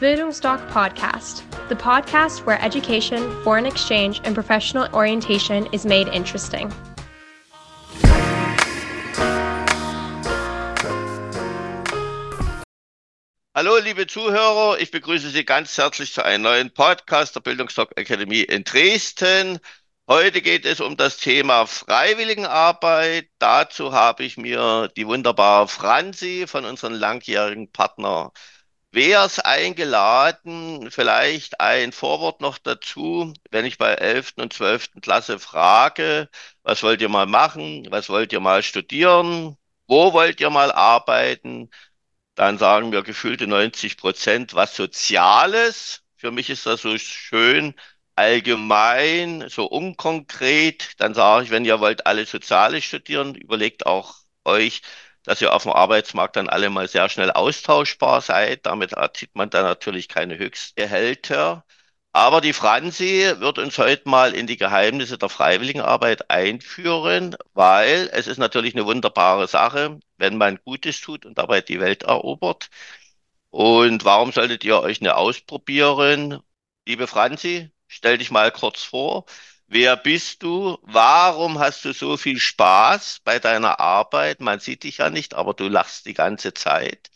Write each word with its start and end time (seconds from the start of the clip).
Bildungsdoc 0.00 0.64
Podcast, 0.70 1.42
the 1.68 1.74
podcast 1.74 2.46
where 2.46 2.62
education, 2.62 3.18
foreign 3.42 3.66
exchange, 3.66 4.20
and 4.22 4.32
professional 4.32 4.88
orientation 4.94 5.66
is 5.72 5.84
made 5.84 6.06
interesting. 6.14 6.72
Hallo, 13.56 13.78
liebe 13.78 14.06
Zuhörer, 14.06 14.78
ich 14.78 14.92
begrüße 14.92 15.30
Sie 15.30 15.44
ganz 15.44 15.76
herzlich 15.76 16.12
zu 16.12 16.24
einem 16.24 16.44
neuen 16.44 16.72
Podcast 16.72 17.34
der 17.34 17.40
Bildungsdoc 17.40 17.98
Akademie 17.98 18.42
in 18.42 18.62
Dresden. 18.62 19.58
Heute 20.06 20.42
geht 20.42 20.64
es 20.64 20.80
um 20.80 20.96
das 20.96 21.16
Thema 21.16 21.66
Freiwilligenarbeit. 21.66 23.30
Dazu 23.40 23.92
habe 23.92 24.22
ich 24.22 24.36
mir 24.36 24.92
die 24.96 25.08
wunderbare 25.08 25.66
Franzi 25.66 26.46
von 26.46 26.64
unserem 26.64 26.94
langjährigen 26.94 27.72
Partner 27.72 28.30
WEAS 28.92 29.38
eingeladen. 29.40 30.90
Vielleicht 30.90 31.60
ein 31.60 31.92
Vorwort 31.92 32.40
noch 32.40 32.58
dazu. 32.58 33.32
Wenn 33.50 33.64
ich 33.66 33.78
bei 33.78 33.94
11. 33.94 34.34
und 34.36 34.52
12. 34.52 35.00
Klasse 35.02 35.38
frage, 35.38 36.28
was 36.62 36.82
wollt 36.82 37.00
ihr 37.02 37.08
mal 37.08 37.26
machen? 37.26 37.86
Was 37.90 38.08
wollt 38.08 38.32
ihr 38.32 38.40
mal 38.40 38.62
studieren? 38.62 39.56
Wo 39.86 40.12
wollt 40.12 40.40
ihr 40.40 40.50
mal 40.50 40.72
arbeiten? 40.72 41.70
Dann 42.34 42.58
sagen 42.58 42.92
wir 42.92 43.02
gefühlte 43.02 43.46
90 43.46 43.96
Prozent 43.98 44.54
was 44.54 44.76
Soziales. 44.76 46.02
Für 46.16 46.30
mich 46.32 46.50
ist 46.50 46.66
das 46.66 46.82
so 46.82 46.96
schön 46.98 47.74
allgemein, 48.16 49.48
so 49.48 49.66
unkonkret. 49.66 50.92
Dann 50.98 51.14
sage 51.14 51.44
ich, 51.44 51.50
wenn 51.50 51.64
ihr 51.64 51.80
wollt 51.80 52.06
alle 52.06 52.26
Soziales 52.26 52.84
studieren, 52.84 53.34
überlegt 53.34 53.86
auch 53.86 54.16
euch, 54.44 54.82
dass 55.28 55.42
ihr 55.42 55.54
auf 55.54 55.64
dem 55.64 55.72
Arbeitsmarkt 55.72 56.36
dann 56.36 56.48
alle 56.48 56.70
mal 56.70 56.88
sehr 56.88 57.08
schnell 57.10 57.30
austauschbar 57.30 58.22
seid. 58.22 58.66
Damit 58.66 58.92
erzielt 58.94 59.34
man 59.34 59.50
dann 59.50 59.64
natürlich 59.64 60.08
keine 60.08 60.38
Höchstgehälter. 60.38 61.64
Aber 62.12 62.40
die 62.40 62.54
Franzi 62.54 63.34
wird 63.38 63.58
uns 63.58 63.76
heute 63.78 64.08
mal 64.08 64.34
in 64.34 64.46
die 64.46 64.56
Geheimnisse 64.56 65.18
der 65.18 65.28
Freiwilligenarbeit 65.28 66.30
einführen, 66.30 67.36
weil 67.54 68.08
es 68.12 68.26
ist 68.26 68.38
natürlich 68.38 68.74
eine 68.74 68.86
wunderbare 68.86 69.46
Sache, 69.48 70.00
wenn 70.16 70.38
man 70.38 70.58
Gutes 70.64 71.00
tut 71.00 71.26
und 71.26 71.36
dabei 71.38 71.60
die 71.60 71.80
Welt 71.80 72.04
erobert. 72.04 72.70
Und 73.50 74.04
warum 74.04 74.32
solltet 74.32 74.64
ihr 74.64 74.80
euch 74.80 75.00
eine 75.00 75.16
ausprobieren? 75.16 76.40
Liebe 76.86 77.06
Franzi, 77.06 77.70
stell 77.86 78.18
dich 78.18 78.30
mal 78.30 78.50
kurz 78.52 78.82
vor. 78.82 79.26
Wer 79.68 79.96
bist 79.96 80.42
du? 80.42 80.78
Warum 80.82 81.58
hast 81.58 81.84
du 81.84 81.92
so 81.92 82.16
viel 82.16 82.38
Spaß 82.38 83.20
bei 83.24 83.38
deiner 83.38 83.80
Arbeit? 83.80 84.40
Man 84.40 84.60
sieht 84.60 84.82
dich 84.84 84.98
ja 84.98 85.10
nicht, 85.10 85.34
aber 85.34 85.54
du 85.54 85.68
lachst 85.68 86.06
die 86.06 86.14
ganze 86.14 86.54
Zeit. 86.54 87.10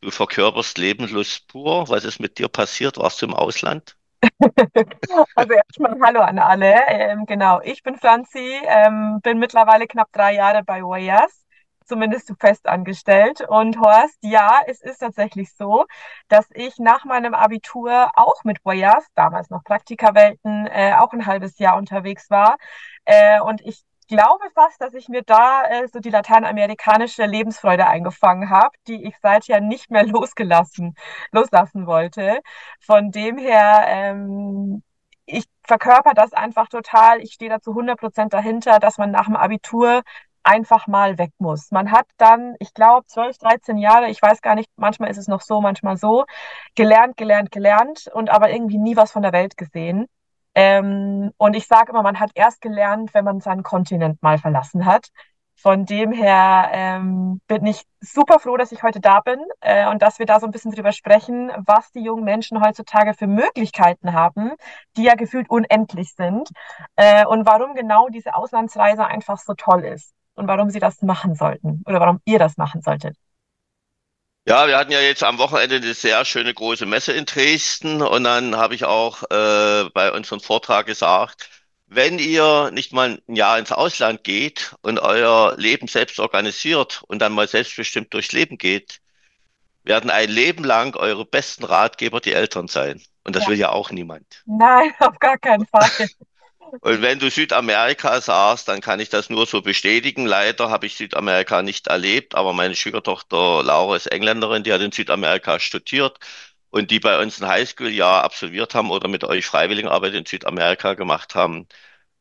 Du 0.00 0.10
verkörperst 0.10 0.78
Lebenslust 0.78 1.48
pur. 1.48 1.88
Was 1.88 2.04
ist 2.04 2.20
mit 2.20 2.38
dir 2.38 2.48
passiert? 2.48 2.98
Warst 2.98 3.22
du 3.22 3.26
im 3.26 3.34
Ausland? 3.34 3.96
Also 5.34 5.52
erstmal 5.52 5.98
Hallo 6.00 6.20
an 6.20 6.38
alle. 6.38 6.74
Ähm, 6.88 7.26
genau, 7.26 7.60
ich 7.62 7.82
bin 7.82 7.96
Franzi, 7.96 8.60
ähm, 8.66 9.20
bin 9.22 9.38
mittlerweile 9.38 9.86
knapp 9.86 10.12
drei 10.12 10.34
Jahre 10.34 10.62
bei 10.62 10.82
Wayas 10.82 11.43
zumindest 11.84 12.32
fest 12.40 12.66
angestellt. 12.66 13.42
Und 13.48 13.78
Horst, 13.80 14.18
ja, 14.22 14.60
es 14.66 14.80
ist 14.80 14.98
tatsächlich 14.98 15.54
so, 15.54 15.86
dass 16.28 16.46
ich 16.54 16.78
nach 16.78 17.04
meinem 17.04 17.34
Abitur 17.34 18.10
auch 18.14 18.44
mit 18.44 18.64
Voyage, 18.64 19.06
damals 19.14 19.50
noch 19.50 19.64
Praktikawelten, 19.64 20.66
äh, 20.66 20.94
auch 20.98 21.12
ein 21.12 21.26
halbes 21.26 21.58
Jahr 21.58 21.76
unterwegs 21.76 22.30
war. 22.30 22.56
Äh, 23.04 23.40
und 23.40 23.60
ich 23.62 23.84
glaube 24.08 24.44
fast, 24.54 24.80
dass 24.80 24.94
ich 24.94 25.08
mir 25.08 25.22
da 25.22 25.64
äh, 25.64 25.88
so 25.88 25.98
die 26.00 26.10
lateinamerikanische 26.10 27.24
Lebensfreude 27.26 27.86
eingefangen 27.86 28.50
habe, 28.50 28.76
die 28.86 29.04
ich 29.06 29.14
seither 29.22 29.60
nicht 29.60 29.90
mehr 29.90 30.06
losgelassen, 30.06 30.94
loslassen 31.32 31.86
wollte. 31.86 32.40
Von 32.80 33.10
dem 33.10 33.38
her, 33.38 33.84
ähm, 33.88 34.82
ich 35.26 35.46
verkörper 35.66 36.12
das 36.14 36.32
einfach 36.32 36.68
total. 36.68 37.20
Ich 37.20 37.32
stehe 37.34 37.50
da 37.50 37.60
zu 37.60 37.70
100 37.70 37.98
Prozent 37.98 38.34
dahinter, 38.34 38.78
dass 38.78 38.98
man 38.98 39.10
nach 39.10 39.26
dem 39.26 39.36
Abitur 39.36 40.02
einfach 40.44 40.86
mal 40.86 41.18
weg 41.18 41.32
muss. 41.38 41.70
Man 41.70 41.90
hat 41.90 42.06
dann, 42.18 42.54
ich 42.60 42.74
glaube, 42.74 43.06
12, 43.06 43.38
13 43.38 43.78
Jahre, 43.78 44.08
ich 44.08 44.20
weiß 44.22 44.42
gar 44.42 44.54
nicht, 44.54 44.70
manchmal 44.76 45.10
ist 45.10 45.18
es 45.18 45.28
noch 45.28 45.40
so, 45.40 45.60
manchmal 45.60 45.96
so, 45.96 46.24
gelernt, 46.74 47.16
gelernt, 47.16 47.50
gelernt 47.50 48.08
und 48.12 48.30
aber 48.30 48.50
irgendwie 48.50 48.78
nie 48.78 48.96
was 48.96 49.12
von 49.12 49.22
der 49.22 49.32
Welt 49.32 49.56
gesehen. 49.56 50.06
Ähm, 50.54 51.32
und 51.36 51.56
ich 51.56 51.66
sage 51.66 51.90
immer, 51.90 52.02
man 52.02 52.20
hat 52.20 52.30
erst 52.34 52.60
gelernt, 52.60 53.14
wenn 53.14 53.24
man 53.24 53.40
seinen 53.40 53.62
Kontinent 53.62 54.22
mal 54.22 54.38
verlassen 54.38 54.86
hat. 54.86 55.08
Von 55.56 55.86
dem 55.86 56.12
her 56.12 56.68
ähm, 56.72 57.40
bin 57.46 57.64
ich 57.66 57.84
super 58.00 58.38
froh, 58.38 58.56
dass 58.56 58.72
ich 58.72 58.82
heute 58.82 59.00
da 59.00 59.20
bin 59.20 59.40
äh, 59.60 59.88
und 59.88 60.02
dass 60.02 60.18
wir 60.18 60.26
da 60.26 60.40
so 60.40 60.46
ein 60.46 60.52
bisschen 60.52 60.72
drüber 60.72 60.92
sprechen, 60.92 61.50
was 61.56 61.90
die 61.92 62.02
jungen 62.02 62.24
Menschen 62.24 62.60
heutzutage 62.62 63.14
für 63.14 63.26
Möglichkeiten 63.26 64.12
haben, 64.12 64.52
die 64.96 65.04
ja 65.04 65.14
gefühlt 65.14 65.48
unendlich 65.48 66.14
sind 66.14 66.50
äh, 66.96 67.24
und 67.26 67.46
warum 67.46 67.74
genau 67.74 68.08
diese 68.08 68.34
Auslandsreise 68.34 69.06
einfach 69.06 69.38
so 69.38 69.54
toll 69.54 69.84
ist 69.84 70.12
und 70.34 70.48
warum 70.48 70.70
Sie 70.70 70.80
das 70.80 71.02
machen 71.02 71.34
sollten 71.34 71.82
oder 71.86 72.00
warum 72.00 72.20
ihr 72.24 72.38
das 72.38 72.56
machen 72.56 72.82
solltet. 72.82 73.16
Ja, 74.46 74.66
wir 74.66 74.76
hatten 74.76 74.92
ja 74.92 75.00
jetzt 75.00 75.22
am 75.22 75.38
Wochenende 75.38 75.76
eine 75.76 75.94
sehr 75.94 76.22
schöne 76.26 76.52
große 76.52 76.84
Messe 76.84 77.12
in 77.12 77.24
Dresden 77.24 78.02
und 78.02 78.24
dann 78.24 78.56
habe 78.56 78.74
ich 78.74 78.84
auch 78.84 79.22
äh, 79.30 79.88
bei 79.94 80.12
unserem 80.12 80.40
Vortrag 80.40 80.84
gesagt, 80.84 81.48
wenn 81.86 82.18
ihr 82.18 82.70
nicht 82.70 82.92
mal 82.92 83.22
ein 83.26 83.36
Jahr 83.36 83.58
ins 83.58 83.72
Ausland 83.72 84.22
geht 84.22 84.74
und 84.82 84.98
euer 84.98 85.54
Leben 85.56 85.88
selbst 85.88 86.18
organisiert 86.18 87.02
und 87.08 87.20
dann 87.20 87.32
mal 87.32 87.48
selbstbestimmt 87.48 88.12
durchs 88.12 88.32
Leben 88.32 88.58
geht, 88.58 89.00
werden 89.82 90.10
ein 90.10 90.28
Leben 90.28 90.64
lang 90.64 90.96
eure 90.96 91.24
besten 91.24 91.64
Ratgeber 91.64 92.20
die 92.20 92.32
Eltern 92.32 92.68
sein. 92.68 93.00
Und 93.22 93.36
das 93.36 93.44
ja. 93.44 93.48
will 93.50 93.58
ja 93.58 93.70
auch 93.70 93.90
niemand. 93.90 94.42
Nein, 94.44 94.92
auf 94.98 95.18
gar 95.18 95.38
keinen 95.38 95.66
Fall. 95.66 95.88
Und 96.80 97.02
wenn 97.02 97.18
du 97.18 97.30
Südamerika 97.30 98.20
sagst, 98.20 98.68
dann 98.68 98.80
kann 98.80 99.00
ich 99.00 99.08
das 99.08 99.30
nur 99.30 99.46
so 99.46 99.62
bestätigen. 99.62 100.26
Leider 100.26 100.70
habe 100.70 100.86
ich 100.86 100.96
Südamerika 100.96 101.62
nicht 101.62 101.86
erlebt, 101.86 102.34
aber 102.34 102.52
meine 102.52 102.74
Schwiegertochter 102.74 103.62
Laura 103.62 103.96
ist 103.96 104.06
Engländerin, 104.06 104.64
die 104.64 104.72
hat 104.72 104.80
in 104.80 104.92
Südamerika 104.92 105.60
studiert 105.60 106.18
und 106.70 106.90
die 106.90 107.00
bei 107.00 107.20
uns 107.20 107.40
ein 107.40 107.48
Highschool-Jahr 107.48 108.24
absolviert 108.24 108.74
haben 108.74 108.90
oder 108.90 109.08
mit 109.08 109.24
euch 109.24 109.46
Freiwilligenarbeit 109.46 110.14
in 110.14 110.26
Südamerika 110.26 110.94
gemacht 110.94 111.34
haben. 111.34 111.68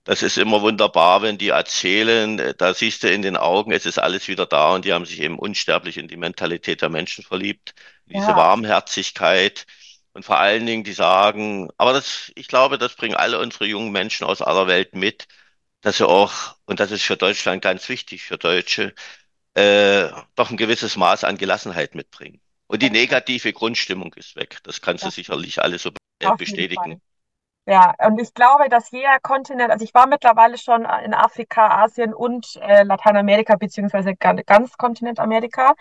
Das 0.04 0.22
ist 0.22 0.38
immer 0.38 0.62
wunderbar, 0.62 1.22
wenn 1.22 1.38
die 1.38 1.50
erzählen, 1.50 2.54
da 2.58 2.74
siehst 2.74 3.04
du 3.04 3.10
in 3.10 3.22
den 3.22 3.38
Augen, 3.38 3.72
es 3.72 3.86
ist 3.86 4.00
alles 4.00 4.28
wieder 4.28 4.46
da 4.46 4.74
und 4.76 4.86
die 4.86 4.94
haben 4.94 5.06
sich 5.06 5.22
eben 5.22 5.40
unsterblich 5.40 5.98
in 5.98 6.08
die 6.10 6.18
Mentalität 6.18 6.82
der 6.82 6.90
Menschen 6.90 7.24
verliebt, 7.24 7.74
diese 8.06 8.28
ja. 8.28 8.36
Warmherzigkeit. 8.36 9.66
Und 10.14 10.26
vor 10.26 10.38
allen 10.38 10.66
Dingen, 10.66 10.84
die 10.84 10.94
sagen, 10.94 11.70
aber 11.78 11.94
das, 11.94 12.32
ich 12.36 12.48
glaube, 12.48 12.78
das 12.78 12.96
bringen 12.96 13.16
alle 13.16 13.40
unsere 13.40 13.66
jungen 13.66 13.92
Menschen 13.92 14.26
aus 14.26 14.42
aller 14.42 14.68
Welt 14.68 14.96
mit, 14.96 15.28
dass 15.82 15.98
sie 15.98 16.08
auch, 16.08 16.56
und 16.66 16.80
das 16.80 16.92
ist 16.92 17.04
für 17.04 17.18
Deutschland 17.18 17.62
ganz 17.64 17.90
wichtig, 17.90 18.24
für 18.24 18.38
Deutsche, 18.38 18.94
äh, 19.56 20.10
doch 20.36 20.52
ein 20.52 20.58
gewisses 20.58 20.98
Maß 20.98 21.24
an 21.24 21.38
Gelassenheit 21.38 21.96
mitbringen. 21.96 22.42
Und 22.68 22.82
die 22.82 22.90
negative 22.90 23.54
Grundstimmung 23.54 24.14
ist 24.16 24.36
weg. 24.36 24.60
Das 24.64 24.82
kannst 24.82 25.04
du 25.04 25.10
sicherlich 25.10 25.62
alles 25.62 25.84
so 25.84 25.92
äh, 26.20 26.36
bestätigen. 26.38 27.02
Ja, 27.66 27.94
und 28.06 28.20
ich 28.20 28.34
glaube, 28.34 28.68
dass 28.68 28.92
jeder 28.92 29.20
Kontinent, 29.22 29.72
also 29.72 29.86
ich 29.86 29.94
war 29.94 30.08
mittlerweile 30.08 30.58
schon 30.58 30.86
in 31.06 31.14
Afrika, 31.14 31.84
Asien 31.84 32.14
und 32.14 32.58
äh, 32.58 32.84
Lateinamerika, 32.84 33.56
beziehungsweise 33.56 34.16
ganz 34.16 34.78
Kontinent 34.78 35.20
Amerika. 35.20 35.74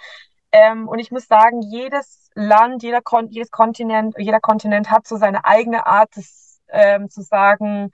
Ähm, 0.53 0.89
und 0.89 0.99
ich 0.99 1.11
muss 1.11 1.27
sagen, 1.27 1.63
jedes 1.63 2.31
Land, 2.35 2.83
jeder 2.83 3.01
Kon 3.03 3.29
jedes 3.31 3.51
Kontinent, 3.51 4.15
jeder 4.19 4.41
Kontinent 4.41 4.91
hat 4.91 5.07
so 5.07 5.17
seine 5.17 5.45
eigene 5.45 5.87
Art, 5.87 6.15
des, 6.17 6.61
ähm, 6.69 7.09
zu 7.11 7.23
sagen, 7.23 7.91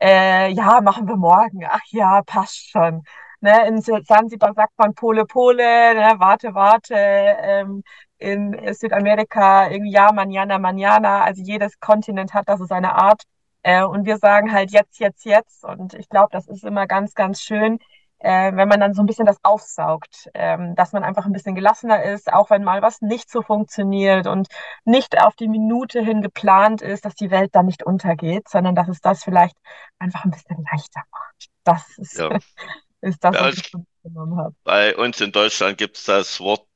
äh, 0.00 0.50
ja, 0.52 0.80
machen 0.82 1.08
wir 1.08 1.16
morgen. 1.16 1.64
Ach 1.68 1.80
ja, 1.90 2.22
passt 2.22 2.70
schon. 2.70 3.02
Ne, 3.40 3.66
in 3.66 3.82
Zanzibar 3.82 4.54
sagt 4.54 4.72
man 4.78 4.94
Pole, 4.94 5.24
Pole, 5.26 5.94
ne, 5.94 6.14
warte, 6.18 6.54
warte. 6.54 6.94
Ähm, 6.96 7.82
in 8.18 8.56
Südamerika 8.74 9.68
irgendwie 9.70 9.92
ja, 9.92 10.12
manana, 10.12 10.58
manana. 10.58 11.24
Also 11.24 11.42
jedes 11.42 11.80
Kontinent 11.80 12.34
hat 12.34 12.48
da 12.48 12.56
so 12.56 12.64
seine 12.66 12.94
Art. 12.94 13.22
Äh, 13.62 13.84
und 13.84 14.06
wir 14.06 14.18
sagen 14.18 14.52
halt 14.52 14.70
jetzt, 14.72 14.98
jetzt, 15.00 15.24
jetzt. 15.24 15.64
Und 15.64 15.94
ich 15.94 16.08
glaube, 16.08 16.28
das 16.32 16.48
ist 16.48 16.64
immer 16.64 16.86
ganz, 16.86 17.14
ganz 17.14 17.40
schön, 17.42 17.78
äh, 18.22 18.54
wenn 18.54 18.68
man 18.68 18.78
dann 18.78 18.94
so 18.94 19.02
ein 19.02 19.06
bisschen 19.06 19.26
das 19.26 19.38
aufsaugt, 19.42 20.30
ähm, 20.34 20.76
dass 20.76 20.92
man 20.92 21.02
einfach 21.02 21.26
ein 21.26 21.32
bisschen 21.32 21.56
gelassener 21.56 22.04
ist, 22.04 22.32
auch 22.32 22.50
wenn 22.50 22.62
mal 22.62 22.80
was 22.80 23.00
nicht 23.00 23.28
so 23.28 23.42
funktioniert 23.42 24.28
und 24.28 24.46
nicht 24.84 25.20
auf 25.20 25.34
die 25.34 25.48
Minute 25.48 26.00
hin 26.00 26.22
geplant 26.22 26.82
ist, 26.82 27.04
dass 27.04 27.16
die 27.16 27.32
Welt 27.32 27.50
dann 27.54 27.66
nicht 27.66 27.82
untergeht, 27.82 28.48
sondern 28.48 28.76
dass 28.76 28.88
es 28.88 29.00
das 29.00 29.24
vielleicht 29.24 29.56
einfach 29.98 30.24
ein 30.24 30.30
bisschen 30.30 30.64
leichter 30.70 31.02
macht. 31.10 31.48
Das 31.64 31.98
ist, 31.98 32.18
ja. 32.18 32.38
ist 33.00 33.24
das, 33.24 33.34
was 33.34 33.56
ich 33.56 33.72
genommen 34.04 34.38
habe. 34.38 34.54
Bei 34.62 34.96
uns 34.96 35.20
in 35.20 35.32
Deutschland 35.32 35.76
gibt 35.76 35.96
es 35.96 36.04
das 36.04 36.38
Wort, 36.38 36.68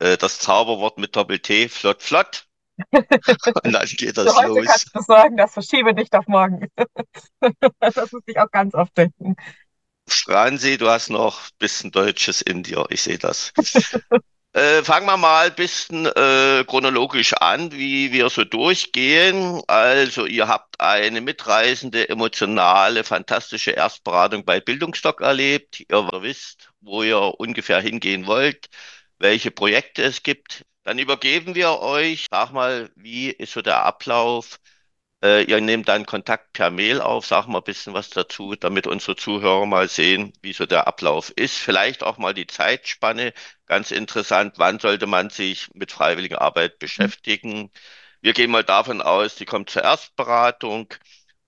äh, 0.00 0.18
das 0.18 0.38
Zauberwort 0.38 0.98
mit 0.98 1.16
Doppel-T, 1.16 1.70
flott, 1.70 2.02
flott. 2.02 2.46
Und 2.92 3.72
dann 3.72 3.86
geht 3.86 4.18
das 4.18 4.36
Heute 4.36 4.48
los. 4.48 4.66
kannst 4.66 4.90
du 4.94 5.00
sagen, 5.00 5.36
das 5.36 5.52
verschiebe 5.52 5.94
nicht 5.94 6.14
auf 6.14 6.26
morgen. 6.26 6.68
das 7.80 8.12
muss 8.12 8.22
ich 8.26 8.38
auch 8.38 8.50
ganz 8.50 8.74
oft 8.74 8.98
denken. 8.98 9.36
Franzi, 10.08 10.76
du 10.78 10.88
hast 10.88 11.10
noch 11.10 11.40
ein 11.40 11.48
bisschen 11.58 11.90
Deutsches 11.90 12.40
in 12.42 12.62
dir. 12.62 12.86
Ich 12.90 13.02
sehe 13.02 13.18
das. 13.18 13.52
Äh, 14.56 14.84
fangen 14.84 15.06
wir 15.06 15.16
mal 15.16 15.48
ein 15.48 15.54
bisschen 15.56 16.06
äh, 16.06 16.64
chronologisch 16.68 17.32
an, 17.34 17.72
wie 17.72 18.12
wir 18.12 18.30
so 18.30 18.44
durchgehen. 18.44 19.60
Also 19.66 20.26
ihr 20.26 20.46
habt 20.46 20.80
eine 20.80 21.20
mitreißende, 21.20 22.08
emotionale, 22.08 23.02
fantastische 23.02 23.72
Erstberatung 23.72 24.44
bei 24.44 24.60
Bildungsdoc 24.60 25.20
erlebt. 25.22 25.80
Ihr 25.80 26.08
wisst, 26.22 26.70
wo 26.80 27.02
ihr 27.02 27.18
ungefähr 27.40 27.80
hingehen 27.80 28.26
wollt, 28.28 28.68
welche 29.18 29.50
Projekte 29.50 30.02
es 30.04 30.22
gibt. 30.22 30.64
Dann 30.84 31.00
übergeben 31.00 31.56
wir 31.56 31.80
euch, 31.80 32.26
sag 32.30 32.52
mal, 32.52 32.90
wie 32.94 33.30
ist 33.30 33.52
so 33.54 33.60
der 33.62 33.82
Ablauf? 33.84 34.60
Äh, 35.24 35.44
ihr 35.44 35.60
nehmt 35.60 35.88
dann 35.88 36.06
Kontakt 36.06 36.52
per 36.52 36.70
Mail 36.70 37.00
auf, 37.00 37.26
sag 37.26 37.46
mal 37.48 37.58
ein 37.58 37.64
bisschen 37.64 37.94
was 37.94 38.10
dazu, 38.10 38.54
damit 38.56 38.86
unsere 38.86 39.16
Zuhörer 39.16 39.66
mal 39.66 39.88
sehen, 39.88 40.32
wie 40.42 40.52
so 40.52 40.66
der 40.66 40.86
Ablauf 40.86 41.30
ist. 41.30 41.56
Vielleicht 41.58 42.02
auch 42.04 42.18
mal 42.18 42.34
die 42.34 42.46
Zeitspanne. 42.46 43.32
Ganz 43.66 43.90
interessant, 43.90 44.54
wann 44.58 44.78
sollte 44.80 45.06
man 45.06 45.30
sich 45.30 45.74
mit 45.74 45.92
freiwilliger 45.92 46.42
Arbeit 46.42 46.78
beschäftigen? 46.78 47.70
Wir 48.20 48.34
gehen 48.34 48.50
mal 48.50 48.64
davon 48.64 49.02
aus, 49.02 49.36
die 49.36 49.46
kommt 49.46 49.70
zur 49.70 49.82
Erstberatung 49.84 50.92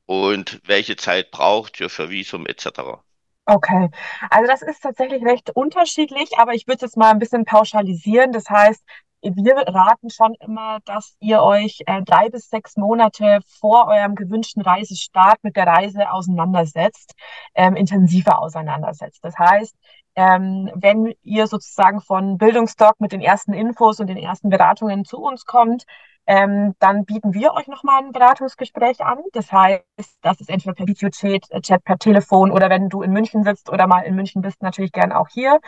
und 0.06 0.60
welche 0.64 0.96
Zeit 0.96 1.30
braucht 1.30 1.80
ihr 1.80 1.90
für 1.90 2.10
Visum 2.10 2.46
etc. 2.46 3.04
Okay, 3.48 3.90
also 4.30 4.46
das 4.50 4.62
ist 4.62 4.82
tatsächlich 4.82 5.22
recht 5.24 5.50
unterschiedlich, 5.54 6.36
aber 6.38 6.54
ich 6.54 6.66
würde 6.66 6.84
es 6.86 6.96
mal 6.96 7.10
ein 7.12 7.20
bisschen 7.20 7.44
pauschalisieren. 7.44 8.32
Das 8.32 8.50
heißt, 8.50 8.82
wir 9.22 9.56
raten 9.56 10.10
schon 10.10 10.34
immer, 10.40 10.78
dass 10.84 11.16
ihr 11.20 11.42
euch 11.42 11.82
äh, 11.86 12.02
drei 12.02 12.28
bis 12.28 12.48
sechs 12.48 12.76
Monate 12.76 13.40
vor 13.60 13.88
eurem 13.88 14.14
gewünschten 14.14 14.62
Reisestart 14.62 15.42
mit 15.42 15.56
der 15.56 15.66
Reise 15.66 16.10
auseinandersetzt, 16.10 17.14
ähm, 17.54 17.76
intensiver 17.76 18.40
auseinandersetzt. 18.40 19.24
Das 19.24 19.38
heißt, 19.38 19.74
ähm, 20.16 20.70
wenn 20.74 21.14
ihr 21.22 21.46
sozusagen 21.46 22.00
von 22.00 22.38
Bildungsdoc 22.38 23.00
mit 23.00 23.12
den 23.12 23.20
ersten 23.20 23.52
Infos 23.52 24.00
und 24.00 24.06
den 24.08 24.16
ersten 24.16 24.48
Beratungen 24.48 25.04
zu 25.04 25.18
uns 25.18 25.44
kommt, 25.44 25.84
ähm, 26.26 26.74
dann 26.80 27.04
bieten 27.04 27.34
wir 27.34 27.52
euch 27.54 27.68
nochmal 27.68 28.02
ein 28.02 28.12
Beratungsgespräch 28.12 29.00
an. 29.04 29.18
Das 29.32 29.52
heißt, 29.52 29.84
das 30.22 30.40
ist 30.40 30.50
entweder 30.50 30.74
per 30.74 30.86
Videochat, 30.88 31.50
äh, 31.50 31.60
Chat 31.60 31.84
per 31.84 31.98
Telefon 31.98 32.50
oder 32.50 32.68
wenn 32.70 32.88
du 32.88 33.02
in 33.02 33.12
München 33.12 33.44
sitzt 33.44 33.70
oder 33.70 33.86
mal 33.86 34.00
in 34.02 34.16
München 34.16 34.42
bist, 34.42 34.62
natürlich 34.62 34.92
gern 34.92 35.12
auch 35.12 35.28
hier 35.28 35.60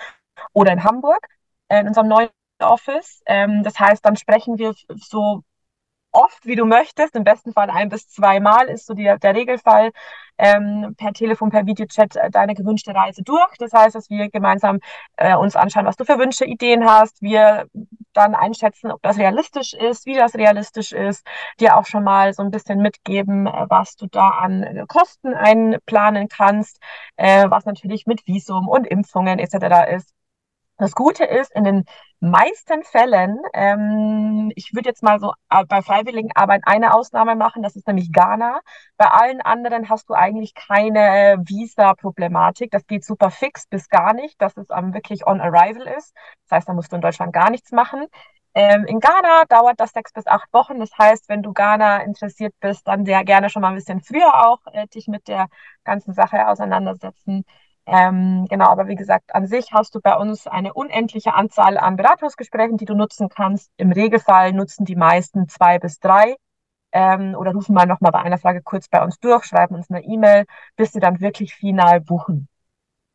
oder 0.52 0.72
in 0.72 0.84
Hamburg 0.84 1.26
äh, 1.68 1.80
in 1.80 1.88
unserem 1.88 2.08
neuen 2.08 2.28
Office. 2.66 3.22
Ähm, 3.26 3.62
das 3.62 3.78
heißt, 3.78 4.04
dann 4.04 4.16
sprechen 4.16 4.58
wir 4.58 4.74
so 4.88 5.42
oft, 6.12 6.46
wie 6.46 6.56
du 6.56 6.64
möchtest. 6.64 7.14
Im 7.16 7.24
besten 7.24 7.52
Fall 7.52 7.70
ein 7.70 7.88
bis 7.88 8.08
zweimal 8.08 8.68
ist 8.68 8.86
so 8.86 8.94
die, 8.94 9.12
der 9.22 9.34
Regelfall 9.34 9.90
ähm, 10.38 10.94
per 10.96 11.12
Telefon, 11.12 11.50
per 11.50 11.66
Videochat 11.66 12.16
äh, 12.16 12.30
deine 12.30 12.54
gewünschte 12.54 12.94
Reise 12.94 13.22
durch. 13.22 13.56
Das 13.58 13.72
heißt, 13.72 13.94
dass 13.94 14.08
wir 14.10 14.30
gemeinsam 14.30 14.80
äh, 15.16 15.36
uns 15.36 15.56
anschauen, 15.56 15.86
was 15.86 15.96
du 15.96 16.04
für 16.04 16.18
Wünsche, 16.18 16.44
Ideen 16.44 16.84
hast. 16.88 17.20
Wir 17.22 17.66
dann 18.12 18.34
einschätzen, 18.34 18.90
ob 18.90 19.02
das 19.02 19.18
realistisch 19.18 19.74
ist, 19.74 20.06
wie 20.06 20.14
das 20.14 20.34
realistisch 20.34 20.92
ist. 20.92 21.26
Dir 21.60 21.76
auch 21.76 21.86
schon 21.86 22.04
mal 22.04 22.32
so 22.32 22.42
ein 22.42 22.50
bisschen 22.50 22.80
mitgeben, 22.80 23.46
äh, 23.46 23.66
was 23.68 23.96
du 23.96 24.06
da 24.06 24.30
an 24.30 24.62
äh, 24.62 24.84
Kosten 24.88 25.34
einplanen 25.34 26.28
kannst, 26.28 26.80
äh, 27.16 27.48
was 27.50 27.64
natürlich 27.64 28.06
mit 28.06 28.26
Visum 28.26 28.68
und 28.68 28.86
Impfungen 28.86 29.38
etc. 29.38 29.92
ist. 29.94 30.17
Das 30.78 30.92
Gute 30.94 31.24
ist, 31.24 31.50
in 31.54 31.64
den 31.64 31.84
meisten 32.20 32.84
Fällen, 32.84 33.38
ähm, 33.52 34.52
ich 34.54 34.74
würde 34.74 34.88
jetzt 34.88 35.02
mal 35.02 35.18
so 35.18 35.32
äh, 35.50 35.64
bei 35.66 35.82
Freiwilligenarbeit 35.82 36.62
eine 36.66 36.94
Ausnahme 36.94 37.34
machen, 37.34 37.62
das 37.62 37.74
ist 37.74 37.86
nämlich 37.88 38.12
Ghana. 38.12 38.60
Bei 38.96 39.06
allen 39.06 39.40
anderen 39.40 39.88
hast 39.88 40.08
du 40.08 40.14
eigentlich 40.14 40.54
keine 40.54 41.36
Visa-Problematik. 41.44 42.70
Das 42.70 42.86
geht 42.86 43.04
super 43.04 43.30
fix 43.30 43.66
bis 43.66 43.88
gar 43.88 44.14
nicht, 44.14 44.40
dass 44.40 44.56
es 44.56 44.68
ähm, 44.70 44.94
wirklich 44.94 45.26
on 45.26 45.40
arrival 45.40 45.86
ist. 45.98 46.14
Das 46.48 46.58
heißt, 46.58 46.68
da 46.68 46.74
musst 46.74 46.92
du 46.92 46.96
in 46.96 47.02
Deutschland 47.02 47.32
gar 47.32 47.50
nichts 47.50 47.72
machen. 47.72 48.06
Ähm, 48.54 48.84
in 48.86 49.00
Ghana 49.00 49.44
dauert 49.48 49.80
das 49.80 49.92
sechs 49.92 50.12
bis 50.12 50.26
acht 50.26 50.52
Wochen. 50.52 50.78
Das 50.80 50.90
heißt, 50.96 51.28
wenn 51.28 51.42
du 51.42 51.52
Ghana 51.52 51.98
interessiert 52.02 52.54
bist, 52.60 52.86
dann 52.86 53.04
sehr 53.04 53.24
gerne 53.24 53.50
schon 53.50 53.62
mal 53.62 53.68
ein 53.68 53.74
bisschen 53.74 54.00
früher 54.00 54.46
auch 54.46 54.60
äh, 54.72 54.86
dich 54.88 55.08
mit 55.08 55.28
der 55.28 55.48
ganzen 55.84 56.14
Sache 56.14 56.46
auseinandersetzen. 56.48 57.44
Ähm, 57.90 58.46
genau, 58.50 58.66
aber 58.66 58.86
wie 58.88 58.96
gesagt, 58.96 59.34
an 59.34 59.46
sich 59.46 59.72
hast 59.72 59.94
du 59.94 60.00
bei 60.00 60.14
uns 60.14 60.46
eine 60.46 60.74
unendliche 60.74 61.32
Anzahl 61.34 61.78
an 61.78 61.96
Beratungsgesprächen, 61.96 62.76
die 62.76 62.84
du 62.84 62.94
nutzen 62.94 63.30
kannst. 63.30 63.70
Im 63.78 63.92
Regelfall 63.92 64.52
nutzen 64.52 64.84
die 64.84 64.96
meisten 64.96 65.48
zwei 65.48 65.78
bis 65.78 65.98
drei 65.98 66.36
ähm, 66.92 67.34
oder 67.34 67.52
rufen 67.52 67.74
mal 67.74 67.86
nochmal 67.86 68.12
bei 68.12 68.20
einer 68.20 68.38
Frage 68.38 68.62
kurz 68.62 68.88
bei 68.88 69.02
uns 69.02 69.18
durch, 69.20 69.44
schreiben 69.44 69.74
uns 69.74 69.90
eine 69.90 70.04
E-Mail, 70.04 70.44
bis 70.76 70.92
sie 70.92 71.00
dann 71.00 71.20
wirklich 71.20 71.54
final 71.54 72.00
buchen. 72.02 72.48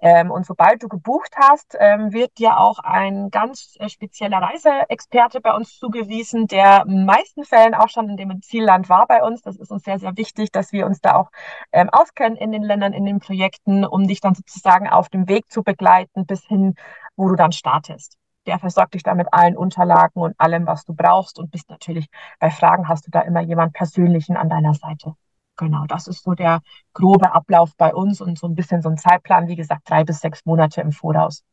Ähm, 0.03 0.31
und 0.31 0.45
sobald 0.45 0.83
du 0.83 0.89
gebucht 0.89 1.33
hast, 1.37 1.77
ähm, 1.79 2.11
wird 2.11 2.37
dir 2.37 2.59
auch 2.59 2.79
ein 2.79 3.29
ganz 3.31 3.77
äh, 3.79 3.87
spezieller 3.87 4.39
Reiseexperte 4.39 5.39
bei 5.39 5.53
uns 5.55 5.79
zugewiesen, 5.79 6.47
der 6.47 6.83
in 6.85 7.05
meisten 7.05 7.45
Fällen 7.45 7.73
auch 7.73 7.87
schon 7.87 8.09
in 8.09 8.17
dem 8.17 8.41
Zielland 8.41 8.89
war 8.89 9.07
bei 9.07 9.23
uns. 9.23 9.43
Das 9.43 9.55
ist 9.55 9.71
uns 9.71 9.85
sehr, 9.85 9.99
sehr 9.99 10.17
wichtig, 10.17 10.51
dass 10.51 10.73
wir 10.73 10.87
uns 10.87 10.99
da 10.99 11.15
auch 11.15 11.31
ähm, 11.71 11.89
auskennen 11.89 12.37
in 12.37 12.51
den 12.51 12.63
Ländern, 12.63 12.91
in 12.91 13.05
den 13.05 13.21
Projekten, 13.21 13.85
um 13.85 14.05
dich 14.05 14.19
dann 14.19 14.35
sozusagen 14.35 14.89
auf 14.89 15.07
dem 15.07 15.29
Weg 15.29 15.49
zu 15.49 15.63
begleiten 15.63 16.25
bis 16.25 16.43
hin, 16.43 16.75
wo 17.15 17.29
du 17.29 17.35
dann 17.37 17.53
startest. 17.53 18.17
Der 18.45 18.59
versorgt 18.59 18.95
dich 18.95 19.03
da 19.03 19.15
mit 19.15 19.27
allen 19.31 19.55
Unterlagen 19.55 20.19
und 20.21 20.35
allem, 20.37 20.67
was 20.67 20.83
du 20.83 20.93
brauchst 20.93 21.39
und 21.39 21.49
bist 21.49 21.69
natürlich 21.69 22.07
bei 22.39 22.51
Fragen 22.51 22.89
hast 22.89 23.07
du 23.07 23.11
da 23.11 23.21
immer 23.21 23.39
jemand 23.39 23.71
Persönlichen 23.71 24.35
an 24.35 24.49
deiner 24.49 24.73
Seite. 24.73 25.15
Genau, 25.55 25.85
das 25.87 26.07
ist 26.07 26.23
so 26.23 26.33
der 26.33 26.61
grobe 26.93 27.33
Ablauf 27.33 27.75
bei 27.77 27.93
uns 27.93 28.21
und 28.21 28.39
so 28.39 28.47
ein 28.47 28.55
bisschen 28.55 28.81
so 28.81 28.89
ein 28.89 28.97
Zeitplan, 28.97 29.47
wie 29.47 29.55
gesagt, 29.55 29.89
drei 29.89 30.03
bis 30.03 30.19
sechs 30.19 30.45
Monate 30.45 30.81
im 30.81 30.91
Voraus. 30.91 31.43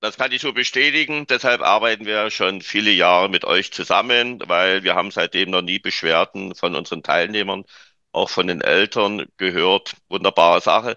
Das 0.00 0.16
kann 0.16 0.30
ich 0.30 0.40
so 0.42 0.52
bestätigen. 0.52 1.26
Deshalb 1.26 1.62
arbeiten 1.62 2.04
wir 2.06 2.30
schon 2.30 2.60
viele 2.60 2.90
Jahre 2.90 3.28
mit 3.28 3.44
euch 3.44 3.72
zusammen, 3.72 4.40
weil 4.46 4.82
wir 4.84 4.94
haben 4.94 5.10
seitdem 5.10 5.50
noch 5.50 5.62
nie 5.62 5.78
Beschwerden 5.78 6.54
von 6.54 6.74
unseren 6.76 7.02
Teilnehmern, 7.02 7.64
auch 8.12 8.30
von 8.30 8.46
den 8.46 8.60
Eltern 8.60 9.26
gehört. 9.36 9.96
Wunderbare 10.08 10.60
Sache. 10.60 10.96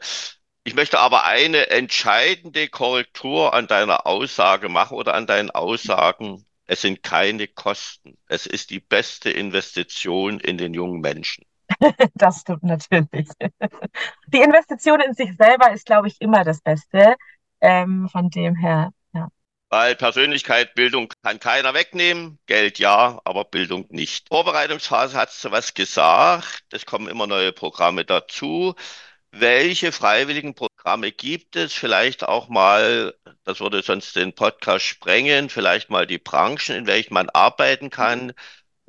Ich 0.63 0.75
möchte 0.75 0.99
aber 0.99 1.23
eine 1.25 1.69
entscheidende 1.69 2.67
Korrektur 2.69 3.53
an 3.53 3.67
deiner 3.67 4.05
Aussage 4.05 4.69
machen 4.69 4.97
oder 4.97 5.15
an 5.15 5.25
deinen 5.27 5.49
Aussagen. 5.49 6.45
Es 6.65 6.81
sind 6.81 7.01
keine 7.01 7.47
Kosten. 7.47 8.17
Es 8.27 8.45
ist 8.45 8.69
die 8.69 8.79
beste 8.79 9.31
Investition 9.31 10.39
in 10.39 10.57
den 10.57 10.73
jungen 10.73 11.01
Menschen. 11.01 11.45
das 12.15 12.41
stimmt 12.41 12.63
natürlich. 12.63 13.27
Die 14.27 14.41
Investition 14.41 15.01
in 15.01 15.13
sich 15.13 15.35
selber 15.37 15.71
ist, 15.71 15.85
glaube 15.85 16.07
ich, 16.07 16.19
immer 16.19 16.43
das 16.43 16.61
Beste. 16.61 17.15
Ähm, 17.61 18.07
von 18.09 18.29
dem 18.29 18.55
her, 18.55 18.91
ja. 19.13 19.27
Weil 19.69 19.95
Persönlichkeit, 19.95 20.73
Bildung 20.75 21.09
kann 21.23 21.39
keiner 21.39 21.73
wegnehmen, 21.73 22.39
Geld 22.45 22.79
ja, 22.79 23.19
aber 23.25 23.43
Bildung 23.45 23.85
nicht. 23.89 24.29
Vorbereitungsphase 24.29 25.17
hat 25.17 25.31
du 25.43 25.51
was 25.51 25.73
gesagt, 25.73 26.63
es 26.71 26.85
kommen 26.85 27.07
immer 27.07 27.27
neue 27.27 27.51
Programme 27.51 28.05
dazu. 28.05 28.75
Welche 29.31 29.91
freiwilligen 29.91 30.55
Programme 30.55 31.11
gibt 31.11 31.55
es? 31.55 31.73
Vielleicht 31.73 32.23
auch 32.27 32.49
mal, 32.49 33.13
das 33.43 33.59
würde 33.59 33.83
sonst 33.83 34.15
den 34.15 34.33
Podcast 34.33 34.85
sprengen, 34.85 35.49
vielleicht 35.49 35.89
mal 35.89 36.07
die 36.07 36.17
Branchen, 36.17 36.75
in 36.75 36.87
welchen 36.87 37.13
man 37.13 37.29
arbeiten 37.29 37.89
kann 37.91 38.33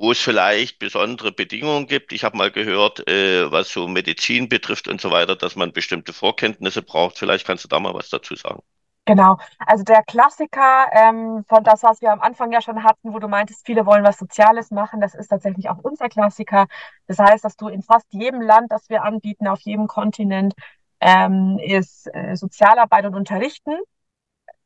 wo 0.01 0.13
es 0.13 0.19
vielleicht 0.19 0.79
besondere 0.79 1.31
Bedingungen 1.31 1.87
gibt. 1.87 2.13
Ich 2.13 2.25
habe 2.25 2.37
mal 2.37 2.51
gehört, 2.51 3.07
äh, 3.07 3.53
was 3.53 3.69
so 3.69 3.87
Medizin 3.87 4.49
betrifft 4.49 4.89
und 4.89 4.99
so 4.99 5.11
weiter, 5.11 5.37
dass 5.37 5.57
man 5.57 5.73
bestimmte 5.73 6.15
Vorkenntnisse 6.15 6.81
braucht. 6.81 7.19
Vielleicht 7.19 7.47
kannst 7.47 7.65
du 7.65 7.69
da 7.69 7.79
mal 7.79 7.93
was 7.93 8.09
dazu 8.09 8.35
sagen. 8.35 8.63
Genau, 9.05 9.37
also 9.59 9.85
der 9.85 10.03
Klassiker 10.05 10.87
ähm, 10.93 11.45
von 11.47 11.65
das, 11.65 11.83
was 11.83 12.01
wir 12.01 12.13
am 12.13 12.21
Anfang 12.21 12.51
ja 12.51 12.63
schon 12.63 12.83
hatten, 12.83 13.13
wo 13.13 13.19
du 13.19 13.29
meintest, 13.29 13.67
viele 13.67 13.85
wollen 13.85 14.05
was 14.05 14.19
Soziales 14.19 14.71
machen, 14.71 15.01
das 15.01 15.15
ist 15.15 15.29
tatsächlich 15.29 15.69
auch 15.69 15.79
unser 15.83 16.09
Klassiker. 16.09 16.67
Das 17.07 17.19
heißt, 17.19 17.45
dass 17.45 17.57
du 17.57 17.69
in 17.69 17.83
fast 17.83 18.07
jedem 18.11 18.41
Land, 18.41 18.73
das 18.73 18.89
wir 18.89 19.03
anbieten, 19.03 19.49
auf 19.49 19.61
jedem 19.61 19.87
Kontinent, 19.87 20.55
ähm, 21.01 21.59
ist 21.63 22.09
äh, 22.15 22.37
Sozialarbeit 22.37 23.05
und 23.05 23.15
Unterrichten 23.15 23.77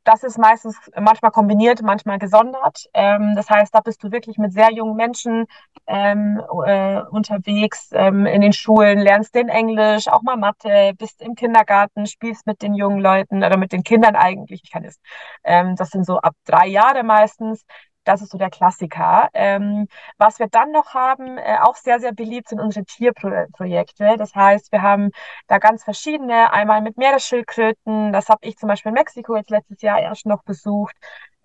das 0.05 0.23
ist 0.23 0.37
meistens 0.37 0.77
manchmal 0.99 1.31
kombiniert, 1.31 1.81
manchmal 1.81 2.19
gesondert. 2.19 2.85
Ähm, 2.93 3.33
das 3.35 3.49
heißt, 3.49 3.73
da 3.73 3.81
bist 3.81 4.03
du 4.03 4.11
wirklich 4.11 4.37
mit 4.37 4.53
sehr 4.53 4.71
jungen 4.71 4.95
Menschen 4.95 5.45
ähm, 5.87 6.41
äh, 6.65 7.01
unterwegs 7.09 7.89
ähm, 7.91 8.25
in 8.25 8.41
den 8.41 8.53
Schulen, 8.53 8.99
lernst 8.99 9.35
den 9.35 9.49
Englisch, 9.49 10.07
auch 10.07 10.21
mal 10.21 10.37
Mathe, 10.37 10.93
bist 10.97 11.21
im 11.21 11.35
Kindergarten, 11.35 12.05
spielst 12.05 12.45
mit 12.47 12.61
den 12.61 12.75
jungen 12.75 12.99
Leuten 12.99 13.43
oder 13.43 13.57
mit 13.57 13.71
den 13.71 13.83
Kindern 13.83 14.15
eigentlich. 14.15 14.61
Ich 14.63 14.71
kann 14.71 14.85
es. 14.85 14.99
Ähm, 15.43 15.75
das 15.75 15.89
sind 15.89 16.05
so 16.05 16.19
ab 16.19 16.35
drei 16.45 16.67
Jahre 16.67 17.03
meistens. 17.03 17.65
Das 18.05 18.21
ist 18.21 18.31
so 18.31 18.37
der 18.37 18.49
Klassiker. 18.49 19.29
Ähm, 19.33 19.87
was 20.17 20.39
wir 20.39 20.47
dann 20.47 20.71
noch 20.71 20.93
haben, 20.93 21.37
äh, 21.37 21.57
auch 21.61 21.75
sehr, 21.75 21.99
sehr 21.99 22.13
beliebt, 22.13 22.49
sind 22.49 22.59
unsere 22.59 22.85
Tierprojekte. 22.85 24.15
Das 24.17 24.33
heißt, 24.35 24.71
wir 24.71 24.81
haben 24.81 25.11
da 25.47 25.57
ganz 25.57 25.83
verschiedene, 25.83 26.53
einmal 26.53 26.81
mit 26.81 26.97
Meeresschildkröten, 26.97 28.13
das 28.13 28.29
habe 28.29 28.47
ich 28.47 28.57
zum 28.57 28.69
Beispiel 28.69 28.89
in 28.89 28.95
Mexiko 28.95 29.35
jetzt 29.35 29.49
letztes 29.49 29.81
Jahr 29.81 29.99
erst 29.99 30.25
noch 30.25 30.43
besucht. 30.43 30.95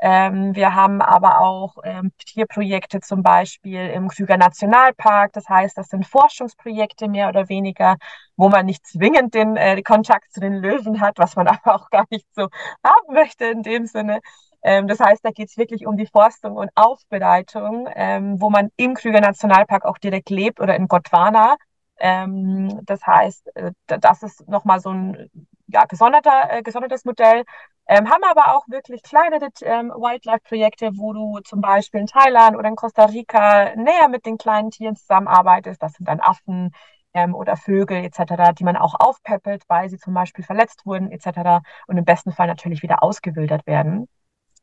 Ähm, 0.03 0.55
wir 0.57 0.75
haben 0.75 1.03
aber 1.03 1.41
auch 1.41 1.77
ähm, 1.85 2.13
Tierprojekte 2.19 3.01
zum 3.01 3.23
Beispiel 3.23 3.91
im 3.91 4.09
Krüger 4.09 4.39
Nationalpark. 4.39 5.33
Das 5.35 5.47
heißt, 5.49 5.77
das 5.77 5.89
sind 5.89 6.07
Forschungsprojekte 6.07 7.07
mehr 7.09 7.29
oder 7.29 7.49
weniger, 7.51 7.97
wo 8.37 8.49
man 8.49 8.65
nicht 8.67 8.87
zwingend 8.87 9.35
den 9.35 9.57
äh, 9.57 9.83
Kontakt 9.83 10.33
zu 10.33 10.41
den 10.41 10.55
Löwen 10.55 11.01
hat, 11.01 11.19
was 11.19 11.37
man 11.37 11.49
aber 11.49 11.75
auch 11.75 11.91
gar 11.91 12.07
nicht 12.11 12.27
so 12.35 12.49
haben 12.83 13.13
möchte 13.15 13.45
in 13.47 13.63
dem 13.63 13.87
Sinne. 13.87 14.21
Ähm, 14.63 14.89
das 14.89 15.01
heißt, 15.01 15.25
da 15.25 15.31
geht 15.31 15.49
es 15.49 15.57
wirklich 15.57 15.87
um 15.87 15.97
die 15.97 16.07
Forstung 16.07 16.57
und 16.57 16.71
Aufbereitung, 16.75 17.89
ähm, 17.95 18.41
wo 18.41 18.51
man 18.51 18.71
im 18.77 18.95
Krüger 18.95 19.21
Nationalpark 19.21 19.85
auch 19.85 19.99
direkt 19.99 20.31
lebt 20.31 20.61
oder 20.61 20.77
in 20.77 20.89
Gondwana. 20.89 21.57
Ähm, 21.99 22.81
das 22.85 23.07
heißt, 23.07 23.57
äh, 23.57 23.73
das 23.87 24.23
ist 24.23 24.49
nochmal 24.49 24.81
so 24.81 24.91
ein 24.91 25.31
ja, 25.69 25.85
gesonderter, 25.85 26.51
äh, 26.51 26.63
gesondertes 26.63 27.05
Modell. 27.05 27.45
Ähm, 27.87 28.09
haben 28.11 28.23
aber 28.25 28.57
auch 28.57 28.69
wirklich 28.69 29.03
kleinere 29.03 29.49
ähm, 29.63 29.89
Wildlife-Projekte, 29.91 30.93
wo 30.97 31.13
du 31.13 31.41
zum 31.41 31.61
Beispiel 31.61 32.01
in 32.01 32.07
Thailand 32.07 32.57
oder 32.57 32.69
in 32.69 32.77
Costa 32.77 33.07
Rica 33.07 33.75
näher 33.77 34.09
mit 34.09 34.27
den 34.27 34.39
kleinen 34.39 34.71
Tieren 34.71 34.97
zusammenarbeitest. 34.97 35.83
Das 35.83 35.95
sind 35.95 36.07
dann 36.09 36.21
Affen 36.21 36.73
ähm, 37.15 37.35
oder 37.35 37.57
Vögel 37.57 38.05
etc., 38.05 38.53
die 38.59 38.65
man 38.65 38.77
auch 38.77 38.95
aufpeppelt, 38.99 39.65
weil 39.69 39.89
sie 39.91 39.99
zum 39.99 40.15
Beispiel 40.15 40.45
verletzt 40.45 40.87
wurden 40.87 41.11
etc. 41.11 41.63
und 41.87 41.99
im 41.99 42.05
besten 42.05 42.33
Fall 42.33 42.47
natürlich 42.47 42.83
wieder 42.83 43.03
ausgewildert 43.03 43.67
werden. 43.67 44.09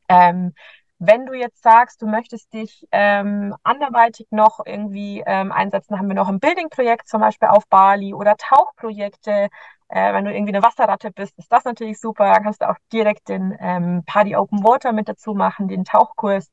Ähm, 0.10 0.54
wenn 1.00 1.26
du 1.28 1.34
jetzt 1.34 1.62
sagst, 1.62 2.02
du 2.02 2.08
möchtest 2.08 2.52
dich 2.54 2.88
ähm, 2.92 3.56
anderweitig 3.64 4.28
noch 4.32 4.60
irgendwie 4.66 5.24
ähm, 5.26 5.52
einsetzen, 5.52 5.98
haben 5.98 6.08
wir 6.08 6.16
noch 6.16 6.28
ein 6.28 6.40
Building-Projekt 6.40 7.08
zum 7.08 7.22
Beispiel 7.22 7.50
auf 7.50 7.68
Bali 7.68 8.14
oder 8.14 8.36
Tauchprojekte. 8.36 9.50
Äh, 9.90 10.14
wenn 10.14 10.26
du 10.26 10.34
irgendwie 10.34 10.54
eine 10.56 10.64
Wasserratte 10.64 11.12
bist, 11.12 11.38
ist 11.38 11.52
das 11.52 11.66
natürlich 11.66 12.00
super. 12.00 12.34
Dann 12.34 12.44
kannst 12.44 12.62
du 12.62 12.70
auch 12.70 12.78
direkt 12.92 13.30
den 13.30 13.56
ähm, 13.60 14.04
Party 14.06 14.36
Open 14.36 14.64
Water 14.64 14.92
mit 14.92 15.08
dazu 15.08 15.34
machen, 15.36 15.68
den 15.68 15.86
Tauchkurs. 15.86 16.50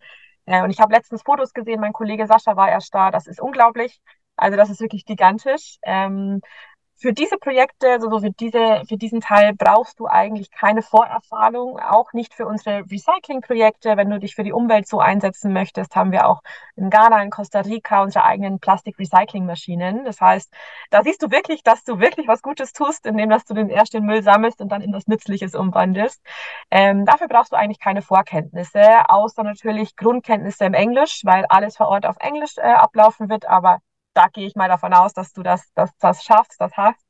Äh, 0.46 0.62
und 0.62 0.70
ich 0.70 0.80
habe 0.80 0.94
letztens 0.94 1.23
Fotos 1.23 1.52
gesehen, 1.54 1.80
mein 1.80 1.92
Kollege 1.94 2.26
Sascha 2.26 2.54
war 2.56 2.68
erst 2.68 2.94
da. 2.94 3.11
Das 3.11 3.26
ist 3.26 3.40
unglaublich. 3.40 4.00
Also 4.37 4.56
das 4.56 4.68
ist 4.70 4.80
wirklich 4.80 5.04
gigantisch. 5.06 5.78
Ähm, 5.82 6.40
für 6.97 7.13
diese 7.13 7.37
Projekte, 7.39 7.91
also 7.91 8.21
für, 8.21 8.31
diese, 8.31 8.83
für 8.89 8.97
diesen 8.97 9.21
Teil 9.21 9.55
brauchst 9.55 10.01
du 10.01 10.07
eigentlich 10.07 10.51
keine 10.51 10.83
Vorerfahrung, 10.83 11.79
auch 11.79 12.13
nicht 12.13 12.35
für 12.35 12.47
unsere 12.47 12.85
Recycling-Projekte. 12.91 13.97
Wenn 13.97 14.11
du 14.11 14.19
dich 14.19 14.35
für 14.35 14.45
die 14.45 14.53
Umwelt 14.53 14.89
so 14.89 15.01
einsetzen 15.01 15.53
möchtest, 15.53 15.97
haben 15.97 16.13
wir 16.13 16.29
auch 16.29 16.41
in 16.77 16.91
Ghana, 16.91 17.23
in 17.23 17.31
Costa 17.31 17.61
Rica 17.61 18.03
unsere 18.03 18.25
eigenen 18.25 18.61
Plastik-Recycling-Maschinen. 18.61 20.05
Das 20.05 20.21
heißt, 20.21 20.53
da 20.91 21.03
siehst 21.03 21.23
du 21.23 21.31
wirklich, 21.31 21.63
dass 21.63 21.85
du 21.85 21.99
wirklich 21.99 22.29
was 22.29 22.43
Gutes 22.43 22.73
tust, 22.73 23.07
indem 23.07 23.31
dass 23.31 23.45
du 23.45 23.55
den 23.55 23.71
erst 23.71 23.95
den 23.95 24.05
Müll 24.05 24.23
sammelst 24.23 24.61
und 24.61 24.71
dann 24.71 24.83
in 24.83 24.93
das 24.93 25.07
Nützliches 25.07 25.55
umwandelst. 25.55 26.23
Ähm, 26.71 27.05
dafür 27.05 27.29
brauchst 27.29 27.53
du 27.53 27.57
eigentlich 27.57 27.81
keine 27.81 28.03
Vorkenntnisse, 28.03 29.09
außer 29.09 29.43
natürlich 29.43 29.97
Grundkenntnisse 29.97 30.65
im 30.65 30.75
Englisch, 30.75 31.23
weil 31.25 31.45
alles 31.47 31.77
vor 31.77 31.89
Ort 31.89 32.07
auf 32.07 32.17
Englisch 32.21 32.57
äh, 32.59 32.63
ablaufen 32.63 33.29
wird, 33.29 33.47
aber 33.47 33.81
da 34.14 34.28
gehe 34.28 34.47
ich 34.47 34.54
mal 34.56 34.68
davon 34.68 34.94
aus, 34.94 35.12
dass 35.12 35.33
du 35.33 35.42
das, 35.42 35.73
dass 35.75 35.90
das 35.99 36.25
schaffst, 36.25 36.61
das 36.61 36.73
hast. 36.76 37.04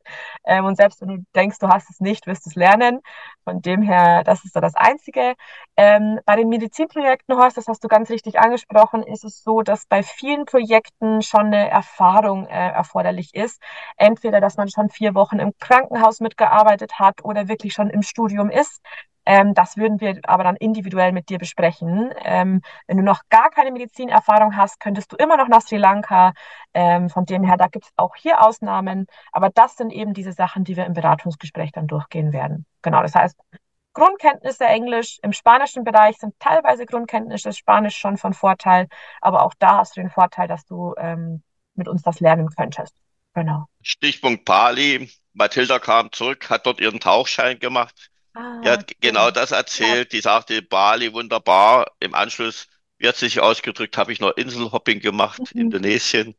Ähm, 0.44 0.64
und 0.64 0.76
selbst 0.76 1.00
wenn 1.00 1.08
du 1.08 1.24
denkst, 1.34 1.58
du 1.58 1.68
hast 1.68 1.90
es 1.90 2.00
nicht, 2.00 2.26
wirst 2.26 2.46
du 2.46 2.50
es 2.50 2.56
lernen. 2.56 3.00
Von 3.44 3.60
dem 3.62 3.82
her, 3.82 4.24
das 4.24 4.44
ist 4.44 4.54
so 4.54 4.60
das 4.60 4.74
Einzige. 4.74 5.34
Ähm, 5.76 6.20
bei 6.24 6.36
den 6.36 6.48
Medizinprojekten, 6.48 7.36
Horst, 7.36 7.56
das 7.56 7.68
hast 7.68 7.84
du 7.84 7.88
ganz 7.88 8.10
richtig 8.10 8.38
angesprochen, 8.40 9.02
ist 9.02 9.24
es 9.24 9.42
so, 9.42 9.62
dass 9.62 9.86
bei 9.86 10.02
vielen 10.02 10.44
Projekten 10.46 11.22
schon 11.22 11.46
eine 11.46 11.68
Erfahrung 11.70 12.46
äh, 12.46 12.70
erforderlich 12.70 13.34
ist. 13.34 13.60
Entweder, 13.96 14.40
dass 14.40 14.56
man 14.56 14.68
schon 14.68 14.88
vier 14.90 15.14
Wochen 15.14 15.38
im 15.38 15.52
Krankenhaus 15.58 16.20
mitgearbeitet 16.20 16.98
hat 16.98 17.24
oder 17.24 17.48
wirklich 17.48 17.72
schon 17.74 17.90
im 17.90 18.02
Studium 18.02 18.50
ist. 18.50 18.80
Ähm, 19.26 19.54
das 19.54 19.76
würden 19.76 20.00
wir 20.00 20.20
aber 20.24 20.44
dann 20.44 20.56
individuell 20.56 21.12
mit 21.12 21.28
dir 21.28 21.38
besprechen. 21.38 22.12
Ähm, 22.22 22.62
wenn 22.86 22.96
du 22.96 23.02
noch 23.02 23.22
gar 23.30 23.50
keine 23.50 23.70
Medizinerfahrung 23.72 24.56
hast, 24.56 24.80
könntest 24.80 25.12
du 25.12 25.16
immer 25.16 25.36
noch 25.36 25.48
nach 25.48 25.62
Sri 25.62 25.76
Lanka. 25.76 26.32
Ähm, 26.74 27.08
von 27.08 27.24
dem 27.24 27.44
her, 27.44 27.56
da 27.56 27.68
gibt 27.68 27.86
es 27.86 27.92
auch 27.96 28.16
hier 28.16 28.42
Ausnahmen. 28.42 29.06
Aber 29.32 29.50
das 29.50 29.76
sind 29.76 29.90
eben 29.90 30.14
diese 30.14 30.32
Sachen, 30.32 30.64
die 30.64 30.76
wir 30.76 30.86
im 30.86 30.92
Beratungsgespräch 30.92 31.72
dann 31.72 31.86
durchgehen 31.86 32.32
werden. 32.32 32.66
Genau, 32.82 33.02
das 33.02 33.14
heißt, 33.14 33.38
Grundkenntnisse 33.94 34.64
Englisch 34.64 35.18
im 35.22 35.32
spanischen 35.32 35.84
Bereich 35.84 36.18
sind 36.18 36.34
teilweise 36.40 36.84
Grundkenntnisse 36.84 37.52
Spanisch 37.52 37.96
schon 37.96 38.18
von 38.18 38.34
Vorteil, 38.34 38.88
aber 39.20 39.44
auch 39.44 39.54
da 39.58 39.78
hast 39.78 39.96
du 39.96 40.00
den 40.00 40.10
Vorteil, 40.10 40.48
dass 40.48 40.66
du 40.66 40.94
ähm, 40.98 41.42
mit 41.74 41.88
uns 41.88 42.02
das 42.02 42.20
lernen 42.20 42.48
könntest. 42.50 42.94
Genau. 43.34 43.66
Stichpunkt 43.82 44.44
Pali. 44.44 45.10
Mathilda 45.32 45.78
kam 45.78 46.12
zurück, 46.12 46.50
hat 46.50 46.66
dort 46.66 46.80
ihren 46.80 47.00
Tauchschein 47.00 47.58
gemacht. 47.58 48.10
Ah, 48.34 48.60
ja, 48.64 48.78
genau 49.00 49.30
das 49.30 49.52
erzählt. 49.52 50.12
Ja. 50.12 50.16
Die 50.16 50.20
sagte, 50.20 50.62
Bali 50.62 51.12
wunderbar. 51.12 51.92
Im 52.00 52.14
Anschluss, 52.14 52.66
wie 52.98 53.08
hat 53.08 53.16
sich 53.16 53.40
ausgedrückt, 53.40 53.96
habe 53.96 54.12
ich 54.12 54.20
noch 54.20 54.36
Inselhopping 54.36 55.00
gemacht, 55.00 55.40
mhm. 55.54 55.62
Indonesien. 55.62 56.34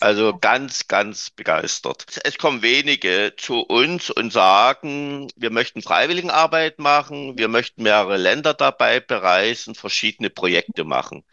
Also 0.00 0.36
ganz, 0.36 0.86
ganz 0.88 1.30
begeistert. 1.30 2.20
Es 2.24 2.36
kommen 2.36 2.62
wenige 2.62 3.34
zu 3.38 3.60
uns 3.60 4.10
und 4.10 4.32
sagen, 4.32 5.28
wir 5.36 5.50
möchten 5.50 5.82
Freiwilligenarbeit 5.82 6.78
machen, 6.78 7.38
wir 7.38 7.48
möchten 7.48 7.84
mehrere 7.84 8.16
Länder 8.18 8.52
dabei 8.54 9.00
bereisen, 9.00 9.74
verschiedene 9.74 10.30
Projekte 10.30 10.84
machen. 10.84 11.24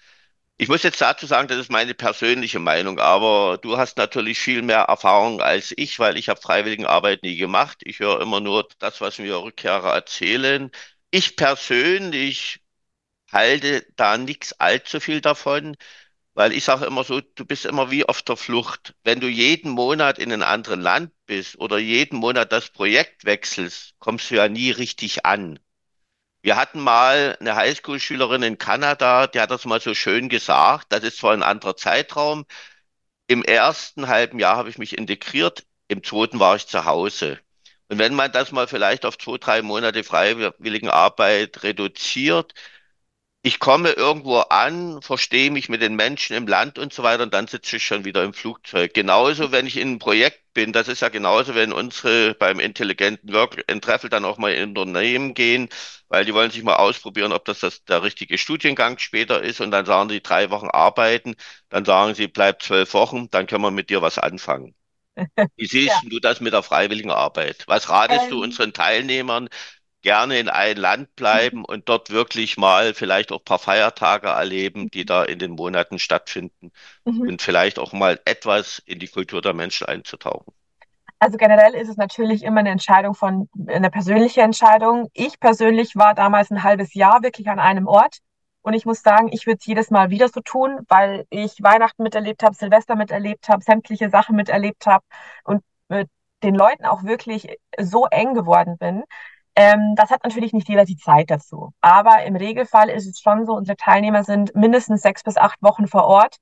Ich 0.62 0.68
muss 0.70 0.84
jetzt 0.84 1.02
dazu 1.02 1.26
sagen, 1.26 1.48
das 1.48 1.58
ist 1.58 1.72
meine 1.72 1.94
persönliche 1.96 2.60
Meinung, 2.60 3.00
aber 3.00 3.58
du 3.58 3.78
hast 3.78 3.98
natürlich 3.98 4.40
viel 4.40 4.62
mehr 4.62 4.82
Erfahrung 4.82 5.42
als 5.42 5.74
ich, 5.76 5.98
weil 6.00 6.18
ich 6.18 6.30
habe 6.30 6.40
Freiwilligenarbeit 6.40 7.24
nie 7.24 7.36
gemacht. 7.36 7.80
Ich 7.84 8.00
höre 8.00 8.22
immer 8.22 8.40
nur 8.42 8.68
das, 8.80 9.02
was 9.02 9.18
mir 9.18 9.38
Rückkehrer 9.42 9.92
erzählen. 9.94 10.70
Ich 11.10 11.36
persönlich 11.36 12.62
halte 13.32 13.88
da 13.98 14.18
nichts 14.18 14.54
allzu 14.54 15.00
viel 15.02 15.22
davon, 15.22 15.78
weil 16.36 16.54
ich 16.54 16.64
sage 16.66 16.86
immer 16.86 17.04
so, 17.06 17.22
du 17.22 17.46
bist 17.46 17.66
immer 17.66 17.92
wie 17.92 18.06
auf 18.06 18.22
der 18.24 18.38
Flucht. 18.38 18.96
Wenn 19.04 19.20
du 19.22 19.28
jeden 19.30 19.72
Monat 19.72 20.20
in 20.20 20.32
einem 20.34 20.44
anderen 20.44 20.82
Land 20.82 21.12
bist 21.28 21.58
oder 21.60 21.80
jeden 21.80 22.20
Monat 22.20 22.52
das 22.54 22.70
Projekt 22.72 23.26
wechselst, 23.26 23.96
kommst 24.00 24.32
du 24.32 24.36
ja 24.38 24.50
nie 24.50 24.72
richtig 24.72 25.26
an. 25.26 25.60
Wir 26.44 26.56
hatten 26.56 26.80
mal 26.80 27.38
eine 27.40 27.56
Highschool-Schülerin 27.56 28.42
in 28.44 28.58
Kanada, 28.58 29.28
die 29.28 29.40
hat 29.40 29.52
das 29.52 29.66
mal 29.66 29.80
so 29.80 29.94
schön 29.94 30.28
gesagt. 30.30 30.88
Das 30.92 31.04
ist 31.04 31.18
zwar 31.18 31.34
ein 31.34 31.44
anderer 31.44 31.76
Zeitraum. 31.78 32.46
Im 33.28 33.44
ersten 33.44 34.08
halben 34.08 34.40
Jahr 34.40 34.58
habe 34.58 34.70
ich 34.70 34.78
mich 34.78 34.98
integriert, 34.98 35.66
im 35.88 36.04
zweiten 36.04 36.40
war 36.40 36.56
ich 36.56 36.68
zu 36.68 36.86
Hause. 36.86 37.40
Und 37.90 38.00
wenn 38.00 38.16
man 38.16 38.32
das 38.32 38.52
mal 38.52 38.68
vielleicht 38.68 39.06
auf 39.06 39.18
zwei, 39.18 39.38
drei 39.38 39.62
Monate 39.62 40.04
Freiwilligenarbeit 40.04 41.64
reduziert, 41.64 42.54
ich 43.44 43.60
komme 43.60 43.92
irgendwo 43.92 44.38
an, 44.38 45.02
verstehe 45.02 45.50
mich 45.50 45.68
mit 45.68 45.82
den 45.82 45.96
Menschen 45.96 46.36
im 46.36 46.48
Land 46.48 46.78
und 46.78 46.94
so 46.94 47.02
weiter 47.02 47.24
und 47.24 47.34
dann 47.34 47.48
sitze 47.48 47.78
ich 47.78 47.86
schon 47.86 48.06
wieder 48.06 48.24
im 48.24 48.34
Flugzeug. 48.34 48.94
Genauso, 48.94 49.52
wenn 49.52 49.66
ich 49.66 49.78
in 49.78 49.88
einem 49.90 50.00
Projekt 50.00 50.54
bin, 50.54 50.74
das 50.74 50.88
ist 50.88 51.02
ja 51.02 51.10
genauso, 51.10 51.56
wenn 51.56 51.74
unsere 51.74 52.36
beim 52.36 52.60
intelligenten 52.60 53.34
Work 53.34 53.64
and 53.68 53.84
Treffel 53.84 54.12
dann 54.12 54.26
auch 54.26 54.38
mal 54.38 54.54
in 54.54 54.78
Unternehmen 54.78 55.34
gehen, 55.34 55.70
weil 56.08 56.24
die 56.26 56.34
wollen 56.36 56.52
sich 56.52 56.62
mal 56.62 56.76
ausprobieren, 56.76 57.32
ob 57.32 57.46
das, 57.46 57.62
das 57.62 57.84
der 57.86 58.04
richtige 58.04 58.38
Studiengang 58.38 59.00
später 59.00 59.42
ist 59.42 59.60
und 59.60 59.72
dann 59.72 59.86
sagen 59.88 60.10
die 60.10 60.22
drei 60.22 60.52
Wochen 60.52 60.68
arbeiten, 60.68 61.36
dann 61.70 61.84
sagen 61.86 62.14
sie, 62.14 62.28
bleib 62.28 62.62
zwölf 62.62 62.94
Wochen, 62.94 63.30
dann 63.32 63.48
können 63.48 63.64
wir 63.64 63.72
mit 63.72 63.90
dir 63.90 64.04
was 64.04 64.20
anfangen. 64.20 64.76
Wie 65.56 65.66
siehst 65.66 66.04
ja. 66.04 66.10
du 66.10 66.20
das 66.20 66.42
mit 66.42 66.54
der 66.54 66.64
freiwilligen 66.64 67.12
Arbeit? 67.12 67.64
Was 67.68 67.90
ratest 67.90 68.26
ähm, 68.26 68.30
du 68.30 68.44
unseren 68.44 68.74
Teilnehmern? 68.74 69.50
Gerne 70.02 70.40
in 70.40 70.50
ein 70.50 70.78
Land 70.78 71.16
bleiben 71.16 71.60
mhm. 71.60 71.66
und 71.66 71.90
dort 71.90 72.10
wirklich 72.10 72.58
mal 72.58 72.94
vielleicht 72.94 73.32
auch 73.32 73.40
ein 73.40 73.46
paar 73.46 73.60
Feiertage 73.60 74.28
erleben, 74.28 74.90
die 74.90 75.06
da 75.06 75.24
in 75.24 75.40
den 75.40 75.52
Monaten 75.52 76.00
stattfinden 76.00 76.72
mhm. 77.06 77.22
und 77.22 77.42
vielleicht 77.42 77.80
auch 77.80 77.94
mal 77.94 78.20
etwas 78.26 78.80
in 78.86 79.00
die 79.00 79.08
Kultur 79.08 79.42
der 79.42 79.54
Menschen 79.54 79.88
einzutauchen. 79.88 80.54
Also 81.20 81.38
generell 81.38 81.76
ist 81.76 81.88
es 81.88 81.98
natürlich 81.98 82.42
immer 82.42 82.62
eine 82.62 82.72
Entscheidung 82.72 83.14
von, 83.14 83.48
eine 83.68 83.92
persönliche 83.92 84.42
Entscheidung. 84.42 85.08
Ich 85.14 85.40
persönlich 85.40 85.96
war 85.96 86.16
damals 86.16 86.50
ein 86.50 86.64
halbes 86.64 86.96
Jahr 86.96 87.22
wirklich 87.22 87.48
an 87.48 87.60
einem 87.60 87.86
Ort. 87.86 88.18
Und 88.64 88.74
ich 88.74 88.86
muss 88.86 89.02
sagen, 89.02 89.30
ich 89.32 89.46
würde 89.46 89.58
es 89.60 89.66
jedes 89.66 89.92
Mal 89.92 90.10
wieder 90.10 90.30
so 90.30 90.42
tun, 90.42 90.80
weil 90.88 91.26
ich 91.30 91.62
Weihnachten 91.62 92.02
miterlebt 92.02 92.42
habe, 92.44 92.56
Silvester 92.56 92.96
miterlebt 92.96 93.50
habe, 93.50 93.64
sämtliche 93.64 94.10
Sachen 94.10 94.36
miterlebt 94.36 94.86
habe 94.88 95.04
und 95.44 95.64
mit 95.90 96.10
den 96.42 96.56
Leuten 96.56 96.86
auch 96.86 97.04
wirklich 97.04 97.56
so 97.80 98.08
eng 98.08 98.34
geworden 98.34 98.78
bin, 98.80 99.04
ähm, 99.62 99.96
das 99.96 100.10
hat 100.10 100.24
natürlich 100.24 100.54
nicht 100.54 100.70
jeder 100.70 100.86
die 100.86 100.98
Zeit 100.98 101.30
dazu. 101.30 101.72
Aber 101.82 102.24
im 102.24 102.36
Regelfall 102.36 102.90
ist 102.90 103.08
es 103.08 103.20
schon 103.20 103.46
so, 103.46 103.54
unsere 103.54 103.78
Teilnehmer 103.78 104.24
sind 104.24 104.56
mindestens 104.56 105.02
sechs 105.02 105.24
bis 105.24 105.38
acht 105.38 105.62
Wochen 105.62 105.88
vor 105.88 106.06
Ort. 106.06 106.38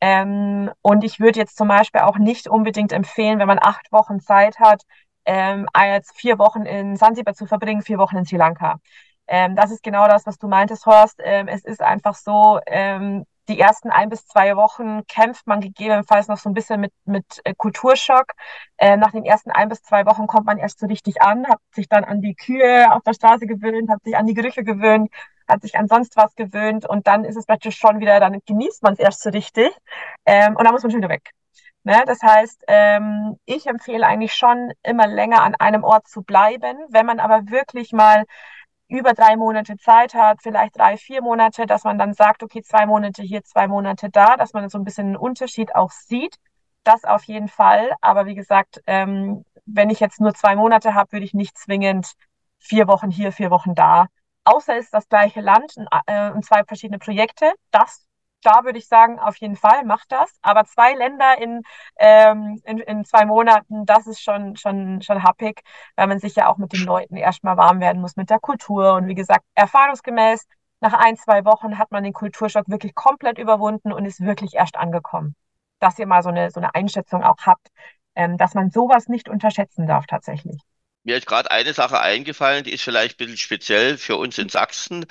Ähm, 0.00 0.70
und 0.82 1.04
ich 1.04 1.20
würde 1.20 1.38
jetzt 1.38 1.56
zum 1.56 1.68
Beispiel 1.68 2.02
auch 2.02 2.18
nicht 2.18 2.48
unbedingt 2.48 2.92
empfehlen, 2.92 3.38
wenn 3.38 3.46
man 3.46 3.60
acht 3.62 3.92
Wochen 3.92 4.20
Zeit 4.20 4.58
hat, 4.58 4.82
ähm, 5.24 5.66
jetzt 5.82 6.16
vier 6.16 6.38
Wochen 6.38 6.62
in 6.66 6.96
Zanzibar 6.96 7.34
zu 7.34 7.46
verbringen, 7.46 7.82
vier 7.82 7.98
Wochen 7.98 8.16
in 8.16 8.24
Sri 8.26 8.36
Lanka. 8.36 8.80
Ähm, 9.26 9.56
das 9.56 9.70
ist 9.70 9.82
genau 9.82 10.06
das, 10.08 10.26
was 10.26 10.38
du 10.38 10.48
meintest, 10.48 10.84
Horst. 10.86 11.20
Ähm, 11.24 11.48
es 11.48 11.64
ist 11.64 11.80
einfach 11.80 12.14
so, 12.14 12.60
ähm, 12.66 13.24
die 13.48 13.60
ersten 13.60 13.90
ein 13.90 14.08
bis 14.08 14.26
zwei 14.26 14.56
Wochen 14.56 15.06
kämpft 15.06 15.46
man 15.46 15.60
gegebenenfalls 15.60 16.28
noch 16.28 16.38
so 16.38 16.48
ein 16.48 16.54
bisschen 16.54 16.80
mit, 16.80 16.92
mit 17.04 17.40
äh, 17.44 17.54
Kulturschock. 17.54 18.32
Äh, 18.78 18.96
nach 18.96 19.12
den 19.12 19.24
ersten 19.24 19.50
ein 19.50 19.68
bis 19.68 19.82
zwei 19.82 20.06
Wochen 20.06 20.26
kommt 20.26 20.46
man 20.46 20.58
erst 20.58 20.80
so 20.80 20.86
richtig 20.86 21.22
an, 21.22 21.46
hat 21.46 21.60
sich 21.74 21.88
dann 21.88 22.04
an 22.04 22.20
die 22.20 22.34
Kühe 22.34 22.92
auf 22.92 23.02
der 23.02 23.14
Straße 23.14 23.46
gewöhnt, 23.46 23.90
hat 23.90 24.02
sich 24.04 24.16
an 24.16 24.26
die 24.26 24.34
Gerüche 24.34 24.64
gewöhnt, 24.64 25.10
hat 25.48 25.62
sich 25.62 25.76
an 25.76 25.88
sonst 25.88 26.16
was 26.16 26.34
gewöhnt 26.34 26.86
und 26.88 27.06
dann 27.06 27.24
ist 27.24 27.36
es 27.36 27.46
praktisch 27.46 27.76
schon 27.76 28.00
wieder, 28.00 28.18
dann 28.20 28.40
genießt 28.46 28.82
man 28.82 28.94
es 28.94 28.98
erst 28.98 29.22
so 29.22 29.30
richtig 29.30 29.70
ähm, 30.24 30.56
und 30.56 30.64
dann 30.64 30.72
muss 30.72 30.82
man 30.82 30.90
schon 30.90 31.00
wieder 31.00 31.10
weg. 31.10 31.30
Ne? 31.84 32.02
Das 32.06 32.22
heißt, 32.22 32.64
ähm, 32.66 33.38
ich 33.44 33.66
empfehle 33.66 34.06
eigentlich 34.06 34.34
schon 34.34 34.72
immer 34.82 35.06
länger 35.06 35.42
an 35.42 35.54
einem 35.56 35.84
Ort 35.84 36.08
zu 36.08 36.22
bleiben. 36.22 36.78
Wenn 36.88 37.04
man 37.04 37.20
aber 37.20 37.50
wirklich 37.50 37.92
mal 37.92 38.24
über 38.94 39.14
drei 39.14 39.36
Monate 39.36 39.76
Zeit 39.76 40.14
hat, 40.14 40.38
vielleicht 40.42 40.76
drei, 40.78 40.96
vier 40.96 41.22
Monate, 41.22 41.66
dass 41.66 41.84
man 41.84 41.98
dann 41.98 42.14
sagt, 42.14 42.42
okay, 42.42 42.62
zwei 42.62 42.86
Monate 42.86 43.22
hier, 43.22 43.42
zwei 43.44 43.68
Monate 43.68 44.10
da, 44.10 44.36
dass 44.36 44.52
man 44.52 44.68
so 44.68 44.78
ein 44.78 44.84
bisschen 44.84 45.08
einen 45.08 45.16
Unterschied 45.16 45.74
auch 45.74 45.90
sieht. 45.90 46.36
Das 46.84 47.04
auf 47.04 47.24
jeden 47.24 47.48
Fall. 47.48 47.92
Aber 48.00 48.26
wie 48.26 48.34
gesagt, 48.34 48.80
ähm, 48.86 49.44
wenn 49.66 49.90
ich 49.90 50.00
jetzt 50.00 50.20
nur 50.20 50.34
zwei 50.34 50.56
Monate 50.56 50.94
habe, 50.94 51.12
würde 51.12 51.24
ich 51.24 51.34
nicht 51.34 51.56
zwingend 51.58 52.12
vier 52.58 52.88
Wochen 52.88 53.10
hier, 53.10 53.32
vier 53.32 53.50
Wochen 53.50 53.74
da. 53.74 54.06
Außer 54.44 54.76
es 54.76 54.86
ist 54.86 54.94
das 54.94 55.08
gleiche 55.08 55.40
Land 55.40 55.74
äh, 56.06 56.30
und 56.30 56.44
zwei 56.44 56.64
verschiedene 56.64 56.98
Projekte. 56.98 57.52
Das 57.70 58.06
da 58.44 58.64
würde 58.64 58.78
ich 58.78 58.86
sagen, 58.88 59.18
auf 59.18 59.36
jeden 59.36 59.56
Fall 59.56 59.84
macht 59.84 60.12
das. 60.12 60.30
Aber 60.42 60.64
zwei 60.64 60.94
Länder 60.94 61.38
in, 61.40 61.62
ähm, 61.96 62.60
in, 62.64 62.78
in 62.78 63.04
zwei 63.04 63.24
Monaten, 63.24 63.86
das 63.86 64.06
ist 64.06 64.22
schon, 64.22 64.56
schon, 64.56 65.02
schon 65.02 65.22
happig, 65.22 65.62
weil 65.96 66.06
man 66.06 66.18
sich 66.18 66.36
ja 66.36 66.48
auch 66.48 66.58
mit 66.58 66.72
den 66.72 66.84
Leuten 66.84 67.16
erstmal 67.16 67.56
warm 67.56 67.80
werden 67.80 68.00
muss, 68.00 68.16
mit 68.16 68.30
der 68.30 68.40
Kultur. 68.40 68.94
Und 68.94 69.08
wie 69.08 69.14
gesagt, 69.14 69.44
erfahrungsgemäß, 69.54 70.46
nach 70.80 70.92
ein, 70.92 71.16
zwei 71.16 71.44
Wochen 71.44 71.78
hat 71.78 71.90
man 71.92 72.04
den 72.04 72.12
Kulturschock 72.12 72.68
wirklich 72.68 72.94
komplett 72.94 73.38
überwunden 73.38 73.92
und 73.92 74.04
ist 74.04 74.20
wirklich 74.20 74.54
erst 74.54 74.76
angekommen. 74.76 75.34
Dass 75.80 75.98
ihr 75.98 76.06
mal 76.06 76.22
so 76.22 76.28
eine, 76.28 76.50
so 76.50 76.60
eine 76.60 76.74
Einschätzung 76.74 77.24
auch 77.24 77.38
habt, 77.40 77.68
ähm, 78.14 78.36
dass 78.36 78.54
man 78.54 78.70
sowas 78.70 79.08
nicht 79.08 79.28
unterschätzen 79.28 79.86
darf 79.86 80.06
tatsächlich. 80.06 80.60
Mir 81.02 81.16
ist 81.16 81.26
gerade 81.26 81.50
eine 81.50 81.72
Sache 81.74 82.00
eingefallen, 82.00 82.64
die 82.64 82.72
ist 82.72 82.82
vielleicht 82.82 83.14
ein 83.14 83.18
bisschen 83.18 83.36
speziell 83.36 83.98
für 83.98 84.16
uns 84.16 84.38
in 84.38 84.48
Sachsen. 84.48 85.06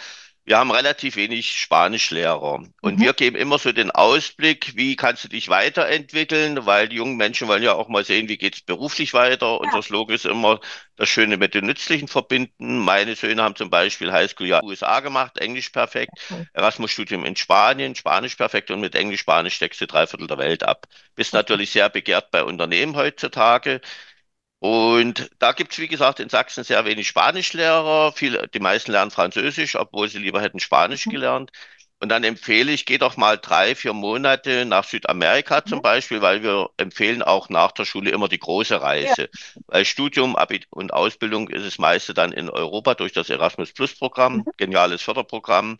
Wir 0.46 0.58
haben 0.58 0.72
relativ 0.72 1.16
wenig 1.16 1.58
Spanischlehrer 1.58 2.42
und 2.42 2.74
mhm. 2.82 3.00
wir 3.00 3.14
geben 3.14 3.38
immer 3.38 3.58
so 3.60 3.72
den 3.72 3.92
Ausblick, 3.92 4.76
wie 4.76 4.98
kannst 4.98 5.24
du 5.24 5.30
dich 5.30 5.48
weiterentwickeln, 5.48 6.66
weil 6.66 6.90
die 6.90 6.98
jungen 6.98 7.16
Menschen 7.16 7.48
wollen 7.48 7.64
ja 7.64 7.74
auch 7.74 7.88
mal 7.88 8.04
sehen, 8.04 8.28
wie 8.28 8.38
geht's 8.38 8.62
beruflich 8.62 9.14
weiter. 9.14 9.46
Ja. 9.46 9.54
Unser 9.54 9.82
Slogan 9.82 10.16
ist 10.16 10.26
immer 10.26 10.60
das 10.98 11.08
Schöne 11.08 11.38
mit 11.38 11.54
dem 11.54 11.66
Nützlichen 11.66 12.10
verbinden. 12.10 12.80
Meine 12.80 13.16
Söhne 13.16 13.42
haben 13.42 13.56
zum 13.56 13.70
Beispiel 13.70 14.12
Highschool 14.12 14.48
ja 14.48 14.62
USA 14.62 15.00
gemacht, 15.00 15.38
Englisch 15.38 15.70
perfekt, 15.70 16.12
okay. 16.30 16.46
Erasmus-Studium 16.52 17.24
in 17.24 17.38
Spanien, 17.38 17.96
Spanisch 17.96 18.36
perfekt 18.36 18.70
und 18.70 18.82
mit 18.82 18.96
Englisch, 18.96 19.22
Spanisch 19.22 19.56
steckst 19.56 19.80
du 19.80 19.88
drei 19.88 20.08
Viertel 20.08 20.28
der 20.28 20.38
Welt 20.38 20.64
ab. 20.64 20.88
Bist 21.16 21.34
natürlich 21.34 21.72
sehr 21.72 21.90
begehrt 21.90 22.32
bei 22.32 22.44
Unternehmen 22.44 22.98
heutzutage. 22.98 23.80
Und 24.63 25.29
da 25.39 25.51
gibt's 25.51 25.77
wie 25.77 25.89
gesagt, 25.89 26.22
in 26.22 26.29
Sachsen 26.29 26.63
sehr 26.63 26.86
wenig 26.86 27.10
Spanischlehrer. 27.10 28.13
Viele, 28.13 28.48
die 28.48 28.62
meisten 28.62 28.93
lernen 28.93 29.12
Französisch, 29.12 29.75
obwohl 29.75 30.08
sie 30.08 30.20
lieber 30.20 30.39
hätten 30.39 30.62
Spanisch 30.62 31.05
mhm. 31.05 31.12
gelernt. 31.12 31.51
Und 32.00 32.08
dann 32.08 32.24
empfehle 32.24 32.72
ich, 32.72 32.86
geh 32.86 32.98
doch 32.98 33.17
mal 33.17 33.38
drei, 33.38 33.75
vier 33.75 33.91
Monate 33.91 34.63
nach 34.63 34.86
Südamerika 34.86 35.65
zum 35.65 35.79
mhm. 35.79 35.82
Beispiel, 35.82 36.22
weil 36.22 36.43
wir 36.43 36.70
empfehlen 36.77 37.22
auch 37.22 37.50
nach 37.50 37.74
der 37.74 37.84
Schule 37.84 38.12
immer 38.12 38.29
die 38.29 38.39
große 38.39 38.82
Reise. 38.82 39.24
Ja. 39.24 39.62
Weil 39.67 39.84
Studium 39.84 40.38
und 40.70 40.93
Ausbildung 40.93 41.50
ist 41.50 41.65
das 41.65 41.77
meiste 41.77 42.13
dann 42.13 42.32
in 42.32 42.50
Europa 42.50 42.96
durch 42.96 43.12
das 43.12 43.29
Erasmus 43.29 43.74
Plus 43.74 43.93
Programm, 43.93 44.38
mhm. 44.38 44.46
geniales 44.55 45.01
Förderprogramm. 45.01 45.77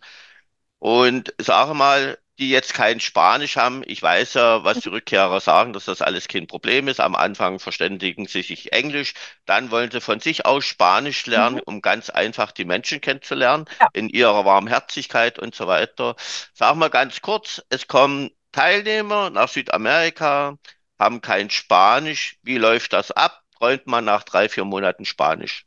Und 0.80 1.34
sage 1.38 1.74
mal, 1.74 2.18
die 2.40 2.50
jetzt 2.50 2.74
kein 2.74 3.00
Spanisch 3.00 3.58
haben. 3.58 3.84
Ich 3.86 4.02
weiß 4.02 4.34
ja, 4.34 4.64
was 4.64 4.80
die 4.80 4.90
Rückkehrer 4.90 5.40
sagen, 5.40 5.74
dass 5.74 5.86
das 5.86 6.02
alles 6.02 6.28
kein 6.28 6.48
Problem 6.48 6.88
ist. 6.88 7.00
Am 7.00 7.16
Anfang 7.16 7.60
verständigen 7.60 8.28
sie 8.28 8.42
sich 8.42 8.74
Englisch, 8.74 9.14
dann 9.46 9.72
wollen 9.72 9.92
sie 9.92 10.02
von 10.02 10.20
sich 10.20 10.46
aus 10.46 10.66
Spanisch 10.66 11.26
lernen, 11.28 11.58
mhm. 11.58 11.62
um 11.66 11.82
ganz 11.82 12.10
einfach 12.10 12.52
die 12.52 12.66
Menschen 12.66 13.02
kennenzulernen, 13.02 13.66
ja. 13.80 13.88
in 13.94 14.10
ihrer 14.10 14.46
Warmherzigkeit 14.46 15.38
und 15.40 15.54
so 15.56 15.68
weiter. 15.68 16.16
Sag 16.54 16.76
mal 16.76 16.90
ganz 16.90 17.22
kurz, 17.22 17.62
es 17.70 17.88
kommen 17.88 18.32
Teilnehmer 18.52 19.30
nach 19.30 19.50
Südamerika, 19.50 20.58
haben 21.00 21.22
kein 21.22 21.50
Spanisch. 21.50 22.38
Wie 22.44 22.58
läuft 22.58 22.94
das 22.94 23.12
ab? 23.12 23.42
Träumt 23.58 23.88
man 23.88 24.06
nach 24.06 24.24
drei, 24.24 24.50
vier 24.50 24.66
Monaten 24.66 25.06
Spanisch? 25.06 25.66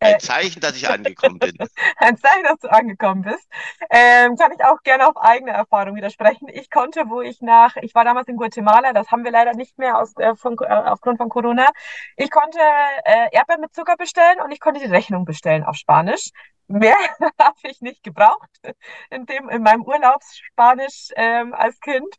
Ein 0.00 0.18
Zeichen, 0.18 0.60
dass 0.60 0.76
ich 0.76 0.88
angekommen 0.88 1.38
bin. 1.38 1.56
Ein 1.98 2.16
Zeichen, 2.16 2.44
dass 2.44 2.58
du 2.60 2.68
angekommen 2.68 3.22
bist. 3.22 3.46
Ähm, 3.90 4.36
kann 4.36 4.52
ich 4.52 4.64
auch 4.64 4.82
gerne 4.82 5.06
auf 5.06 5.16
eigene 5.16 5.52
Erfahrung 5.52 5.94
widersprechen. 5.94 6.48
Ich 6.48 6.70
konnte, 6.70 7.04
wo 7.08 7.20
ich 7.20 7.40
nach, 7.42 7.76
ich 7.76 7.94
war 7.94 8.04
damals 8.04 8.28
in 8.28 8.36
Guatemala, 8.36 8.92
das 8.94 9.10
haben 9.10 9.24
wir 9.24 9.30
leider 9.30 9.52
nicht 9.52 9.78
mehr 9.78 9.98
aus, 9.98 10.16
äh, 10.16 10.34
von, 10.36 10.56
äh, 10.60 10.66
aufgrund 10.66 11.18
von 11.18 11.28
Corona. 11.28 11.66
Ich 12.16 12.30
konnte 12.30 12.58
äh, 13.04 13.28
Erdbeeren 13.32 13.60
mit 13.60 13.74
Zucker 13.74 13.96
bestellen 13.96 14.40
und 14.42 14.50
ich 14.52 14.60
konnte 14.60 14.80
die 14.80 14.86
Rechnung 14.86 15.24
bestellen 15.26 15.64
auf 15.64 15.76
Spanisch. 15.76 16.30
Mehr 16.66 16.96
habe 17.38 17.58
ich 17.64 17.80
nicht 17.80 18.02
gebraucht 18.02 18.48
in 19.10 19.26
dem 19.26 19.48
in 19.48 19.62
meinem 19.62 19.82
Urlaubsspanisch 19.82 21.08
ähm, 21.16 21.52
als 21.52 21.78
Kind. 21.80 22.14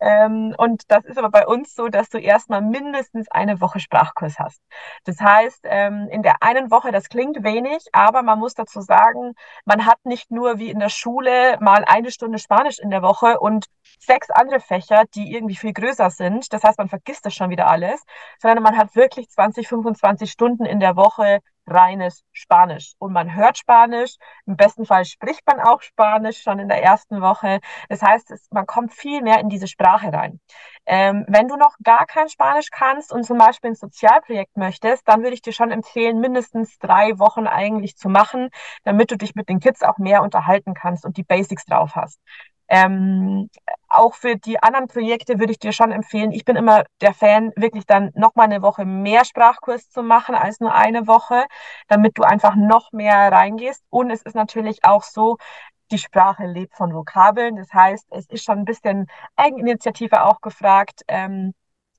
Ähm, 0.00 0.54
und 0.58 0.82
das 0.88 1.04
ist 1.04 1.18
aber 1.18 1.30
bei 1.30 1.46
uns 1.46 1.74
so, 1.74 1.88
dass 1.88 2.10
du 2.10 2.18
erstmal 2.18 2.62
mindestens 2.62 3.30
eine 3.30 3.60
Woche 3.60 3.80
Sprachkurs 3.80 4.38
hast. 4.38 4.60
Das 5.04 5.20
heißt, 5.20 5.60
ähm, 5.64 6.08
in 6.10 6.22
der 6.22 6.36
einen 6.42 6.70
Woche, 6.70 6.92
das 6.92 7.08
klingt 7.08 7.42
wenig, 7.42 7.86
aber 7.92 8.22
man 8.22 8.38
muss 8.38 8.54
dazu 8.54 8.80
sagen, 8.80 9.34
man 9.64 9.86
hat 9.86 9.98
nicht 10.04 10.30
nur 10.30 10.58
wie 10.58 10.70
in 10.70 10.78
der 10.78 10.88
Schule 10.88 11.58
mal 11.60 11.84
eine 11.86 12.10
Stunde 12.10 12.38
Spanisch 12.38 12.78
in 12.78 12.90
der 12.90 13.02
Woche 13.02 13.38
und 13.40 13.66
sechs 13.98 14.30
andere 14.30 14.60
Fächer, 14.60 15.04
die 15.14 15.32
irgendwie 15.34 15.56
viel 15.56 15.72
größer 15.72 16.10
sind. 16.10 16.52
Das 16.52 16.64
heißt, 16.64 16.78
man 16.78 16.88
vergisst 16.88 17.24
das 17.26 17.34
schon 17.34 17.50
wieder 17.50 17.68
alles, 17.68 18.02
sondern 18.38 18.62
man 18.62 18.76
hat 18.76 18.94
wirklich 18.96 19.28
20, 19.28 19.68
25 19.68 20.30
Stunden 20.30 20.64
in 20.64 20.80
der 20.80 20.96
Woche 20.96 21.40
reines 21.66 22.24
Spanisch. 22.32 22.94
Und 22.98 23.12
man 23.12 23.34
hört 23.34 23.58
Spanisch. 23.58 24.16
Im 24.46 24.56
besten 24.56 24.84
Fall 24.86 25.04
spricht 25.04 25.42
man 25.46 25.60
auch 25.60 25.82
Spanisch 25.82 26.42
schon 26.42 26.58
in 26.58 26.68
der 26.68 26.82
ersten 26.82 27.20
Woche. 27.20 27.60
Das 27.88 28.02
heißt, 28.02 28.30
es, 28.30 28.48
man 28.50 28.66
kommt 28.66 28.92
viel 28.92 29.22
mehr 29.22 29.40
in 29.40 29.48
diese 29.48 29.66
Sprache 29.68 30.12
rein. 30.12 30.40
Ähm, 30.86 31.24
wenn 31.28 31.48
du 31.48 31.56
noch 31.56 31.76
gar 31.82 32.06
kein 32.06 32.28
Spanisch 32.28 32.68
kannst 32.70 33.12
und 33.12 33.24
zum 33.24 33.38
Beispiel 33.38 33.70
ein 33.70 33.74
Sozialprojekt 33.74 34.56
möchtest, 34.56 35.08
dann 35.08 35.22
würde 35.22 35.34
ich 35.34 35.42
dir 35.42 35.52
schon 35.52 35.70
empfehlen, 35.70 36.20
mindestens 36.20 36.78
drei 36.78 37.18
Wochen 37.18 37.46
eigentlich 37.46 37.96
zu 37.96 38.08
machen, 38.08 38.50
damit 38.84 39.10
du 39.10 39.16
dich 39.16 39.34
mit 39.34 39.48
den 39.48 39.60
Kids 39.60 39.82
auch 39.82 39.98
mehr 39.98 40.22
unterhalten 40.22 40.74
kannst 40.74 41.04
und 41.04 41.16
die 41.16 41.24
Basics 41.24 41.64
drauf 41.64 41.94
hast. 41.94 42.20
Ähm, 42.68 43.50
auch 43.88 44.14
für 44.14 44.36
die 44.36 44.62
anderen 44.62 44.88
Projekte 44.88 45.38
würde 45.38 45.52
ich 45.52 45.58
dir 45.58 45.72
schon 45.72 45.92
empfehlen, 45.92 46.32
ich 46.32 46.44
bin 46.44 46.56
immer 46.56 46.84
der 47.00 47.14
Fan, 47.14 47.52
wirklich 47.56 47.86
dann 47.86 48.10
nochmal 48.14 48.46
eine 48.46 48.62
Woche 48.62 48.84
mehr 48.84 49.24
Sprachkurs 49.24 49.90
zu 49.90 50.02
machen 50.02 50.34
als 50.34 50.60
nur 50.60 50.74
eine 50.74 51.06
Woche, 51.06 51.44
damit 51.88 52.18
du 52.18 52.22
einfach 52.22 52.56
noch 52.56 52.92
mehr 52.92 53.30
reingehst. 53.30 53.84
Und 53.90 54.10
es 54.10 54.22
ist 54.22 54.34
natürlich 54.34 54.84
auch 54.84 55.02
so, 55.04 55.36
die 55.90 55.98
Sprache 55.98 56.46
lebt 56.46 56.74
von 56.74 56.94
Vokabeln. 56.94 57.56
Das 57.56 57.72
heißt, 57.72 58.06
es 58.10 58.26
ist 58.26 58.44
schon 58.44 58.58
ein 58.60 58.64
bisschen 58.64 59.06
Eigeninitiative 59.36 60.24
auch 60.24 60.40
gefragt, 60.40 61.02
ähm, 61.08 61.54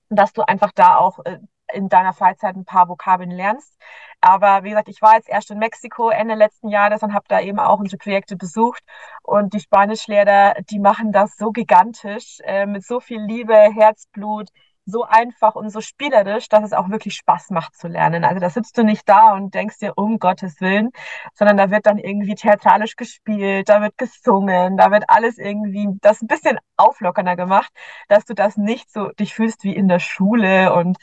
dass 0.09 0.33
du 0.33 0.41
einfach 0.43 0.71
da 0.73 0.97
auch 0.97 1.19
äh, 1.25 1.39
in 1.73 1.89
deiner 1.89 2.13
Freizeit 2.13 2.55
ein 2.55 2.65
paar 2.65 2.89
Vokabeln 2.89 3.31
lernst. 3.31 3.77
Aber 4.21 4.63
wie 4.63 4.69
gesagt, 4.69 4.89
ich 4.89 5.01
war 5.01 5.15
jetzt 5.15 5.29
erst 5.29 5.51
in 5.51 5.59
Mexiko 5.59 6.09
Ende 6.09 6.35
letzten 6.35 6.69
Jahres 6.69 7.03
und 7.03 7.13
habe 7.13 7.25
da 7.27 7.41
eben 7.41 7.59
auch 7.59 7.79
unsere 7.79 7.97
Projekte 7.97 8.35
besucht. 8.35 8.83
Und 9.23 9.53
die 9.53 9.59
Spanischlehrer, 9.59 10.55
die 10.69 10.79
machen 10.79 11.11
das 11.11 11.37
so 11.37 11.51
gigantisch, 11.51 12.39
äh, 12.43 12.65
mit 12.65 12.85
so 12.85 12.99
viel 12.99 13.21
Liebe, 13.21 13.55
Herzblut, 13.55 14.49
so 14.85 15.03
einfach 15.03 15.55
und 15.55 15.69
so 15.69 15.81
spielerisch, 15.81 16.47
dass 16.47 16.63
es 16.63 16.73
auch 16.73 16.89
wirklich 16.89 17.15
Spaß 17.15 17.49
macht 17.49 17.75
zu 17.75 17.87
lernen. 17.87 18.23
Also 18.23 18.39
da 18.39 18.49
sitzt 18.49 18.77
du 18.77 18.83
nicht 18.83 19.07
da 19.09 19.33
und 19.33 19.53
denkst 19.53 19.79
dir, 19.79 19.93
um 19.97 20.19
Gottes 20.19 20.61
Willen, 20.61 20.91
sondern 21.33 21.57
da 21.57 21.71
wird 21.71 21.85
dann 21.87 21.97
irgendwie 21.97 22.35
theatralisch 22.35 22.95
gespielt, 22.95 23.69
da 23.69 23.81
wird 23.81 23.97
gesungen, 23.97 24.77
da 24.77 24.91
wird 24.91 25.05
alles 25.07 25.37
irgendwie 25.37 25.87
das 26.01 26.21
ein 26.21 26.27
bisschen 26.27 26.59
auflockernder 26.77 27.35
gemacht, 27.35 27.71
dass 28.09 28.25
du 28.25 28.33
das 28.35 28.57
nicht 28.57 28.91
so 28.91 29.09
dich 29.09 29.33
fühlst 29.33 29.63
wie 29.63 29.75
in 29.75 29.87
der 29.87 29.99
Schule 29.99 30.73
und 30.73 30.97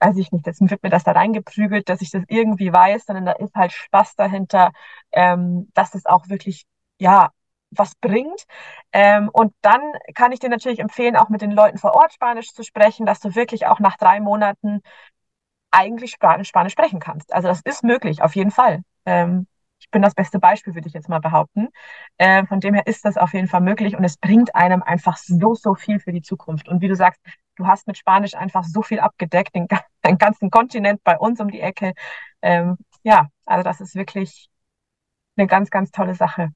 weiß 0.00 0.16
ich 0.18 0.32
nicht, 0.32 0.46
jetzt 0.46 0.60
wird 0.60 0.82
mir 0.82 0.90
das 0.90 1.04
da 1.04 1.12
reingeprügelt, 1.12 1.88
dass 1.88 2.00
ich 2.02 2.10
das 2.10 2.22
irgendwie 2.28 2.72
weiß, 2.72 3.06
sondern 3.06 3.26
da 3.26 3.32
ist 3.32 3.54
halt 3.54 3.72
Spaß 3.72 4.16
dahinter, 4.16 4.72
ähm, 5.12 5.70
dass 5.74 5.94
es 5.94 6.06
auch 6.06 6.28
wirklich, 6.28 6.66
ja, 6.98 7.30
was 7.70 7.94
bringt. 7.96 8.44
Ähm, 8.92 9.28
und 9.32 9.54
dann 9.60 9.80
kann 10.14 10.32
ich 10.32 10.40
dir 10.40 10.48
natürlich 10.48 10.78
empfehlen, 10.78 11.16
auch 11.16 11.28
mit 11.28 11.42
den 11.42 11.50
Leuten 11.50 11.78
vor 11.78 11.94
Ort 11.94 12.12
Spanisch 12.14 12.52
zu 12.52 12.62
sprechen, 12.62 13.06
dass 13.06 13.20
du 13.20 13.34
wirklich 13.34 13.66
auch 13.66 13.80
nach 13.80 13.96
drei 13.96 14.20
Monaten 14.20 14.80
eigentlich 15.70 16.12
Spanisch, 16.12 16.48
Spanisch 16.48 16.72
sprechen 16.72 17.00
kannst. 17.00 17.32
Also 17.32 17.48
das 17.48 17.60
ist 17.62 17.84
möglich, 17.84 18.22
auf 18.22 18.34
jeden 18.36 18.50
Fall. 18.50 18.82
Ähm, 19.06 19.46
ich 19.88 19.92
bin 19.92 20.02
das 20.02 20.14
beste 20.14 20.38
Beispiel, 20.38 20.74
würde 20.74 20.86
ich 20.86 20.92
jetzt 20.92 21.08
mal 21.08 21.18
behaupten. 21.18 21.68
Äh, 22.18 22.44
von 22.44 22.60
dem 22.60 22.74
her 22.74 22.86
ist 22.86 23.06
das 23.06 23.16
auf 23.16 23.32
jeden 23.32 23.48
Fall 23.48 23.62
möglich 23.62 23.96
und 23.96 24.04
es 24.04 24.18
bringt 24.18 24.54
einem 24.54 24.82
einfach 24.82 25.16
so, 25.16 25.54
so 25.54 25.74
viel 25.74 25.98
für 25.98 26.12
die 26.12 26.20
Zukunft. 26.20 26.68
Und 26.68 26.82
wie 26.82 26.88
du 26.88 26.94
sagst, 26.94 27.18
du 27.56 27.66
hast 27.66 27.86
mit 27.86 27.96
Spanisch 27.96 28.34
einfach 28.34 28.64
so 28.64 28.82
viel 28.82 29.00
abgedeckt, 29.00 29.54
den, 29.54 29.66
den 30.04 30.18
ganzen 30.18 30.50
Kontinent 30.50 31.02
bei 31.04 31.16
uns 31.16 31.40
um 31.40 31.50
die 31.50 31.60
Ecke. 31.60 31.94
Ähm, 32.42 32.76
ja, 33.02 33.28
also 33.46 33.64
das 33.64 33.80
ist 33.80 33.94
wirklich 33.94 34.50
eine 35.38 35.46
ganz, 35.46 35.70
ganz 35.70 35.90
tolle 35.90 36.14
Sache. 36.14 36.50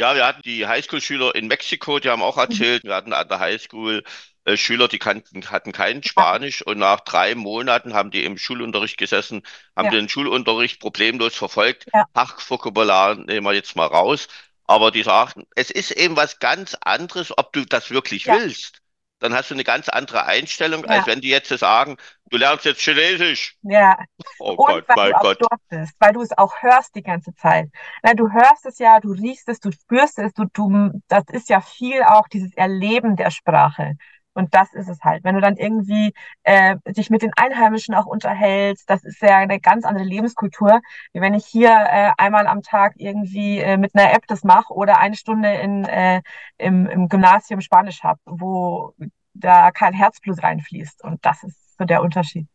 Ja, 0.00 0.16
wir 0.16 0.26
hatten 0.26 0.42
die 0.42 0.66
Highschool-Schüler 0.66 1.36
in 1.36 1.46
Mexiko, 1.46 2.00
die 2.00 2.08
haben 2.08 2.22
auch 2.22 2.36
mhm. 2.36 2.42
erzählt, 2.42 2.82
wir 2.82 2.96
hatten 2.96 3.12
an 3.12 3.28
der 3.28 3.38
Highschool 3.38 4.02
äh, 4.44 4.56
Schüler, 4.56 4.88
die 4.88 4.98
kannten, 4.98 5.50
hatten 5.50 5.72
kein 5.72 6.02
Spanisch 6.02 6.62
und 6.62 6.78
nach 6.78 7.00
drei 7.00 7.34
Monaten 7.34 7.94
haben 7.94 8.10
die 8.10 8.24
im 8.24 8.38
Schulunterricht 8.38 8.98
gesessen, 8.98 9.42
haben 9.76 9.86
ja. 9.86 9.92
den 9.92 10.08
Schulunterricht 10.08 10.80
problemlos 10.80 11.34
verfolgt. 11.36 11.86
Ja. 11.92 12.06
Fachvokabular 12.14 13.14
nehmen 13.14 13.46
wir 13.46 13.54
jetzt 13.54 13.76
mal 13.76 13.86
raus. 13.86 14.28
Aber 14.66 14.90
die 14.90 15.02
sagten, 15.02 15.44
es 15.54 15.70
ist 15.70 15.90
eben 15.90 16.16
was 16.16 16.38
ganz 16.38 16.74
anderes, 16.80 17.36
ob 17.36 17.52
du 17.52 17.64
das 17.64 17.90
wirklich 17.90 18.24
ja. 18.24 18.36
willst. 18.36 18.80
dann 19.18 19.34
hast 19.34 19.50
du 19.50 19.54
eine 19.54 19.64
ganz 19.64 19.88
andere 19.88 20.24
Einstellung, 20.24 20.84
als 20.86 21.06
wenn 21.06 21.20
die 21.20 21.28
jetzt 21.28 21.48
sagen, 21.50 21.96
du 22.30 22.38
lernst 22.38 22.64
jetzt 22.64 22.80
Chinesisch. 22.80 23.56
Ja. 23.62 23.96
Oh 24.38 24.50
und 24.50 24.56
Gott, 24.56 24.84
weil 24.88 25.10
mein 25.10 25.12
du 25.12 25.18
Gott. 25.18 25.36
dort 25.40 25.60
bist, 25.68 25.92
weil 26.00 26.12
du 26.12 26.22
es 26.22 26.36
auch 26.36 26.62
hörst 26.62 26.94
die 26.96 27.02
ganze 27.02 27.34
Zeit. 27.34 27.68
Na, 28.02 28.14
du 28.14 28.32
hörst 28.32 28.66
es 28.66 28.78
ja, 28.78 28.98
du 28.98 29.12
riechst 29.12 29.48
es, 29.48 29.60
du 29.60 29.70
spürst 29.70 30.18
es, 30.18 30.32
du, 30.32 30.46
du, 30.52 31.00
das 31.06 31.24
ist 31.28 31.48
ja 31.48 31.60
viel 31.60 32.02
auch 32.02 32.26
dieses 32.28 32.52
Erleben 32.54 33.14
der 33.16 33.30
Sprache. 33.30 33.96
Und 34.34 34.54
das 34.54 34.72
ist 34.72 34.88
es 34.88 35.00
halt. 35.02 35.24
Wenn 35.24 35.34
du 35.34 35.40
dann 35.40 35.56
irgendwie 35.56 36.14
äh, 36.42 36.76
dich 36.86 37.10
mit 37.10 37.22
den 37.22 37.32
Einheimischen 37.36 37.94
auch 37.94 38.06
unterhältst, 38.06 38.88
das 38.88 39.04
ist 39.04 39.20
ja 39.20 39.36
eine 39.38 39.60
ganz 39.60 39.84
andere 39.84 40.04
Lebenskultur, 40.04 40.80
wie 41.12 41.20
wenn 41.20 41.34
ich 41.34 41.46
hier 41.46 41.70
äh, 41.70 42.10
einmal 42.16 42.46
am 42.46 42.62
Tag 42.62 42.94
irgendwie 42.96 43.58
äh, 43.58 43.76
mit 43.76 43.94
einer 43.94 44.12
App 44.12 44.26
das 44.26 44.44
mache 44.44 44.72
oder 44.72 44.98
eine 44.98 45.16
Stunde 45.16 45.52
in, 45.54 45.84
äh, 45.84 46.22
im, 46.58 46.86
im 46.86 47.08
Gymnasium 47.08 47.60
Spanisch 47.60 48.02
habe, 48.02 48.20
wo 48.24 48.94
da 49.34 49.70
kein 49.70 49.92
Herzblut 49.92 50.42
reinfließt. 50.42 51.02
Und 51.04 51.24
das 51.24 51.42
ist 51.42 51.76
so 51.78 51.84
der 51.84 52.02
Unterschied. 52.02 52.46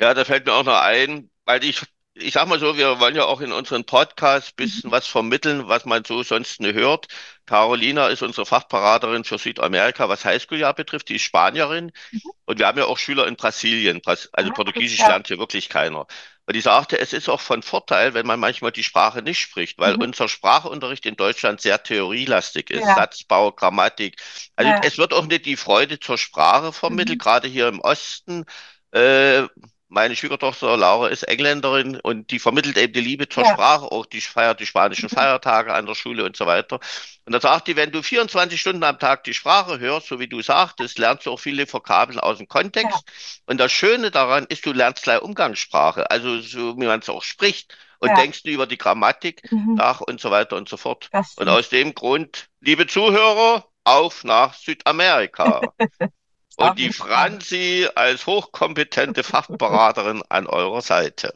Ja, 0.00 0.14
da 0.14 0.24
fällt 0.24 0.46
mir 0.46 0.52
auch 0.52 0.64
noch 0.64 0.80
ein, 0.80 1.30
weil 1.44 1.64
ich 1.64 1.82
ich 2.20 2.34
sag 2.34 2.48
mal 2.48 2.58
so, 2.58 2.76
wir 2.76 3.00
wollen 3.00 3.16
ja 3.16 3.24
auch 3.24 3.40
in 3.40 3.52
unseren 3.52 3.84
Podcast 3.84 4.56
bisschen 4.56 4.88
mhm. 4.88 4.92
was 4.92 5.06
vermitteln, 5.06 5.68
was 5.68 5.84
man 5.84 6.04
so 6.04 6.22
sonst 6.22 6.60
nicht 6.60 6.74
hört. 6.74 7.08
Carolina 7.46 8.08
ist 8.08 8.22
unsere 8.22 8.46
Fachberaterin 8.46 9.24
für 9.24 9.38
Südamerika, 9.38 10.08
was 10.08 10.24
Highschool-Jahr 10.24 10.74
betrifft. 10.74 11.08
Die 11.08 11.16
ist 11.16 11.22
Spanierin. 11.22 11.92
Mhm. 12.10 12.22
Und 12.44 12.58
wir 12.58 12.66
haben 12.66 12.78
ja 12.78 12.84
auch 12.84 12.98
Schüler 12.98 13.26
in 13.26 13.36
Brasilien. 13.36 14.00
Also 14.04 14.28
ah, 14.32 14.42
Portugiesisch 14.50 15.00
ja. 15.00 15.08
lernt 15.08 15.28
hier 15.28 15.38
wirklich 15.38 15.68
keiner. 15.68 16.06
Und 16.48 16.54
die 16.54 16.62
sagte, 16.62 16.98
es 16.98 17.12
ist 17.12 17.28
auch 17.28 17.40
von 17.40 17.62
Vorteil, 17.62 18.14
wenn 18.14 18.26
man 18.26 18.40
manchmal 18.40 18.72
die 18.72 18.82
Sprache 18.82 19.20
nicht 19.20 19.38
spricht, 19.38 19.78
weil 19.78 19.96
mhm. 19.96 20.02
unser 20.02 20.28
Sprachunterricht 20.28 21.04
in 21.04 21.14
Deutschland 21.14 21.60
sehr 21.60 21.82
theorielastig 21.82 22.70
ist. 22.70 22.86
Ja. 22.86 22.94
Satzbau, 22.94 23.52
Grammatik. 23.52 24.16
Also 24.56 24.70
ja. 24.70 24.80
es 24.82 24.96
wird 24.96 25.12
auch 25.12 25.26
nicht 25.26 25.44
die 25.44 25.56
Freude 25.56 26.00
zur 26.00 26.16
Sprache 26.16 26.72
vermittelt, 26.72 27.18
mhm. 27.18 27.22
gerade 27.22 27.48
hier 27.48 27.68
im 27.68 27.80
Osten. 27.80 28.46
Äh, 28.92 29.42
meine 29.88 30.16
Schwiegertochter 30.16 30.76
Laura 30.76 31.08
ist 31.08 31.22
Engländerin 31.22 31.98
und 32.00 32.30
die 32.30 32.38
vermittelt 32.38 32.76
eben 32.76 32.92
die 32.92 33.00
Liebe 33.00 33.28
zur 33.28 33.44
ja. 33.44 33.52
Sprache, 33.52 33.90
auch 33.90 34.06
die 34.06 34.20
feiert 34.20 34.60
die 34.60 34.66
spanischen 34.66 35.08
mhm. 35.10 35.16
Feiertage 35.16 35.72
an 35.72 35.86
der 35.86 35.94
Schule 35.94 36.24
und 36.24 36.36
so 36.36 36.46
weiter. 36.46 36.78
Und 37.24 37.32
da 37.32 37.40
sagt 37.40 37.68
die, 37.68 37.76
wenn 37.76 37.90
du 37.90 38.02
24 38.02 38.60
Stunden 38.60 38.84
am 38.84 38.98
Tag 38.98 39.24
die 39.24 39.34
Sprache 39.34 39.78
hörst, 39.78 40.08
so 40.08 40.20
wie 40.20 40.28
du 40.28 40.42
sagtest, 40.42 40.98
lernst 40.98 41.26
du 41.26 41.32
auch 41.32 41.40
viele 41.40 41.70
Vokabeln 41.70 42.20
aus 42.20 42.38
dem 42.38 42.48
Kontext. 42.48 43.02
Ja. 43.06 43.12
Und 43.46 43.58
das 43.58 43.72
Schöne 43.72 44.10
daran 44.10 44.46
ist, 44.48 44.66
du 44.66 44.72
lernst 44.72 45.02
gleich 45.02 45.22
Umgangssprache, 45.22 46.10
also 46.10 46.40
so 46.40 46.76
wie 46.78 46.86
man 46.86 47.00
es 47.00 47.08
auch 47.08 47.22
spricht 47.22 47.74
und 47.98 48.10
ja. 48.10 48.14
denkst 48.14 48.42
über 48.44 48.66
die 48.66 48.78
Grammatik 48.78 49.50
mhm. 49.50 49.74
nach 49.74 50.00
und 50.00 50.20
so 50.20 50.30
weiter 50.30 50.56
und 50.56 50.68
so 50.68 50.76
fort. 50.76 51.10
Und 51.36 51.48
aus 51.48 51.70
dem 51.70 51.94
Grund, 51.94 52.48
liebe 52.60 52.86
Zuhörer, 52.86 53.66
auf 53.84 54.22
nach 54.24 54.54
Südamerika. 54.54 55.62
und 56.58 56.78
die 56.78 56.92
Franzi 56.92 57.88
als 57.94 58.26
hochkompetente 58.26 59.22
Fachberaterin 59.22 60.22
an 60.28 60.46
eurer 60.46 60.82
Seite. 60.82 61.32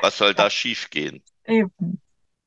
Was 0.00 0.18
soll 0.18 0.34
da 0.34 0.50
schiefgehen? 0.50 1.22
Eben. 1.46 2.00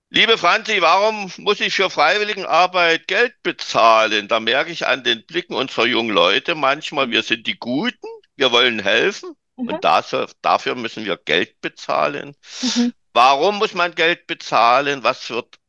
Liebe 0.09 0.37
Franzi, 0.37 0.81
warum 0.81 1.31
muss 1.37 1.59
ich 1.59 1.75
für 1.75 1.89
Freiwilligenarbeit 1.89 3.07
Geld 3.07 3.33
bezahlen? 3.43 4.27
Da 4.27 4.39
merke 4.39 4.71
ich 4.71 4.87
an 4.87 5.03
den 5.03 5.25
Blicken 5.25 5.53
unserer 5.53 5.85
jungen 5.85 6.11
Leute 6.11 6.55
manchmal, 6.55 7.11
wir 7.11 7.23
sind 7.23 7.45
die 7.45 7.59
Guten, 7.59 8.07
wir 8.35 8.51
wollen 8.51 8.79
helfen 8.79 9.35
mhm. 9.57 9.69
und 9.69 9.83
dafür, 9.83 10.29
dafür 10.41 10.75
müssen 10.75 11.05
wir 11.05 11.17
Geld 11.17 11.59
bezahlen. 11.59 12.35
Mhm. 12.61 12.93
Warum 13.13 13.57
muss 13.57 13.73
man 13.73 13.95
Geld 13.95 14.27
bezahlen? 14.27 15.03
Was 15.03 15.29
wird 15.29 15.59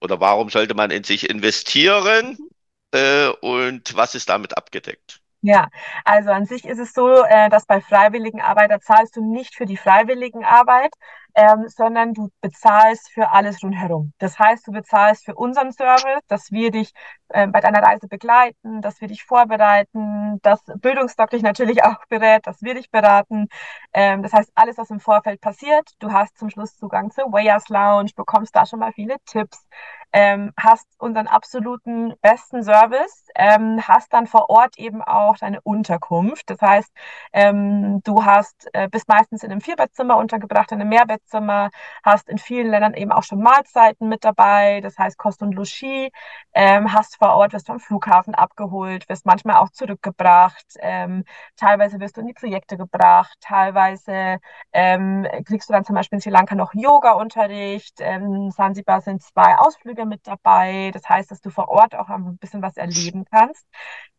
oder 0.00 0.20
warum 0.20 0.50
sollte 0.50 0.74
man 0.74 0.90
in 0.90 1.04
sich 1.04 1.28
investieren? 1.28 2.38
Mhm. 2.38 2.50
Äh, 2.92 3.28
und 3.40 3.96
was 3.96 4.14
ist 4.14 4.28
damit 4.28 4.56
abgedeckt? 4.56 5.19
Ja, 5.42 5.68
also 6.04 6.30
an 6.32 6.44
sich 6.44 6.66
ist 6.66 6.78
es 6.78 6.92
so, 6.92 7.24
äh, 7.24 7.48
dass 7.48 7.64
bei 7.64 7.80
Freiwilligenarbeit, 7.80 8.70
da 8.70 8.78
zahlst 8.78 9.16
du 9.16 9.24
nicht 9.24 9.54
für 9.54 9.64
die 9.64 9.78
Freiwilligenarbeit, 9.78 10.92
ähm, 11.34 11.64
sondern 11.68 12.12
du 12.12 12.28
bezahlst 12.42 13.10
für 13.10 13.30
alles 13.30 13.62
rundherum. 13.62 14.12
Das 14.18 14.38
heißt, 14.38 14.66
du 14.66 14.72
bezahlst 14.72 15.24
für 15.24 15.34
unseren 15.34 15.72
Service, 15.72 16.20
dass 16.28 16.50
wir 16.50 16.70
dich 16.70 16.92
äh, 17.28 17.46
bei 17.46 17.60
deiner 17.60 17.82
Reise 17.82 18.06
begleiten, 18.06 18.82
dass 18.82 19.00
wir 19.00 19.08
dich 19.08 19.24
vorbereiten, 19.24 20.40
dass 20.42 20.60
Bildungsdoc 20.76 21.30
dich 21.30 21.42
natürlich 21.42 21.82
auch 21.84 22.04
berät, 22.10 22.46
dass 22.46 22.60
wir 22.60 22.74
dich 22.74 22.90
beraten. 22.90 23.48
Ähm, 23.94 24.22
das 24.22 24.34
heißt, 24.34 24.52
alles, 24.54 24.76
was 24.76 24.90
im 24.90 25.00
Vorfeld 25.00 25.40
passiert, 25.40 25.88
du 26.00 26.12
hast 26.12 26.36
zum 26.36 26.50
Schluss 26.50 26.76
Zugang 26.76 27.10
zur 27.12 27.32
Wayers 27.32 27.68
Lounge, 27.70 28.10
bekommst 28.14 28.54
da 28.54 28.66
schon 28.66 28.80
mal 28.80 28.92
viele 28.92 29.16
Tipps, 29.24 29.66
ähm, 30.12 30.52
hast 30.56 30.86
unseren 30.98 31.26
absoluten 31.26 32.14
besten 32.20 32.62
Service, 32.62 33.26
ähm, 33.36 33.80
hast 33.86 34.12
dann 34.12 34.26
vor 34.26 34.50
Ort 34.50 34.78
eben 34.78 35.02
auch 35.02 35.36
deine 35.38 35.60
Unterkunft. 35.62 36.50
Das 36.50 36.60
heißt, 36.60 36.90
ähm, 37.32 38.00
du 38.02 38.24
hast, 38.24 38.68
äh, 38.72 38.88
bist 38.88 39.08
meistens 39.08 39.42
in 39.42 39.52
einem 39.52 39.60
Vierbettzimmer 39.60 40.16
untergebracht, 40.16 40.72
in 40.72 40.80
einem 40.80 40.90
Mehrbettzimmer, 40.90 41.70
hast 42.04 42.28
in 42.28 42.38
vielen 42.38 42.70
Ländern 42.70 42.94
eben 42.94 43.12
auch 43.12 43.22
schon 43.22 43.40
Mahlzeiten 43.40 44.08
mit 44.08 44.24
dabei, 44.24 44.80
das 44.80 44.98
heißt 44.98 45.16
Kost 45.18 45.42
und 45.42 45.54
Logis, 45.54 46.10
ähm, 46.54 46.92
hast 46.92 47.16
vor 47.16 47.34
Ort, 47.36 47.52
wirst 47.52 47.66
vom 47.68 47.80
Flughafen 47.80 48.34
abgeholt, 48.34 49.08
wirst 49.08 49.26
manchmal 49.26 49.56
auch 49.56 49.70
zurückgebracht, 49.70 50.66
ähm, 50.80 51.24
teilweise 51.56 52.00
wirst 52.00 52.16
du 52.16 52.22
in 52.22 52.26
die 52.28 52.34
Projekte 52.34 52.76
gebracht, 52.76 53.36
teilweise 53.40 54.38
ähm, 54.72 55.26
kriegst 55.46 55.68
du 55.68 55.72
dann 55.72 55.84
zum 55.84 55.94
Beispiel 55.94 56.16
in 56.16 56.20
Sri 56.20 56.30
Lanka 56.30 56.54
noch 56.54 56.74
Yoga-Unterricht, 56.74 57.98
ähm, 58.00 58.50
Sansibar 58.50 59.00
sind 59.00 59.22
zwei 59.22 59.56
Ausflüge 59.56 59.99
Tage 60.00 60.08
mit 60.08 60.26
dabei. 60.26 60.90
Das 60.92 61.08
heißt, 61.08 61.30
dass 61.30 61.40
du 61.40 61.50
vor 61.50 61.68
Ort 61.68 61.94
auch 61.94 62.08
ein 62.08 62.38
bisschen 62.38 62.62
was 62.62 62.76
erleben 62.76 63.24
kannst. 63.30 63.64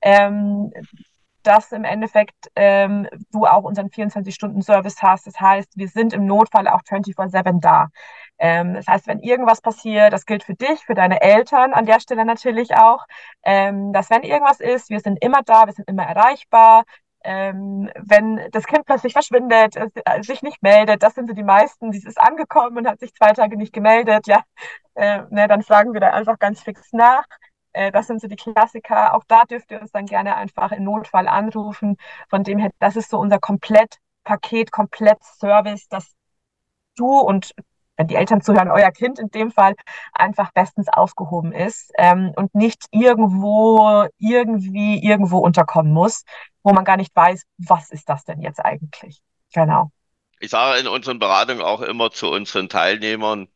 Ähm, 0.01 0.71
dass 1.43 1.71
im 1.71 1.85
Endeffekt 1.85 2.35
ähm, 2.55 3.07
du 3.31 3.47
auch 3.47 3.63
unseren 3.63 3.87
24-Stunden-Service 3.87 5.01
hast. 5.01 5.25
Das 5.25 5.39
heißt, 5.39 5.75
wir 5.75 5.87
sind 5.87 6.13
im 6.13 6.27
Notfall 6.27 6.67
auch 6.67 6.81
24-7 6.83 7.59
da. 7.59 7.87
Ähm, 8.37 8.75
das 8.75 8.85
heißt, 8.85 9.07
wenn 9.07 9.19
irgendwas 9.21 9.59
passiert, 9.59 10.13
das 10.13 10.27
gilt 10.27 10.43
für 10.43 10.53
dich, 10.53 10.85
für 10.85 10.93
deine 10.93 11.19
Eltern 11.21 11.73
an 11.73 11.87
der 11.87 11.99
Stelle 11.99 12.25
natürlich 12.25 12.75
auch, 12.75 13.05
ähm, 13.43 13.91
dass 13.91 14.11
wenn 14.11 14.21
irgendwas 14.21 14.59
ist, 14.59 14.91
wir 14.91 14.99
sind 14.99 15.17
immer 15.23 15.41
da, 15.43 15.65
wir 15.65 15.73
sind 15.73 15.89
immer 15.89 16.03
erreichbar, 16.03 16.83
ähm, 17.23 17.89
wenn 17.95 18.49
das 18.51 18.65
Kind 18.65 18.85
plötzlich 18.85 19.13
verschwindet, 19.13 19.75
es, 19.75 19.91
äh, 20.05 20.23
sich 20.23 20.41
nicht 20.41 20.61
meldet, 20.63 21.03
das 21.03 21.15
sind 21.15 21.27
so 21.27 21.33
die 21.33 21.43
meisten, 21.43 21.91
die 21.91 21.99
ist 21.99 22.19
angekommen 22.19 22.77
und 22.77 22.87
hat 22.87 22.99
sich 22.99 23.13
zwei 23.13 23.33
Tage 23.33 23.57
nicht 23.57 23.73
gemeldet, 23.73 24.27
ja, 24.27 24.43
äh, 24.95 25.23
ne, 25.29 25.47
dann 25.47 25.63
fragen 25.63 25.93
wir 25.93 26.01
da 26.01 26.11
einfach 26.11 26.39
ganz 26.39 26.61
fix 26.61 26.91
nach. 26.93 27.25
Äh, 27.73 27.91
das 27.91 28.07
sind 28.07 28.21
so 28.21 28.27
die 28.27 28.35
Klassiker. 28.35 29.13
Auch 29.15 29.23
da 29.27 29.43
dürft 29.45 29.71
ihr 29.71 29.81
uns 29.81 29.91
dann 29.91 30.05
gerne 30.05 30.35
einfach 30.35 30.71
im 30.71 30.83
Notfall 30.83 31.27
anrufen. 31.27 31.97
Von 32.29 32.43
dem 32.43 32.59
her, 32.59 32.71
das 32.79 32.95
ist 32.95 33.09
so 33.09 33.19
unser 33.19 33.39
Komplettpaket, 33.39 34.71
Komplettservice, 34.71 35.87
dass 35.89 36.13
du 36.97 37.19
und 37.19 37.53
wenn 37.97 38.07
die 38.07 38.15
Eltern 38.15 38.41
zuhören, 38.41 38.69
euer 38.69 38.91
Kind 38.91 39.19
in 39.19 39.29
dem 39.29 39.51
Fall 39.51 39.75
einfach 40.13 40.51
bestens 40.53 40.87
aufgehoben 40.91 41.51
ist 41.51 41.91
ähm, 41.97 42.31
und 42.35 42.53
nicht 42.55 42.85
irgendwo, 42.91 44.07
irgendwie, 44.17 45.03
irgendwo 45.03 45.39
unterkommen 45.39 45.91
muss, 45.91 46.23
wo 46.63 46.73
man 46.73 46.85
gar 46.85 46.97
nicht 46.97 47.15
weiß, 47.15 47.43
was 47.57 47.91
ist 47.91 48.09
das 48.09 48.23
denn 48.23 48.41
jetzt 48.41 48.59
eigentlich? 48.59 49.21
Genau. 49.53 49.91
Ich 50.39 50.49
sage 50.49 50.79
in 50.79 50.87
unseren 50.87 51.19
Beratungen 51.19 51.61
auch 51.61 51.81
immer 51.81 52.11
zu 52.11 52.31
unseren 52.31 52.69
Teilnehmern, 52.69 53.47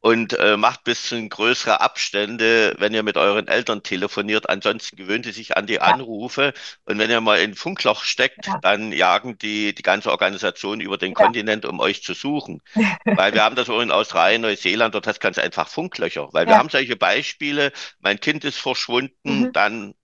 und 0.00 0.32
äh, 0.38 0.56
macht 0.56 0.84
bisschen 0.84 1.28
größere 1.28 1.80
Abstände, 1.80 2.74
wenn 2.78 2.94
ihr 2.94 3.02
mit 3.02 3.18
euren 3.18 3.48
Eltern 3.48 3.82
telefoniert. 3.82 4.48
Ansonsten 4.48 4.96
gewöhnt 4.96 5.26
ihr 5.26 5.34
sich 5.34 5.56
an 5.56 5.66
die 5.66 5.80
Anrufe. 5.80 6.54
Und 6.86 6.98
wenn 6.98 7.10
ihr 7.10 7.20
mal 7.20 7.38
in 7.38 7.54
Funkloch 7.54 8.02
steckt, 8.02 8.46
ja. 8.46 8.58
dann 8.62 8.92
jagen 8.92 9.36
die 9.36 9.74
die 9.74 9.82
ganze 9.82 10.10
Organisation 10.10 10.80
über 10.80 10.96
den 10.96 11.10
ja. 11.10 11.14
Kontinent, 11.14 11.66
um 11.66 11.80
euch 11.80 12.02
zu 12.02 12.14
suchen. 12.14 12.62
weil 13.04 13.34
wir 13.34 13.44
haben 13.44 13.56
das 13.56 13.68
auch 13.68 13.80
in 13.80 13.90
Australien, 13.90 14.40
Neuseeland, 14.40 14.94
dort 14.94 15.06
hast 15.06 15.18
du 15.18 15.20
ganz 15.22 15.38
einfach 15.38 15.68
Funklöcher. 15.68 16.28
Weil 16.32 16.46
wir 16.46 16.56
haben 16.56 16.70
solche 16.70 16.96
Beispiele, 16.96 17.70
mein 17.98 18.20
Kind 18.20 18.44
ist 18.44 18.58
verschwunden, 18.58 19.40
mhm. 19.40 19.52
dann 19.52 19.94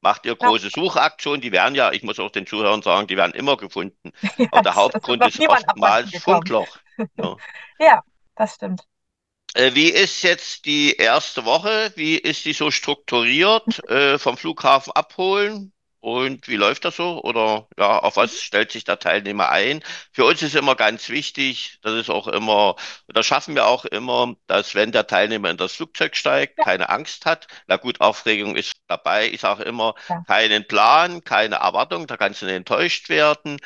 macht 0.00 0.24
ihr 0.26 0.36
große 0.36 0.70
Suchaktionen, 0.70 1.40
die 1.40 1.52
werden 1.52 1.74
ja, 1.74 1.92
ich 1.92 2.02
muss 2.02 2.18
auch 2.18 2.30
den 2.30 2.46
Zuhörern 2.46 2.82
sagen, 2.82 3.08
die 3.08 3.16
werden 3.16 3.34
immer 3.34 3.56
gefunden. 3.56 4.12
Aber 4.52 4.62
der 4.62 4.74
Hauptgrund 4.74 5.26
ist 5.26 5.40
oftmals 5.40 6.16
Funkloch. 6.22 6.78
Ja. 7.16 7.36
ja, 7.78 8.02
das 8.36 8.54
stimmt. 8.54 8.82
Äh, 9.54 9.74
wie 9.74 9.88
ist 9.88 10.22
jetzt 10.22 10.64
die 10.64 10.96
erste 10.96 11.44
Woche? 11.44 11.92
Wie 11.96 12.16
ist 12.16 12.44
die 12.44 12.52
so 12.52 12.70
strukturiert? 12.70 13.88
Äh, 13.88 14.18
vom 14.18 14.36
Flughafen 14.36 14.92
abholen? 14.92 15.72
Und 16.00 16.48
wie 16.48 16.56
läuft 16.56 16.84
das 16.84 16.96
so? 16.96 17.22
Oder 17.22 17.66
ja, 17.78 17.98
auf 18.00 18.16
was 18.16 18.38
stellt 18.42 18.70
sich 18.72 18.84
der 18.84 18.98
Teilnehmer 18.98 19.48
ein? 19.48 19.82
Für 20.12 20.26
uns 20.26 20.42
ist 20.42 20.54
immer 20.54 20.74
ganz 20.74 21.08
wichtig, 21.08 21.78
das 21.82 21.94
ist 21.94 22.10
auch 22.10 22.28
immer, 22.28 22.76
das 23.08 23.24
schaffen 23.24 23.54
wir 23.54 23.66
auch 23.66 23.86
immer, 23.86 24.34
dass 24.46 24.74
wenn 24.74 24.92
der 24.92 25.06
Teilnehmer 25.06 25.48
in 25.50 25.56
das 25.56 25.72
Flugzeug 25.72 26.14
steigt, 26.16 26.58
keine 26.58 26.90
Angst 26.90 27.24
hat. 27.24 27.46
Na 27.68 27.76
gut, 27.76 28.00
Aufregung 28.02 28.54
ist 28.56 28.74
dabei. 28.86 29.28
Ich 29.30 29.40
sage 29.40 29.62
immer, 29.62 29.94
keinen 30.26 30.66
Plan, 30.68 31.24
keine 31.24 31.56
Erwartung, 31.56 32.06
da 32.06 32.18
kannst 32.18 32.42
du 32.42 32.46
nicht 32.46 32.56
enttäuscht 32.56 33.08
werden. 33.08 33.58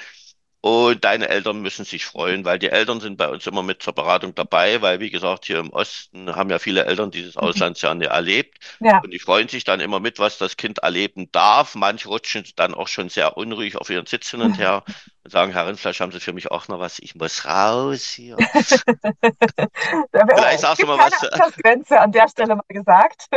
Und 0.61 1.05
deine 1.05 1.29
Eltern 1.29 1.61
müssen 1.63 1.85
sich 1.85 2.05
freuen, 2.05 2.45
weil 2.45 2.59
die 2.59 2.69
Eltern 2.71 3.01
sind 3.01 3.17
bei 3.17 3.29
uns 3.29 3.47
immer 3.47 3.63
mit 3.63 3.81
zur 3.83 3.95
Beratung 3.95 4.35
dabei, 4.35 4.83
weil, 4.83 4.99
wie 4.99 5.11
gesagt, 5.11 5.45
hier 5.47 5.61
im 5.61 5.71
Osten 5.71 6.35
haben 6.35 6.51
ja 6.51 6.59
viele 6.59 6.85
Eltern 6.85 7.11
dieses 7.13 7.37
Mhm. 7.41 7.41
Auslandsjahr 7.41 7.95
nicht 7.95 8.11
erlebt. 8.11 8.59
Ja. 8.81 9.05
Und 9.05 9.13
die 9.13 9.21
freuen 9.21 9.49
sich 9.49 9.63
dann 9.65 9.79
immer 9.81 10.01
mit, 10.01 10.19
was 10.19 10.37
das 10.39 10.57
Kind 10.57 10.79
erleben 10.81 11.31
darf. 11.31 11.77
Manche 11.77 12.09
rutschen 12.09 12.45
dann 12.57 12.75
auch 12.75 12.89
schon 12.89 13.09
sehr 13.09 13.37
unruhig 13.37 13.77
auf 13.77 13.89
ihren 13.89 14.07
Sitz 14.07 14.31
hin 14.31 14.43
und 14.43 14.59
her 14.59 14.83
und 15.23 15.31
sagen, 15.31 15.53
Herr 15.53 15.69
Rindfleisch, 15.69 16.01
haben 16.01 16.11
Sie 16.13 16.21
für 16.21 16.33
mich 16.33 16.51
auch 16.51 16.67
noch 16.69 16.81
was? 16.81 16.99
Ich 16.99 17.15
muss 17.15 17.45
raus 17.45 18.05
hier. 18.05 18.37
Vielleicht 20.35 20.61
sagst 20.61 20.83
du 20.83 20.87
mal 20.87 20.99
was. 20.99 21.13
Altersgrenze 21.23 22.01
an 22.01 22.13
der 22.13 22.29
Stelle 22.29 22.57
mal 22.57 22.63
gesagt. 22.69 23.29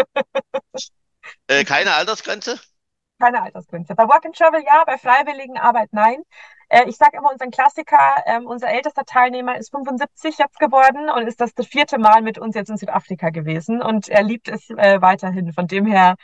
Äh, 1.48 1.66
keine 1.66 1.94
Altersgrenze? 1.94 2.60
Keine 3.20 3.42
Altersgrenze. 3.44 3.96
Bei 3.96 4.08
Work 4.08 4.26
and 4.26 4.36
Travel 4.36 4.64
ja, 4.66 4.84
bei 4.86 4.98
freiwilligen 4.98 5.58
Arbeit 5.58 5.90
nein. 5.92 6.24
Äh, 6.72 6.88
ich 6.88 6.96
sage 6.96 7.18
immer 7.18 7.32
unseren 7.32 7.52
Klassiker, 7.52 8.24
ähm, 8.26 8.48
unser 8.48 8.70
ältester 8.70 9.04
Teilnehmer 9.04 9.58
ist 9.58 9.72
75 9.72 10.38
jetzt 10.38 10.58
geworden 10.58 11.10
und 11.10 11.28
ist 11.28 11.42
das 11.42 11.54
das 11.54 11.68
vierte 11.68 12.00
Mal 12.00 12.22
mit 12.22 12.38
uns 12.40 12.56
jetzt 12.56 12.70
in 12.70 12.78
Südafrika 12.78 13.30
gewesen 13.30 13.82
und 13.82 14.08
er 14.08 14.24
liebt 14.24 14.48
es 14.48 14.70
äh, 14.70 15.02
weiterhin. 15.02 15.52
Von 15.54 15.68
dem 15.68 15.86
her, 15.86 16.16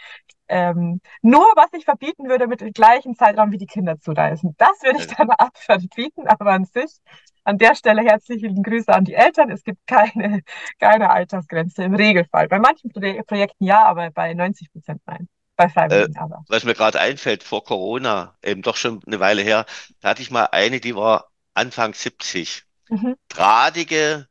ähm, 0.48 1.02
nur 1.22 1.44
was 1.58 1.68
ich 1.74 1.84
verbieten 1.86 2.30
würde 2.30 2.48
mit 2.48 2.62
dem 2.62 2.72
gleichen 2.72 3.16
Zeitraum 3.16 3.52
wie 3.52 3.58
die 3.58 3.66
Kinder 3.66 4.00
zu 4.00 4.12
reisen. 4.14 4.56
Das 4.58 4.82
würde 4.84 5.00
ich 5.00 5.08
dann 5.08 5.30
ab 5.32 5.58
verbieten, 5.58 6.28
aber 6.28 6.52
an 6.54 6.64
sich, 6.66 6.98
an 7.44 7.58
der 7.58 7.76
Stelle 7.76 8.04
herzlichen 8.04 8.64
Grüße 8.64 8.94
an 8.94 9.04
die 9.04 9.16
Eltern. 9.16 9.52
Es 9.52 9.64
gibt 9.64 9.86
keine, 9.88 10.44
keine 10.80 11.10
Altersgrenze 11.10 11.84
im 11.84 11.96
Regelfall. 11.96 12.48
Bei 12.48 12.60
manchen 12.60 12.90
Pro 12.92 13.02
Projekten 13.28 13.66
ja, 13.66 13.84
aber 13.86 14.12
bei 14.12 14.34
90 14.34 14.72
Prozent 14.72 15.02
nein. 15.06 15.28
Bei 15.58 15.68
Freiwilligen 15.70 16.16
Äh, 16.16 16.18
aber. 16.18 16.46
Was 16.48 16.64
mir 16.64 16.74
gerade 16.76 17.00
einfällt, 17.00 17.44
vor 17.44 17.64
Corona, 17.66 18.38
eben 18.44 18.62
doch 18.62 18.78
schon 18.78 19.02
eine 19.06 19.20
Weile 19.20 19.42
her, 19.42 19.66
da 20.02 20.10
hatte 20.10 20.22
ich 20.22 20.32
mal 20.32 20.46
eine, 20.52 20.80
die 20.80 20.96
war 20.96 21.32
Anfang 21.54 21.94
70. 21.94 22.64
Mhm. 22.90 23.14
Drahtige, 23.30 24.28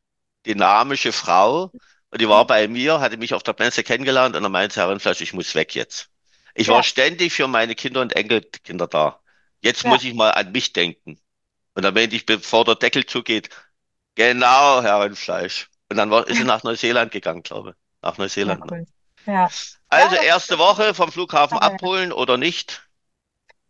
dynamische 0.47 1.12
Frau. 1.12 1.75
Und 2.11 2.21
die 2.23 2.29
war 2.29 2.47
bei 2.47 2.69
mir, 2.69 3.01
hatte 3.01 3.17
mich 3.19 3.35
auf 3.35 3.43
der 3.43 3.55
Messe 3.59 3.83
kennengelernt 3.85 4.37
und 4.37 4.43
dann 4.43 4.53
meinte 4.53 4.81
Herr 4.81 4.89
Rindfleisch, 4.91 5.21
ich 5.21 5.35
muss 5.35 5.55
weg 5.55 5.75
jetzt. 5.75 6.11
Ich 6.55 6.69
war 6.69 6.79
Ja. 6.79 6.83
ständig 6.83 7.33
für 7.35 7.49
meine 7.49 7.75
Kinder 7.75 8.01
und 8.01 8.15
Enkelkinder 8.17 8.87
da. 8.87 9.21
Jetzt 9.61 9.85
Ja. 9.85 9.91
muss 9.91 10.05
ich 10.05 10.15
mal 10.15 10.31
an 10.31 10.53
mich 10.53 10.73
denken. 10.73 11.21
Und 11.75 11.85
dann 11.85 11.95
meinte 11.95 12.17
ich, 12.17 12.27
bevor 12.27 12.65
der 12.65 12.77
Deckel 12.77 13.07
zugeht, 13.07 13.51
genau, 14.15 14.83
Herr 14.83 15.01
Rindfleisch. 15.05 15.71
Und 15.91 15.97
dann 15.97 16.11
war, 16.11 16.27
ist 16.29 16.39
sie 16.39 16.45
nach 16.45 16.62
Neuseeland 16.65 17.12
gegangen, 17.12 17.43
glaube 17.43 17.71
ich. 17.71 17.77
Nach 18.03 18.19
Ja, 18.43 18.55
Neuseeland. 18.55 18.65
ne? 18.65 18.87
Ja. 19.27 19.49
Also 19.89 20.17
Ja, 20.17 20.23
erste 20.23 20.59
Woche 20.59 20.95
vom 20.95 21.12
Flughafen 21.12 21.59
abholen 21.59 22.12
oder 22.12 22.37
nicht? 22.37 22.83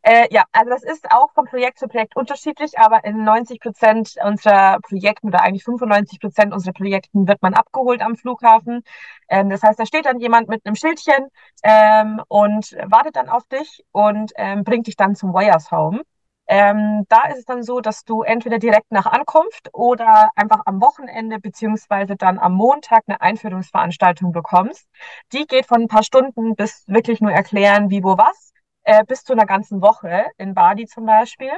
Äh, 0.02 0.32
ja, 0.32 0.44
also 0.52 0.70
das 0.70 0.84
ist 0.84 1.10
auch 1.10 1.32
von 1.32 1.46
Projekt 1.46 1.80
zu 1.80 1.88
Projekt 1.88 2.14
unterschiedlich, 2.14 2.78
aber 2.78 3.04
in 3.04 3.24
90 3.24 3.58
Prozent 3.58 4.14
unserer 4.24 4.78
Projekten 4.80 5.26
oder 5.28 5.42
eigentlich 5.42 5.64
95 5.64 6.20
Prozent 6.20 6.52
unserer 6.54 6.74
Projekten 6.74 7.26
wird 7.26 7.42
man 7.42 7.54
abgeholt 7.54 8.00
am 8.02 8.14
Flughafen. 8.14 8.84
Ähm, 9.28 9.50
das 9.50 9.64
heißt, 9.64 9.80
da 9.80 9.84
steht 9.84 10.06
dann 10.06 10.20
jemand 10.20 10.48
mit 10.48 10.64
einem 10.64 10.76
Schildchen 10.76 11.26
ähm, 11.64 12.22
und 12.28 12.76
wartet 12.86 13.16
dann 13.16 13.28
auf 13.28 13.48
dich 13.48 13.84
und 13.90 14.30
ähm, 14.36 14.62
bringt 14.62 14.86
dich 14.86 14.94
dann 14.96 15.16
zum 15.16 15.32
Warriors 15.34 15.72
Home. 15.72 16.02
Ähm, 16.48 17.04
da 17.08 17.24
ist 17.28 17.38
es 17.38 17.44
dann 17.44 17.62
so, 17.62 17.80
dass 17.80 18.04
du 18.04 18.22
entweder 18.22 18.58
direkt 18.58 18.92
nach 18.92 19.06
Ankunft 19.06 19.68
oder 19.72 20.30
einfach 20.36 20.62
am 20.66 20.80
Wochenende 20.80 21.40
beziehungsweise 21.40 22.16
dann 22.16 22.38
am 22.38 22.54
Montag 22.54 23.02
eine 23.06 23.20
Einführungsveranstaltung 23.20 24.32
bekommst. 24.32 24.86
Die 25.32 25.46
geht 25.46 25.66
von 25.66 25.82
ein 25.82 25.88
paar 25.88 26.04
Stunden 26.04 26.54
bis 26.54 26.84
wirklich 26.86 27.20
nur 27.20 27.32
erklären, 27.32 27.90
wie, 27.90 28.04
wo, 28.04 28.16
was 28.16 28.52
äh, 28.84 29.04
bis 29.04 29.24
zu 29.24 29.32
einer 29.32 29.46
ganzen 29.46 29.82
Woche 29.82 30.26
in 30.38 30.54
Bali 30.54 30.86
zum 30.86 31.06
Beispiel. 31.06 31.50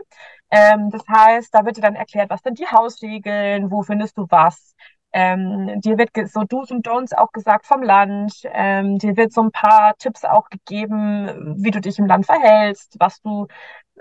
Ähm, 0.50 0.90
das 0.90 1.02
heißt, 1.08 1.54
da 1.54 1.64
wird 1.64 1.76
dir 1.76 1.82
dann 1.82 1.94
erklärt, 1.94 2.30
was 2.30 2.40
sind 2.42 2.58
die 2.58 2.66
Hausregeln, 2.66 3.70
wo 3.70 3.82
findest 3.82 4.16
du 4.18 4.26
was. 4.30 4.74
Ähm, 5.12 5.80
dir 5.80 5.96
wird 5.98 6.10
so 6.30 6.44
Do's 6.44 6.70
und 6.70 6.86
Don'ts 6.86 7.14
auch 7.14 7.32
gesagt 7.32 7.66
vom 7.66 7.82
Land. 7.82 8.32
Ähm, 8.44 8.98
dir 8.98 9.16
wird 9.16 9.32
so 9.32 9.42
ein 9.42 9.50
paar 9.50 9.94
Tipps 9.98 10.24
auch 10.24 10.48
gegeben, 10.50 11.56
wie 11.62 11.70
du 11.70 11.80
dich 11.80 11.98
im 11.98 12.06
Land 12.06 12.26
verhältst, 12.26 12.96
was 12.98 13.20
du 13.22 13.46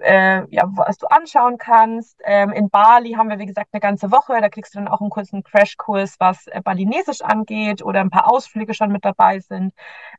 äh, 0.01 0.45
ja, 0.49 0.63
was 0.75 0.97
du 0.97 1.07
anschauen 1.07 1.57
kannst. 1.57 2.19
Ähm, 2.25 2.51
in 2.51 2.69
Bali 2.69 3.13
haben 3.13 3.29
wir, 3.29 3.39
wie 3.39 3.45
gesagt, 3.45 3.69
eine 3.71 3.81
ganze 3.81 4.11
Woche. 4.11 4.39
Da 4.41 4.49
kriegst 4.49 4.73
du 4.75 4.79
dann 4.79 4.87
auch 4.87 5.01
einen 5.01 5.09
kurzen 5.09 5.43
Crashkurs, 5.43 6.15
was 6.19 6.47
äh, 6.47 6.61
Balinesisch 6.61 7.21
angeht 7.21 7.83
oder 7.83 8.01
ein 8.01 8.09
paar 8.09 8.31
Ausflüge 8.31 8.73
schon 8.73 8.91
mit 8.91 9.05
dabei 9.05 9.39
sind, 9.39 9.73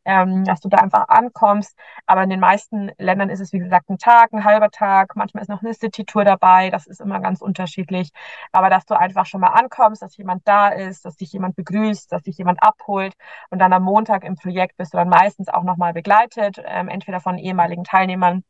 ähm, 0.04 0.44
dass 0.44 0.60
du 0.60 0.68
da 0.68 0.78
einfach 0.78 1.08
ankommst. 1.08 1.76
Aber 2.06 2.22
in 2.22 2.30
den 2.30 2.40
meisten 2.40 2.90
Ländern 2.98 3.30
ist 3.30 3.40
es, 3.40 3.52
wie 3.52 3.58
gesagt, 3.58 3.90
ein 3.90 3.98
Tag, 3.98 4.32
ein 4.32 4.44
halber 4.44 4.70
Tag. 4.70 5.16
Manchmal 5.16 5.42
ist 5.42 5.48
noch 5.48 5.62
eine 5.62 5.74
City-Tour 5.74 6.24
dabei. 6.24 6.70
Das 6.70 6.86
ist 6.86 7.00
immer 7.00 7.20
ganz 7.20 7.40
unterschiedlich. 7.40 8.10
Aber 8.52 8.70
dass 8.70 8.86
du 8.86 8.98
einfach 8.98 9.26
schon 9.26 9.40
mal 9.40 9.48
ankommst, 9.48 10.02
dass 10.02 10.16
jemand 10.16 10.46
da 10.46 10.68
ist, 10.68 11.04
dass 11.04 11.16
dich 11.16 11.32
jemand 11.32 11.56
begrüßt, 11.56 12.10
dass 12.12 12.22
dich 12.22 12.38
jemand 12.38 12.62
abholt. 12.62 13.14
Und 13.50 13.58
dann 13.60 13.72
am 13.72 13.82
Montag 13.82 14.24
im 14.24 14.36
Projekt 14.36 14.76
bist 14.76 14.92
du 14.94 14.98
dann 14.98 15.08
meistens 15.08 15.48
auch 15.48 15.62
nochmal 15.62 15.92
begleitet, 15.92 16.62
ähm, 16.64 16.88
entweder 16.88 17.20
von 17.20 17.38
ehemaligen 17.38 17.84
Teilnehmern 17.84 18.44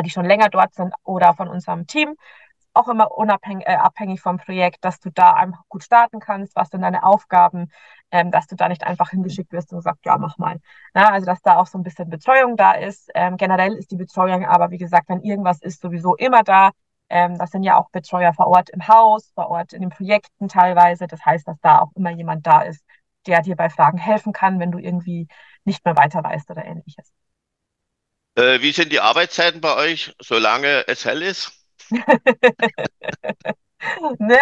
die 0.00 0.08
schon 0.10 0.24
länger 0.24 0.48
dort 0.48 0.74
sind 0.74 0.94
oder 1.04 1.34
von 1.34 1.48
unserem 1.48 1.86
Team. 1.86 2.16
Auch 2.74 2.88
immer 2.88 3.12
unabhängig, 3.12 3.66
äh, 3.66 3.74
abhängig 3.74 4.22
vom 4.22 4.38
Projekt, 4.38 4.82
dass 4.84 4.98
du 4.98 5.10
da 5.10 5.34
einfach 5.34 5.62
gut 5.68 5.84
starten 5.84 6.20
kannst, 6.20 6.56
was 6.56 6.70
sind 6.70 6.80
deine 6.80 7.02
Aufgaben, 7.04 7.70
ähm, 8.10 8.30
dass 8.30 8.46
du 8.46 8.56
da 8.56 8.68
nicht 8.68 8.84
einfach 8.84 9.10
hingeschickt 9.10 9.52
wirst 9.52 9.72
und 9.74 9.82
sagst, 9.82 10.06
ja, 10.06 10.16
mach 10.16 10.38
mal. 10.38 10.58
Na, 10.94 11.10
also, 11.10 11.26
dass 11.26 11.42
da 11.42 11.56
auch 11.56 11.66
so 11.66 11.76
ein 11.78 11.82
bisschen 11.82 12.08
Betreuung 12.08 12.56
da 12.56 12.72
ist. 12.72 13.10
Ähm, 13.14 13.36
generell 13.36 13.74
ist 13.74 13.90
die 13.90 13.96
Betreuung 13.96 14.46
aber, 14.46 14.70
wie 14.70 14.78
gesagt, 14.78 15.08
wenn 15.10 15.20
irgendwas 15.22 15.60
ist, 15.60 15.82
sowieso 15.82 16.16
immer 16.16 16.42
da. 16.44 16.70
Ähm, 17.10 17.36
das 17.38 17.50
sind 17.50 17.62
ja 17.62 17.78
auch 17.78 17.90
Betreuer 17.90 18.32
vor 18.32 18.46
Ort 18.46 18.70
im 18.70 18.88
Haus, 18.88 19.30
vor 19.34 19.48
Ort 19.50 19.74
in 19.74 19.82
den 19.82 19.90
Projekten 19.90 20.48
teilweise. 20.48 21.06
Das 21.06 21.24
heißt, 21.24 21.46
dass 21.46 21.60
da 21.60 21.80
auch 21.80 21.90
immer 21.94 22.10
jemand 22.10 22.46
da 22.46 22.62
ist, 22.62 22.82
der 23.26 23.42
dir 23.42 23.56
bei 23.56 23.68
Fragen 23.70 23.98
helfen 23.98 24.32
kann, 24.32 24.58
wenn 24.60 24.72
du 24.72 24.78
irgendwie 24.78 25.28
nicht 25.64 25.84
mehr 25.84 25.96
weiter 25.96 26.22
weißt 26.24 26.50
oder 26.50 26.64
ähnliches. 26.64 27.12
Äh, 28.34 28.60
wie 28.60 28.72
sind 28.72 28.92
die 28.92 29.00
Arbeitszeiten 29.00 29.60
bei 29.62 29.74
euch, 29.76 30.12
solange 30.20 30.86
es 30.88 31.04
hell 31.06 31.22
ist? 31.22 31.52
Ne? 34.18 34.38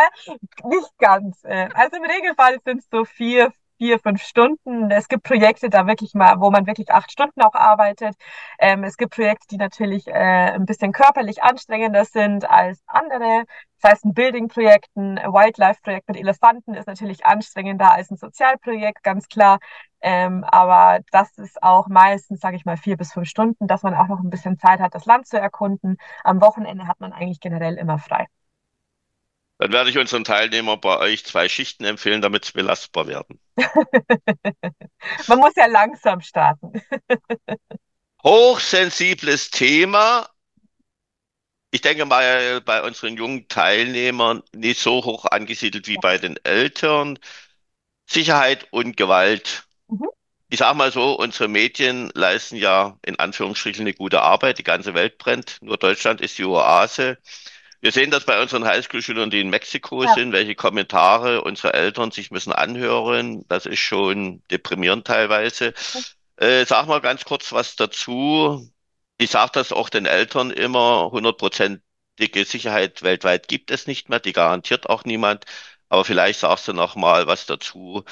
Nicht 0.64 0.98
ganz. 0.98 1.42
äh, 1.44 1.68
Also 1.74 1.96
im 1.96 2.04
Regelfall 2.04 2.58
sind 2.64 2.78
es 2.80 2.88
so 2.90 3.04
vier, 3.04 3.52
vier, 3.80 3.98
fünf 3.98 4.22
Stunden. 4.22 4.90
Es 4.90 5.08
gibt 5.08 5.22
Projekte 5.22 5.70
da 5.70 5.86
wirklich 5.86 6.12
mal, 6.12 6.38
wo 6.38 6.50
man 6.50 6.66
wirklich 6.66 6.90
acht 6.92 7.10
Stunden 7.10 7.40
auch 7.40 7.54
arbeitet. 7.54 8.14
Ähm, 8.58 8.84
es 8.84 8.98
gibt 8.98 9.14
Projekte, 9.14 9.46
die 9.50 9.56
natürlich 9.56 10.06
äh, 10.06 10.12
ein 10.12 10.66
bisschen 10.66 10.92
körperlich 10.92 11.42
anstrengender 11.42 12.04
sind 12.04 12.48
als 12.48 12.82
andere. 12.86 13.44
Das 13.80 13.92
heißt, 13.92 14.04
ein 14.04 14.12
Building-Projekt, 14.12 14.88
ein 14.96 15.16
Wildlife-Projekt 15.16 16.08
mit 16.08 16.18
Elefanten 16.18 16.74
ist 16.74 16.86
natürlich 16.86 17.24
anstrengender 17.24 17.90
als 17.92 18.10
ein 18.10 18.18
Sozialprojekt, 18.18 19.02
ganz 19.02 19.28
klar. 19.28 19.58
Ähm, 20.02 20.44
aber 20.44 21.00
das 21.10 21.38
ist 21.38 21.62
auch 21.62 21.88
meistens, 21.88 22.40
sage 22.40 22.56
ich 22.56 22.66
mal, 22.66 22.76
vier 22.76 22.98
bis 22.98 23.14
fünf 23.14 23.28
Stunden, 23.28 23.66
dass 23.66 23.82
man 23.82 23.94
auch 23.94 24.08
noch 24.08 24.20
ein 24.20 24.28
bisschen 24.30 24.58
Zeit 24.58 24.80
hat, 24.80 24.94
das 24.94 25.06
Land 25.06 25.26
zu 25.26 25.38
erkunden. 25.40 25.96
Am 26.22 26.42
Wochenende 26.42 26.86
hat 26.86 27.00
man 27.00 27.14
eigentlich 27.14 27.40
generell 27.40 27.76
immer 27.76 27.98
frei. 27.98 28.26
Dann 29.60 29.72
werde 29.72 29.90
ich 29.90 29.98
unseren 29.98 30.24
Teilnehmern 30.24 30.80
bei 30.80 30.96
euch 30.96 31.26
zwei 31.26 31.46
Schichten 31.50 31.84
empfehlen, 31.84 32.22
damit 32.22 32.46
sie 32.46 32.52
belastbar 32.52 33.06
werden. 33.06 33.38
Man 35.26 35.38
muss 35.38 35.54
ja 35.54 35.66
langsam 35.66 36.22
starten. 36.22 36.72
Hochsensibles 38.24 39.50
Thema. 39.50 40.26
Ich 41.72 41.82
denke 41.82 42.06
mal, 42.06 42.62
bei 42.62 42.82
unseren 42.82 43.18
jungen 43.18 43.48
Teilnehmern 43.48 44.42
nicht 44.54 44.80
so 44.80 45.04
hoch 45.04 45.26
angesiedelt 45.26 45.86
wie 45.88 45.98
bei 45.98 46.16
den 46.16 46.38
Eltern. 46.42 47.18
Sicherheit 48.06 48.66
und 48.70 48.96
Gewalt. 48.96 49.64
Mhm. 49.88 50.08
Ich 50.48 50.60
sage 50.60 50.76
mal 50.76 50.90
so, 50.90 51.18
unsere 51.18 51.48
Medien 51.48 52.10
leisten 52.14 52.56
ja 52.56 52.98
in 53.04 53.18
Anführungsstrichen 53.18 53.82
eine 53.82 53.92
gute 53.92 54.22
Arbeit. 54.22 54.56
Die 54.56 54.64
ganze 54.64 54.94
Welt 54.94 55.18
brennt. 55.18 55.58
Nur 55.60 55.76
Deutschland 55.76 56.22
ist 56.22 56.38
die 56.38 56.44
Oase. 56.46 57.18
Wir 57.80 57.92
sehen 57.92 58.10
das 58.10 58.24
bei 58.26 58.40
unseren 58.40 58.64
Highschool-Schülern, 58.64 59.30
die 59.30 59.40
in 59.40 59.48
Mexiko 59.50 60.02
Ja. 60.04 60.12
sind, 60.14 60.32
welche 60.32 60.54
Kommentare 60.54 61.42
unsere 61.42 61.72
Eltern 61.72 62.10
sich 62.10 62.30
müssen 62.30 62.52
anhören. 62.52 63.44
Das 63.48 63.66
ist 63.66 63.78
schon 63.80 64.42
deprimierend 64.50 65.06
teilweise. 65.06 65.72
Äh, 66.36 66.64
sag 66.66 66.86
mal 66.86 67.00
ganz 67.00 67.24
kurz 67.24 67.52
was 67.52 67.76
dazu. 67.76 68.70
Ich 69.18 69.30
sage 69.30 69.52
das 69.54 69.72
auch 69.72 69.88
den 69.88 70.06
Eltern 70.06 70.50
immer, 70.50 71.10
hundertprozentige 71.10 72.44
Sicherheit 72.44 73.02
weltweit 73.02 73.48
gibt 73.48 73.70
es 73.70 73.86
nicht 73.86 74.08
mehr, 74.08 74.20
die 74.20 74.32
garantiert 74.32 74.88
auch 74.88 75.04
niemand. 75.04 75.44
Aber 75.88 76.04
vielleicht 76.04 76.40
sagst 76.40 76.68
du 76.68 76.72
noch 76.72 76.96
mal 76.96 77.26
was 77.26 77.46
dazu, 77.46 78.04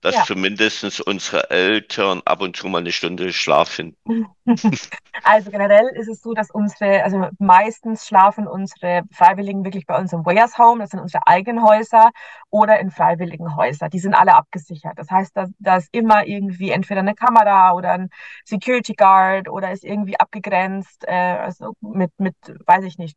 dass 0.00 0.14
Ja. 0.14 0.24
zumindest 0.24 1.00
unsere 1.00 1.50
Eltern 1.50 2.22
ab 2.24 2.40
und 2.42 2.56
zu 2.56 2.68
mal 2.68 2.78
eine 2.78 2.92
Stunde 2.92 3.32
Schlaf 3.32 3.68
finden. 3.68 4.26
Also 5.24 5.50
generell 5.50 5.86
ist 5.94 6.08
es 6.08 6.20
so, 6.22 6.34
dass 6.34 6.50
unsere, 6.50 7.02
also 7.02 7.28
meistens 7.38 8.06
schlafen 8.06 8.46
unsere 8.46 9.02
Freiwilligen 9.10 9.64
wirklich 9.64 9.86
bei 9.86 9.98
uns 9.98 10.12
im 10.12 10.24
Warriors 10.26 10.58
Home, 10.58 10.80
das 10.80 10.90
sind 10.90 11.00
unsere 11.00 11.26
eigenen 11.26 11.64
Häuser 11.64 12.10
oder 12.50 12.78
in 12.80 12.90
freiwilligen 12.90 13.56
Häuser. 13.56 13.88
Die 13.88 13.98
sind 13.98 14.14
alle 14.14 14.34
abgesichert. 14.34 14.98
Das 14.98 15.10
heißt, 15.10 15.36
da, 15.36 15.46
da 15.58 15.76
ist 15.78 15.88
immer 15.92 16.26
irgendwie 16.26 16.70
entweder 16.70 17.00
eine 17.00 17.14
Kamera 17.14 17.72
oder 17.72 17.92
ein 17.92 18.10
Security 18.44 18.94
Guard 18.94 19.48
oder 19.48 19.72
ist 19.72 19.84
irgendwie 19.84 20.20
abgegrenzt, 20.20 21.04
äh, 21.06 21.12
also 21.12 21.72
mit, 21.80 22.12
mit, 22.18 22.36
weiß 22.66 22.84
ich 22.84 22.98
nicht, 22.98 23.16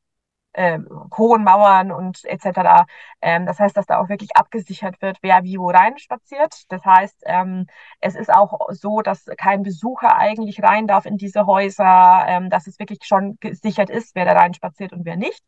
äh, 0.60 0.80
hohen 1.18 1.44
Mauern 1.46 1.92
und 1.92 2.26
etc. 2.26 2.86
Ähm, 3.22 3.46
das 3.46 3.60
heißt, 3.60 3.78
dass 3.78 3.86
da 3.86 4.00
auch 4.02 4.10
wirklich 4.10 4.36
abgesichert 4.36 5.02
wird, 5.02 5.18
wer 5.22 5.44
wie 5.44 5.58
wo 5.58 5.70
rein 5.70 5.98
spaziert. 5.98 6.66
Das 6.70 6.84
heißt, 6.84 7.24
ähm, 7.26 7.68
es 8.02 8.16
ist 8.16 8.30
auch 8.32 8.60
so, 8.72 9.02
dass 9.02 9.26
kein 9.38 9.64
Besucher 9.64 10.18
eigentlich 10.18 10.62
rein 10.62 10.86
darf 10.88 11.06
in 11.06 11.18
diese 11.18 11.46
Häuser, 11.46 12.26
ähm, 12.28 12.50
dass 12.50 12.68
es 12.68 12.78
wirklich 12.78 13.00
schon 13.04 13.38
gesichert 13.40 13.90
ist, 13.90 14.16
wer 14.16 14.26
da 14.26 14.34
rein 14.34 14.54
spaziert 14.54 14.92
und 14.92 15.06
wer 15.06 15.16
nicht. 15.16 15.42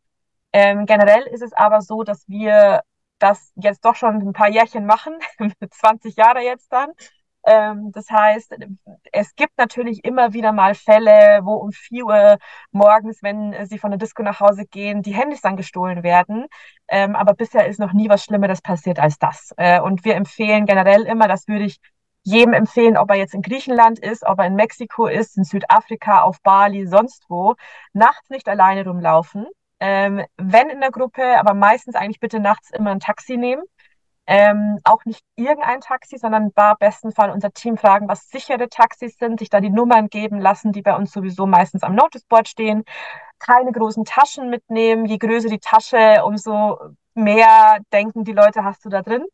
Ähm, 0.54 0.86
generell 0.86 1.24
ist 1.24 1.42
es 1.44 1.54
aber 1.54 1.82
so, 1.82 2.04
dass 2.04 2.28
wir 2.30 2.82
das 3.20 3.52
jetzt 3.56 3.84
doch 3.86 3.96
schon 3.96 4.16
ein 4.16 4.34
paar 4.34 4.50
Jährchen 4.50 4.86
machen, 4.86 5.14
20 5.72 6.16
Jahre 6.16 6.42
jetzt 6.42 6.72
dann. 6.72 6.92
Ähm, 7.44 7.92
das 7.92 8.10
heißt, 8.10 8.56
es 9.12 9.36
gibt 9.36 9.58
natürlich 9.58 10.04
immer 10.06 10.34
wieder 10.34 10.52
mal 10.52 10.76
Fälle, 10.76 11.42
wo 11.44 11.56
um 11.56 11.72
4 11.72 12.06
Uhr 12.06 12.38
morgens, 12.72 13.24
wenn 13.24 13.66
sie 13.66 13.80
von 13.80 13.92
der 13.92 13.98
Disco 13.98 14.22
nach 14.24 14.40
Hause 14.40 14.66
gehen, 14.66 15.02
die 15.02 15.14
Handys 15.14 15.42
dann 15.42 15.58
gestohlen 15.58 16.04
werden. 16.04 16.46
Ähm, 16.88 17.16
aber 17.16 17.34
bisher 17.34 17.68
ist 17.68 17.80
noch 17.80 17.94
nie 17.94 18.10
was 18.10 18.24
Schlimmeres 18.24 18.62
passiert 18.62 19.00
als 19.00 19.18
das. 19.18 19.54
Äh, 19.58 19.82
und 19.82 20.06
wir 20.06 20.16
empfehlen 20.16 20.66
generell 20.66 21.04
immer, 21.04 21.28
das 21.28 21.48
würde 21.48 21.66
ich 21.66 21.80
jedem 22.24 22.54
empfehlen, 22.54 22.98
ob 22.98 23.10
er 23.10 23.18
jetzt 23.18 23.34
in 23.34 23.42
Griechenland 23.42 24.00
ist, 24.00 24.24
ob 24.26 24.40
er 24.40 24.46
in 24.46 24.56
Mexiko 24.56 25.08
ist, 25.08 25.38
in 25.38 25.44
Südafrika, 25.44 26.22
auf 26.22 26.42
Bali, 26.44 26.86
sonst 26.88 27.26
wo, 27.30 27.56
nachts 27.94 28.30
nicht 28.30 28.48
alleine 28.48 28.86
rumlaufen. 28.86 29.48
Ähm, 29.80 30.24
wenn 30.38 30.70
in 30.70 30.80
der 30.80 30.92
Gruppe, 30.92 31.40
aber 31.40 31.56
meistens 31.56 31.96
eigentlich 31.96 32.20
bitte 32.20 32.40
nachts 32.40 32.70
immer 32.70 32.92
ein 32.92 33.00
Taxi 33.00 33.38
nehmen. 33.38 33.64
Ähm, 34.28 34.80
auch 34.84 35.04
nicht 35.06 35.24
irgendein 35.36 35.82
Taxi, 35.82 36.18
sondern 36.18 36.52
war 36.56 36.78
besten 36.78 37.12
Fall 37.12 37.32
unser 37.32 37.52
Team 37.52 37.78
fragen, 37.78 38.08
was 38.08 38.30
sichere 38.30 38.70
Taxis 38.70 39.18
sind, 39.18 39.40
sich 39.40 39.50
da 39.50 39.60
die 39.60 39.72
Nummern 39.72 40.08
geben 40.10 40.40
lassen, 40.40 40.72
die 40.72 40.82
bei 40.82 40.96
uns 40.96 41.12
sowieso 41.12 41.48
meistens 41.48 41.84
am 41.84 41.96
Noticeboard 41.96 42.48
stehen. 42.48 42.84
Keine 43.40 43.72
großen 43.72 44.06
Taschen 44.06 44.50
mitnehmen. 44.50 45.06
Je 45.06 45.18
größer 45.18 45.50
die 45.50 45.60
Tasche, 45.60 46.24
umso 46.24 46.78
mehr 47.16 47.80
denken 47.92 48.24
die 48.24 48.34
Leute, 48.34 48.64
hast 48.64 48.86
du 48.86 48.90
da 48.90 49.02
drin. 49.02 49.26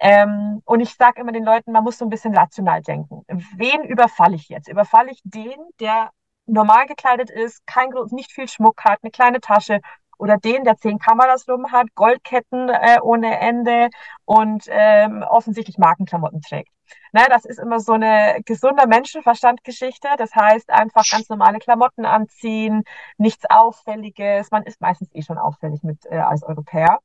Ähm, 0.00 0.62
und 0.64 0.80
ich 0.80 0.94
sage 0.94 1.20
immer 1.20 1.32
den 1.32 1.44
Leuten, 1.44 1.70
man 1.70 1.84
muss 1.84 1.98
so 1.98 2.04
ein 2.04 2.10
bisschen 2.10 2.36
rational 2.36 2.82
denken. 2.82 3.22
Wen 3.56 3.84
überfalle 3.84 4.34
ich 4.34 4.48
jetzt? 4.48 4.68
Überfalle 4.68 5.12
ich 5.12 5.20
den, 5.22 5.54
der 5.78 6.10
normal 6.46 6.86
gekleidet 6.86 7.30
ist, 7.30 7.64
kein, 7.66 7.90
nicht 8.10 8.32
viel 8.32 8.48
Schmuck 8.48 8.82
hat, 8.84 8.98
eine 9.02 9.12
kleine 9.12 9.40
Tasche 9.40 9.80
oder 10.22 10.38
den, 10.38 10.62
der 10.62 10.76
zehn 10.76 11.00
Kameras 11.00 11.48
rum 11.48 11.72
hat, 11.72 11.92
Goldketten 11.96 12.68
äh, 12.68 12.98
ohne 13.02 13.40
Ende 13.40 13.88
und 14.24 14.66
ähm, 14.68 15.24
offensichtlich 15.28 15.78
Markenklamotten 15.78 16.40
trägt. 16.40 16.70
Ne, 17.12 17.22
das 17.28 17.44
ist 17.44 17.58
immer 17.58 17.80
so 17.80 17.94
eine 17.94 18.40
gesunde 18.44 18.86
Menschenverstandgeschichte. 18.86 20.08
Das 20.18 20.32
heißt, 20.34 20.70
einfach 20.70 21.04
ganz 21.10 21.28
normale 21.28 21.58
Klamotten 21.58 22.04
anziehen, 22.04 22.84
nichts 23.18 23.46
Auffälliges. 23.50 24.52
Man 24.52 24.62
ist 24.62 24.80
meistens 24.80 25.10
eh 25.12 25.22
schon 25.22 25.38
auffällig 25.38 25.82
mit 25.82 26.06
äh, 26.06 26.18
als 26.18 26.44
Europäer. 26.44 27.00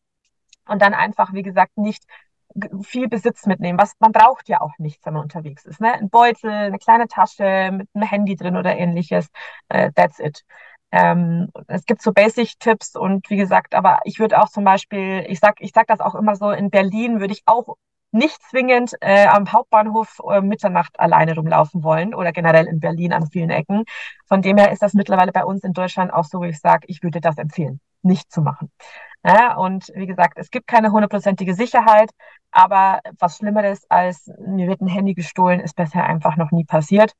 Und 0.67 0.83
dann 0.83 0.93
einfach, 0.93 1.33
wie 1.33 1.43
gesagt, 1.43 1.75
nicht 1.77 2.03
viel 2.83 3.07
Besitz 3.07 3.47
mitnehmen. 3.47 3.79
Was 3.79 3.93
man 3.99 4.11
braucht 4.11 4.47
ja 4.47 4.61
auch 4.61 4.77
nichts, 4.77 5.03
wenn 5.05 5.13
man 5.13 5.23
unterwegs 5.23 5.65
ist. 5.65 5.81
Ne? 5.81 5.93
Ein 5.93 6.09
Beutel, 6.09 6.51
eine 6.51 6.77
kleine 6.77 7.07
Tasche 7.07 7.71
mit 7.71 7.89
einem 7.93 8.07
Handy 8.07 8.35
drin 8.35 8.57
oder 8.57 8.77
ähnliches. 8.77 9.29
Äh, 9.69 9.91
that's 9.93 10.19
it. 10.19 10.43
Ähm, 10.91 11.49
es 11.67 11.85
gibt 11.85 12.01
so 12.01 12.13
Basic-Tipps 12.13 12.95
und 12.95 13.29
wie 13.29 13.37
gesagt, 13.37 13.75
aber 13.75 13.99
ich 14.05 14.19
würde 14.19 14.41
auch 14.41 14.49
zum 14.49 14.63
Beispiel, 14.63 15.25
ich 15.27 15.39
sag, 15.39 15.55
ich 15.59 15.71
sag 15.73 15.87
das 15.87 15.99
auch 15.99 16.15
immer 16.15 16.35
so, 16.35 16.51
in 16.51 16.69
Berlin 16.69 17.19
würde 17.19 17.33
ich 17.33 17.43
auch 17.45 17.75
nicht 18.11 18.41
zwingend 18.43 18.93
äh, 19.01 19.27
am 19.27 19.51
Hauptbahnhof 19.51 20.19
äh, 20.29 20.41
Mitternacht 20.41 20.99
alleine 20.99 21.35
rumlaufen 21.35 21.83
wollen 21.83 22.13
oder 22.15 22.31
generell 22.31 22.65
in 22.67 22.79
Berlin 22.79 23.13
an 23.13 23.27
vielen 23.27 23.49
Ecken. 23.49 23.83
Von 24.25 24.41
dem 24.41 24.57
her 24.57 24.71
ist 24.71 24.81
das 24.81 24.93
mittlerweile 24.93 25.31
bei 25.33 25.43
uns 25.43 25.63
in 25.63 25.73
Deutschland 25.73 26.13
auch 26.13 26.23
so, 26.23 26.41
wie 26.41 26.47
ich 26.49 26.59
sage, 26.59 26.85
ich 26.87 27.03
würde 27.03 27.19
das 27.21 27.37
empfehlen, 27.37 27.81
nicht 28.01 28.31
zu 28.31 28.41
machen. 28.41 28.71
Ja, 29.25 29.57
und 29.57 29.91
wie 29.95 30.07
gesagt, 30.07 30.37
es 30.37 30.49
gibt 30.51 30.67
keine 30.67 30.91
hundertprozentige 30.91 31.53
Sicherheit, 31.53 32.11
aber 32.51 33.01
was 33.19 33.37
Schlimmeres 33.37 33.85
als 33.89 34.31
mir 34.39 34.67
wird 34.67 34.81
ein 34.81 34.87
Handy 34.87 35.13
gestohlen, 35.13 35.59
ist 35.59 35.75
bisher 35.75 36.05
einfach 36.05 36.37
noch 36.37 36.51
nie 36.51 36.63
passiert. 36.63 37.13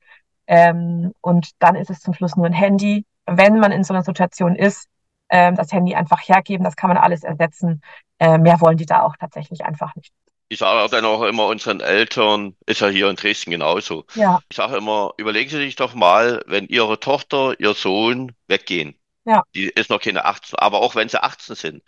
Ähm, 0.46 1.12
und 1.20 1.50
dann 1.58 1.76
ist 1.76 1.90
es 1.90 2.00
zum 2.00 2.14
Schluss 2.14 2.36
nur 2.36 2.46
ein 2.46 2.52
Handy. 2.54 3.04
Wenn 3.28 3.58
man 3.58 3.72
in 3.72 3.84
so 3.84 3.94
einer 3.94 4.02
Situation 4.02 4.56
ist, 4.56 4.88
ähm, 5.28 5.56
das 5.56 5.72
Handy 5.72 5.94
einfach 5.94 6.20
hergeben, 6.26 6.64
das 6.64 6.76
kann 6.76 6.88
man 6.88 6.96
alles 6.96 7.22
ersetzen. 7.22 7.82
Äh, 8.18 8.38
mehr 8.38 8.60
wollen 8.60 8.76
die 8.76 8.86
da 8.86 9.02
auch 9.02 9.16
tatsächlich 9.18 9.64
einfach 9.64 9.94
nicht. 9.94 10.12
Ich 10.50 10.60
sage 10.60 10.88
dann 10.90 11.04
auch 11.04 11.22
immer 11.22 11.46
unseren 11.46 11.80
Eltern, 11.80 12.56
ist 12.64 12.80
ja 12.80 12.88
hier 12.88 13.10
in 13.10 13.16
Dresden 13.16 13.50
genauso. 13.50 14.06
Ja. 14.14 14.40
Ich 14.48 14.56
sage 14.56 14.78
immer, 14.78 15.12
überlegen 15.18 15.50
Sie 15.50 15.58
sich 15.58 15.76
doch 15.76 15.94
mal, 15.94 16.42
wenn 16.46 16.66
Ihre 16.68 16.98
Tochter, 16.98 17.54
Ihr 17.60 17.74
Sohn 17.74 18.32
weggehen. 18.46 18.98
Ja. 19.26 19.42
Die 19.54 19.68
ist 19.68 19.90
noch 19.90 20.00
keine 20.00 20.24
18, 20.24 20.58
aber 20.58 20.80
auch 20.80 20.94
wenn 20.94 21.10
sie 21.10 21.22
18 21.22 21.54
sind. 21.54 21.82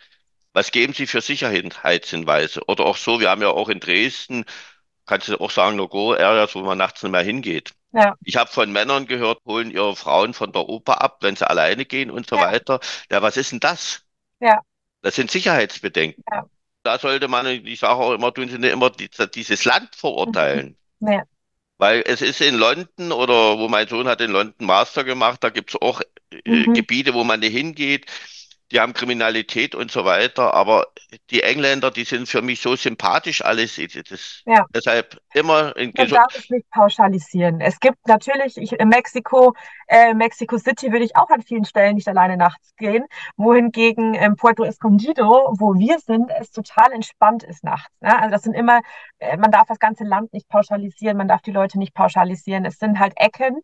Was 0.53 0.71
geben 0.71 0.93
Sie 0.93 1.07
für 1.07 1.21
Sicherheitshinweise? 1.21 2.61
Oder 2.67 2.85
auch 2.85 2.97
so, 2.97 3.19
wir 3.19 3.31
haben 3.31 3.41
ja 3.41 3.49
auch 3.49 3.69
in 3.69 3.79
Dresden, 3.79 4.45
kannst 5.07 5.27
du 5.27 5.39
auch 5.39 5.49
sagen, 5.49 5.75
No-Go-Areas, 5.75 6.53
wo 6.53 6.59
man 6.61 6.77
nachts 6.77 7.01
nicht 7.01 7.11
mehr 7.11 7.23
hingeht. 7.23 7.73
Ja. 7.93 8.15
Ich 8.23 8.37
habe 8.37 8.49
von 8.49 8.71
Männern 8.71 9.05
gehört, 9.05 9.39
holen 9.45 9.71
ihre 9.71 9.95
Frauen 9.95 10.33
von 10.33 10.51
der 10.51 10.67
Oper 10.69 11.01
ab, 11.01 11.17
wenn 11.21 11.35
sie 11.35 11.49
alleine 11.49 11.85
gehen 11.85 12.09
und 12.09 12.29
so 12.29 12.37
Ja. 12.37 12.43
weiter. 12.43 12.79
Ja, 13.11 13.21
was 13.21 13.37
ist 13.37 13.51
denn 13.51 13.59
das? 13.59 14.03
Ja. 14.39 14.61
Das 15.01 15.15
sind 15.15 15.31
Sicherheitsbedenken. 15.31 16.23
Ja. 16.31 16.45
Da 16.83 16.97
sollte 16.97 17.27
man, 17.27 17.45
ich 17.45 17.79
sage 17.79 17.93
auch 17.99 18.13
immer, 18.13 18.33
tun 18.33 18.49
Sie 18.49 18.57
nicht 18.57 18.71
immer 18.71 18.89
die, 18.89 19.09
dieses 19.35 19.65
Land 19.65 19.95
verurteilen. 19.95 20.77
Nee. 20.99 21.21
Weil 21.77 22.03
es 22.05 22.21
ist 22.21 22.41
in 22.41 22.55
London 22.55 23.11
oder 23.11 23.57
wo 23.57 23.67
mein 23.67 23.87
Sohn 23.87 24.07
hat 24.07 24.21
in 24.21 24.31
London 24.31 24.67
Master 24.67 25.03
gemacht, 25.03 25.43
da 25.43 25.49
gibt 25.49 25.71
es 25.71 25.81
auch 25.81 26.01
äh, 26.31 26.65
Mhm. 26.67 26.73
Gebiete, 26.73 27.13
wo 27.13 27.23
man 27.23 27.39
nicht 27.39 27.53
hingeht. 27.53 28.05
Die 28.71 28.79
haben 28.79 28.93
Kriminalität 28.93 29.75
und 29.75 29.91
so 29.91 30.05
weiter. 30.05 30.53
Aber 30.53 30.87
die 31.29 31.43
Engländer, 31.43 31.91
die 31.91 32.05
sind 32.05 32.27
für 32.27 32.41
mich 32.41 32.61
so 32.61 32.75
sympathisch 32.75 33.43
alles. 33.43 33.75
Das, 34.09 34.41
Ja. 34.45 34.65
Deshalb 34.73 35.17
immer 35.33 35.75
in 35.75 35.91
Man 35.97 36.07
gesu- 36.07 36.15
darf 36.15 36.35
es 36.35 36.49
nicht 36.49 36.69
pauschalisieren. 36.71 37.59
Es 37.61 37.79
gibt 37.79 38.07
natürlich, 38.07 38.57
ich, 38.57 38.71
in 38.73 38.89
Mexiko, 38.89 39.53
äh, 39.87 40.13
Mexico 40.13 40.57
City 40.57 40.91
würde 40.91 41.05
ich 41.05 41.15
auch 41.15 41.29
an 41.29 41.41
vielen 41.41 41.65
Stellen 41.65 41.95
nicht 41.95 42.07
alleine 42.07 42.37
nachts 42.37 42.73
gehen, 42.77 43.05
wohingegen 43.35 44.13
in 44.13 44.35
Puerto 44.35 44.63
Escondido, 44.63 45.53
wo 45.59 45.73
wir 45.75 45.99
sind, 45.99 46.31
es 46.39 46.51
total 46.51 46.93
entspannt 46.93 47.43
ist 47.43 47.63
nachts. 47.63 47.93
Ne? 47.99 48.17
Also 48.17 48.31
das 48.31 48.41
sind 48.43 48.53
immer, 48.53 48.81
äh, 49.19 49.35
man 49.37 49.51
darf 49.51 49.67
das 49.67 49.79
ganze 49.79 50.03
Land 50.05 50.31
nicht 50.33 50.47
pauschalisieren, 50.47 51.17
man 51.17 51.27
darf 51.27 51.41
die 51.41 51.51
Leute 51.51 51.77
nicht 51.77 51.93
pauschalisieren. 51.93 52.63
Es 52.65 52.77
sind 52.77 52.99
halt 52.99 53.13
Ecken. 53.17 53.59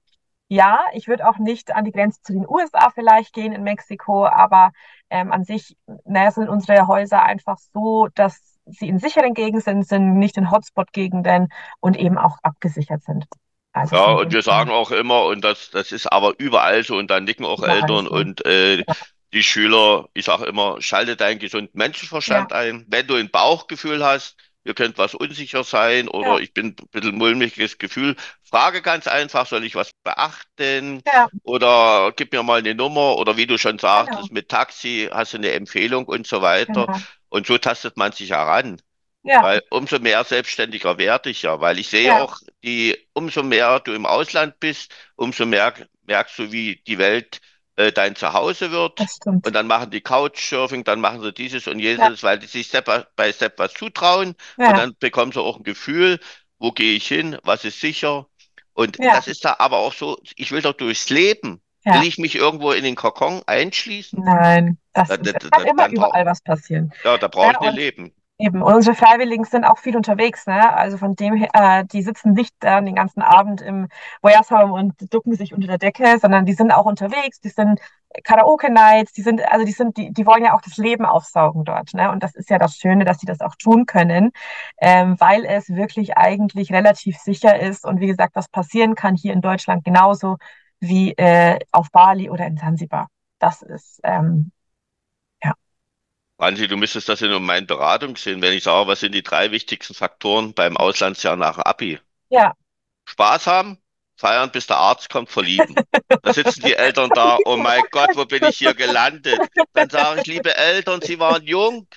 Ja, 0.50 0.80
ich 0.94 1.08
würde 1.08 1.28
auch 1.28 1.38
nicht 1.40 1.72
an 1.76 1.84
die 1.84 1.92
Grenze 1.92 2.22
zu 2.22 2.32
den 2.34 2.48
USA 2.48 2.90
vielleicht 2.92 3.34
gehen 3.34 3.52
in 3.52 3.64
Mexiko, 3.64 4.26
aber 4.26 4.72
ähm, 5.10 5.32
an 5.32 5.44
sich 5.44 5.78
ne, 6.06 6.32
sind 6.32 6.48
unsere 6.48 6.88
Häuser 6.88 7.24
einfach 7.24 7.58
so, 7.74 8.08
dass 8.16 8.58
sie 8.66 8.88
in 8.88 9.00
sicheren 9.00 9.34
Gegenden 9.34 9.84
sind, 9.84 10.18
nicht 10.18 10.38
in 10.38 10.50
Hotspot-Gegenden 10.52 11.50
und 11.80 11.98
eben 11.98 12.18
auch 12.18 12.38
abgesichert 12.44 13.04
sind. 13.04 13.26
Also 13.74 13.96
Ja, 13.96 14.12
und 14.14 14.34
wir 14.34 14.42
sagen 14.42 14.70
auch 14.72 14.92
immer, 14.92 15.26
und 15.26 15.42
das, 15.44 15.70
das 15.72 15.92
ist 15.92 16.08
aber 16.12 16.34
überall 16.40 16.84
so, 16.84 16.98
und 16.98 17.08
da 17.10 17.20
nicken 17.22 17.46
auch 17.46 17.64
Überall 17.64 17.76
Eltern 17.76 18.06
so. 18.08 18.16
und 18.16 18.46
äh, 18.46 18.86
Ja. 18.88 18.96
die 19.34 19.44
Schüler, 19.44 20.10
ich 20.14 20.26
sage 20.26 20.46
immer, 20.46 20.82
schalte 20.82 21.16
deinen 21.16 21.40
gesunden 21.40 21.78
Menschenverstand 21.78 22.52
ein. 22.54 22.86
Wenn 22.90 23.08
du 23.08 23.16
ein 23.16 23.30
Bauchgefühl 23.30 24.04
hast, 24.06 24.36
ihr 24.66 24.74
könnt 24.74 24.98
was 24.98 25.16
unsicher 25.16 25.64
sein 25.64 26.10
oder 26.10 26.38
Ja. 26.38 26.40
ich 26.40 26.54
bin 26.54 26.68
ein 26.68 26.88
bisschen 26.92 27.18
mulmiges 27.18 27.78
Gefühl, 27.78 28.16
frage 28.44 28.82
ganz 28.82 29.08
einfach, 29.08 29.48
soll 29.48 29.64
ich 29.64 29.76
was 29.76 29.92
beachten? 30.08 31.04
Ja, 31.06 31.28
Oder 31.44 32.14
gib 32.16 32.34
mir 32.34 32.44
mal 32.44 32.60
eine 32.60 32.76
Nummer 32.76 33.18
oder 33.18 33.38
wie 33.38 33.48
du 33.48 33.58
schon 33.58 33.80
genau, 33.80 33.80
sagtest, 33.80 34.32
mit 34.32 34.50
Taxi 34.50 35.10
hast 35.12 35.34
du 35.34 35.38
eine 35.38 35.52
Empfehlung 35.52 36.06
und 36.06 36.28
so 36.28 36.42
weiter. 36.42 36.88
genau. 36.88 37.02
Und 37.30 37.48
so 37.48 37.58
tastet 37.58 37.98
man 37.98 38.12
sich 38.12 38.32
heran. 38.32 38.82
Ja, 39.24 39.42
Weil 39.42 39.62
umso 39.70 40.00
mehr 40.00 40.24
selbstständiger 40.24 40.98
werde 40.98 41.30
ich 41.30 41.44
ja, 41.44 41.60
weil 41.62 41.78
ich 41.80 41.90
sehe 41.90 42.14
ja, 42.14 42.16
auch, 42.16 42.38
die, 42.64 42.98
umso 43.14 43.44
mehr 43.44 43.80
du 43.80 43.94
im 43.94 44.06
Ausland 44.08 44.60
bist, 44.60 44.92
umso 45.16 45.46
mehr 45.46 45.74
merkst 46.06 46.40
du, 46.40 46.52
wie 46.52 46.82
die 46.88 46.98
Welt 46.98 47.40
äh, 47.76 47.92
dein 47.92 48.16
Zuhause 48.16 48.72
wird. 48.72 49.08
Und 49.42 49.54
dann 49.54 49.68
machen 49.68 49.92
die 49.92 50.02
Couchsurfing, 50.02 50.84
dann 50.84 51.00
machen 51.02 51.22
sie 51.22 51.32
dieses 51.34 51.68
und 51.68 51.80
Ja, 51.96 52.10
jenes, 52.10 52.24
weil 52.24 52.40
die 52.40 52.48
sich 52.48 52.68
Step 52.68 52.86
by 53.16 53.32
Step 53.34 53.60
was 53.60 53.74
zutrauen. 53.74 54.36
Und 54.66 54.76
ja, 54.76 54.78
dann 54.78 54.96
bekommen 55.00 55.32
sie 55.32 55.40
auch 55.42 55.58
ein 55.58 55.64
Gefühl, 55.64 56.20
wo 56.60 56.72
gehe 56.72 56.96
ich 56.96 57.08
hin, 57.08 57.38
was 57.44 57.64
ist 57.66 57.80
sicher. 57.80 58.28
Und 58.78 59.00
ja, 59.00 59.16
das 59.16 59.28
ist 59.28 59.44
da 59.44 59.56
aber 59.58 59.78
auch 59.78 59.94
so, 59.94 60.20
ich 60.36 60.52
will 60.52 60.62
doch 60.62 60.74
durchs 60.74 61.10
Leben. 61.10 61.62
Will 61.84 61.96
ja. 61.96 62.04
ich 62.04 62.20
mich 62.20 62.36
irgendwo 62.36 62.74
in 62.74 62.84
den 62.84 62.96
Kokon 62.96 63.42
einschließen? 63.48 64.24
Nein, 64.24 64.78
das 64.94 65.08
Da, 65.08 65.16
ist, 65.16 65.26
da, 65.26 65.32
da, 65.32 65.50
kann 65.50 65.66
immer 65.66 65.90
überall 65.90 66.28
was 66.28 66.42
passieren. 66.42 66.94
ja, 67.04 67.18
da 67.18 67.28
brauche 67.28 67.54
ich 67.54 67.60
nicht 67.60 67.70
Und 67.70 67.76
leben. 67.76 68.14
Eben, 68.40 68.62
und 68.62 68.72
unsere 68.76 68.96
Freiwilligen 68.96 69.46
sind 69.46 69.66
auch 69.66 69.80
viel 69.80 69.96
unterwegs, 69.98 70.46
ne? 70.46 70.72
Also 70.76 70.98
von 70.98 71.16
dem 71.16 71.34
her, 71.34 71.50
äh, 71.54 71.86
die 71.86 72.04
sitzen 72.04 72.34
nicht 72.34 72.54
äh, 72.64 72.84
den 72.84 72.94
ganzen 72.94 73.24
Abend 73.24 73.62
im 73.62 73.88
Voyeursraum 74.22 74.72
und 74.74 75.12
ducken 75.12 75.34
sich 75.34 75.56
unter 75.56 75.66
der 75.68 75.80
Decke, 75.80 76.20
sondern 76.20 76.46
die 76.46 76.54
sind 76.54 76.72
auch 76.72 76.86
unterwegs, 76.86 77.40
die 77.40 77.50
sind 77.50 77.80
Karaoke-Nights, 78.24 79.14
die 79.14 79.24
sind, 79.24 79.42
also 79.52 79.66
die 79.66 79.72
sind, 79.72 79.98
die, 79.98 80.14
die 80.14 80.26
wollen 80.28 80.44
ja 80.44 80.54
auch 80.54 80.62
das 80.62 80.78
Leben 80.78 81.04
aufsaugen 81.04 81.66
dort, 81.66 81.96
ne? 81.96 82.12
Und 82.12 82.22
das 82.22 82.36
ist 82.36 82.52
ja 82.52 82.60
das 82.60 82.76
Schöne, 82.76 83.06
dass 83.06 83.18
sie 83.20 83.26
das 83.26 83.42
auch 83.42 83.56
tun 83.56 83.88
können, 83.88 84.32
ähm, 84.80 85.20
weil 85.20 85.44
es 85.44 85.70
wirklich 85.70 86.16
eigentlich 86.16 86.72
relativ 86.72 87.18
sicher 87.18 87.60
ist 87.60 87.86
und 87.86 88.00
wie 88.02 88.08
gesagt, 88.08 88.36
was 88.36 88.50
passieren 88.50 88.94
kann 88.94 89.16
hier 89.16 89.34
in 89.34 89.42
Deutschland 89.42 89.84
genauso 89.84 90.38
wie 90.80 91.14
äh, 91.14 91.58
auf 91.72 91.90
Bali 91.92 92.30
oder 92.30 92.46
in 92.46 92.58
Zanzibar. 92.58 93.08
Das 93.40 93.64
ist, 93.64 94.00
ähm, 94.04 94.52
Franzi, 96.38 96.68
du 96.68 96.78
müsstest 96.78 97.10
das 97.10 97.22
in 97.22 97.44
meinen 97.44 97.68
Beratung 97.68 98.16
sehen, 98.16 98.42
wenn 98.42 98.54
ich 98.54 98.64
sage, 98.64 98.88
was 98.88 99.00
sind 99.00 99.16
die 99.16 99.24
drei 99.24 99.52
wichtigsten 99.52 99.94
Faktoren 99.94 100.54
beim 100.54 100.78
Auslandsjahr 100.78 101.36
nach 101.36 101.58
Abi? 101.58 102.00
Ja. 102.30 102.54
Spaß 103.06 103.48
haben, 103.48 103.80
feiern, 104.18 104.52
bis 104.52 104.68
der 104.68 104.78
Arzt 104.78 105.10
kommt, 105.10 105.30
verlieben. 105.30 105.76
Da 106.22 106.34
sitzen 106.34 106.62
die 106.62 106.76
Eltern 106.76 107.10
da, 107.16 107.38
oh 107.46 107.58
mein 107.58 107.82
Gott, 107.92 108.12
wo 108.14 108.26
bin 108.26 108.44
ich 108.44 108.58
hier 108.58 108.76
gelandet? 108.76 109.40
Dann 109.74 109.90
sage 109.90 110.22
ich, 110.22 110.28
liebe 110.28 110.56
Eltern, 110.56 111.02
Sie 111.02 111.20
waren 111.20 111.44
jung, 111.46 111.88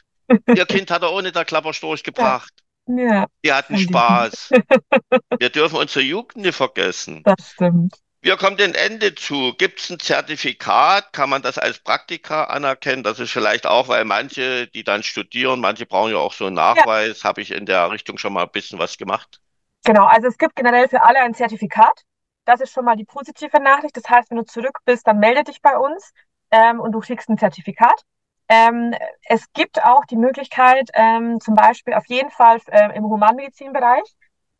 Ihr 0.46 0.66
Kind 0.66 0.90
hat 0.90 1.02
er 1.02 1.12
ohne 1.12 1.32
der 1.32 1.44
Klapperstorch 1.44 2.02
gebracht. 2.02 2.52
Ja. 2.86 3.26
Die 3.44 3.52
hatten 3.52 3.78
Spaß. 3.78 4.50
Wir 5.38 5.50
dürfen 5.50 5.76
unsere 5.76 6.04
Jugend 6.04 6.36
nicht 6.36 6.56
vergessen. 6.56 7.22
Das 7.24 7.50
stimmt. 7.52 7.96
Wir 8.22 8.36
kommen 8.36 8.58
dem 8.58 8.74
Ende 8.74 9.14
zu. 9.14 9.54
Gibt 9.56 9.80
es 9.80 9.90
ein 9.90 9.98
Zertifikat? 9.98 11.12
Kann 11.14 11.30
man 11.30 11.40
das 11.40 11.56
als 11.56 11.78
Praktika 11.78 12.44
anerkennen? 12.44 13.02
Das 13.02 13.18
ist 13.18 13.30
vielleicht 13.30 13.66
auch, 13.66 13.88
weil 13.88 14.04
manche, 14.04 14.66
die 14.66 14.84
dann 14.84 15.02
studieren, 15.02 15.60
manche 15.60 15.86
brauchen 15.86 16.12
ja 16.12 16.18
auch 16.18 16.34
so 16.34 16.46
einen 16.46 16.56
Nachweis. 16.56 17.22
Ja. 17.22 17.28
Habe 17.30 17.40
ich 17.40 17.50
in 17.50 17.64
der 17.64 17.90
Richtung 17.90 18.18
schon 18.18 18.34
mal 18.34 18.42
ein 18.42 18.50
bisschen 18.50 18.78
was 18.78 18.98
gemacht? 18.98 19.40
Genau, 19.84 20.04
also 20.04 20.28
es 20.28 20.36
gibt 20.36 20.54
generell 20.54 20.88
für 20.88 21.02
alle 21.02 21.20
ein 21.20 21.32
Zertifikat. 21.32 22.02
Das 22.44 22.60
ist 22.60 22.72
schon 22.72 22.84
mal 22.84 22.96
die 22.96 23.06
positive 23.06 23.58
Nachricht. 23.58 23.96
Das 23.96 24.08
heißt, 24.08 24.30
wenn 24.30 24.38
du 24.38 24.44
zurück 24.44 24.78
bist, 24.84 25.06
dann 25.06 25.18
melde 25.18 25.44
dich 25.44 25.62
bei 25.62 25.78
uns 25.78 26.12
ähm, 26.50 26.78
und 26.78 26.92
du 26.92 27.00
kriegst 27.00 27.30
ein 27.30 27.38
Zertifikat. 27.38 28.02
Ähm, 28.50 28.94
es 29.28 29.50
gibt 29.52 29.82
auch 29.82 30.04
die 30.04 30.16
Möglichkeit, 30.16 30.90
ähm, 30.92 31.40
zum 31.40 31.54
Beispiel 31.54 31.94
auf 31.94 32.04
jeden 32.08 32.30
Fall 32.30 32.60
äh, 32.66 32.96
im 32.96 33.04
Humanmedizinbereich, 33.04 34.02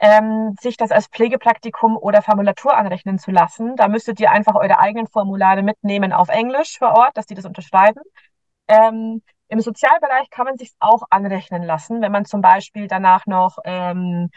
ähm, 0.00 0.54
sich 0.60 0.76
das 0.76 0.90
als 0.90 1.06
Pflegepraktikum 1.08 1.96
oder 1.96 2.22
Formulatur 2.22 2.76
anrechnen 2.76 3.18
zu 3.18 3.30
lassen. 3.30 3.76
Da 3.76 3.88
müsstet 3.88 4.18
ihr 4.20 4.30
einfach 4.30 4.54
eure 4.54 4.78
eigenen 4.78 5.06
Formulare 5.06 5.62
mitnehmen 5.62 6.12
auf 6.12 6.28
Englisch 6.28 6.78
vor 6.78 6.96
Ort, 6.96 7.16
dass 7.16 7.26
die 7.26 7.34
das 7.34 7.44
unterschreiben. 7.44 8.00
Ähm, 8.68 9.22
Im 9.48 9.60
Sozialbereich 9.60 10.30
kann 10.30 10.46
man 10.46 10.56
sich 10.56 10.72
auch 10.78 11.02
anrechnen 11.10 11.62
lassen, 11.62 12.00
wenn 12.00 12.12
man 12.12 12.24
zum 12.24 12.40
Beispiel 12.40 12.88
danach 12.88 13.26
noch 13.26 13.58
ähm, 13.64 14.30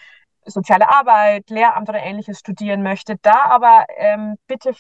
soziale 0.45 0.89
Arbeit, 0.89 1.49
Lehramt 1.49 1.89
oder 1.89 2.01
ähnliches 2.01 2.39
studieren 2.39 2.83
möchte. 2.83 3.17
Da 3.21 3.45
aber 3.45 3.85
ähm, 3.97 4.37
bitte, 4.47 4.73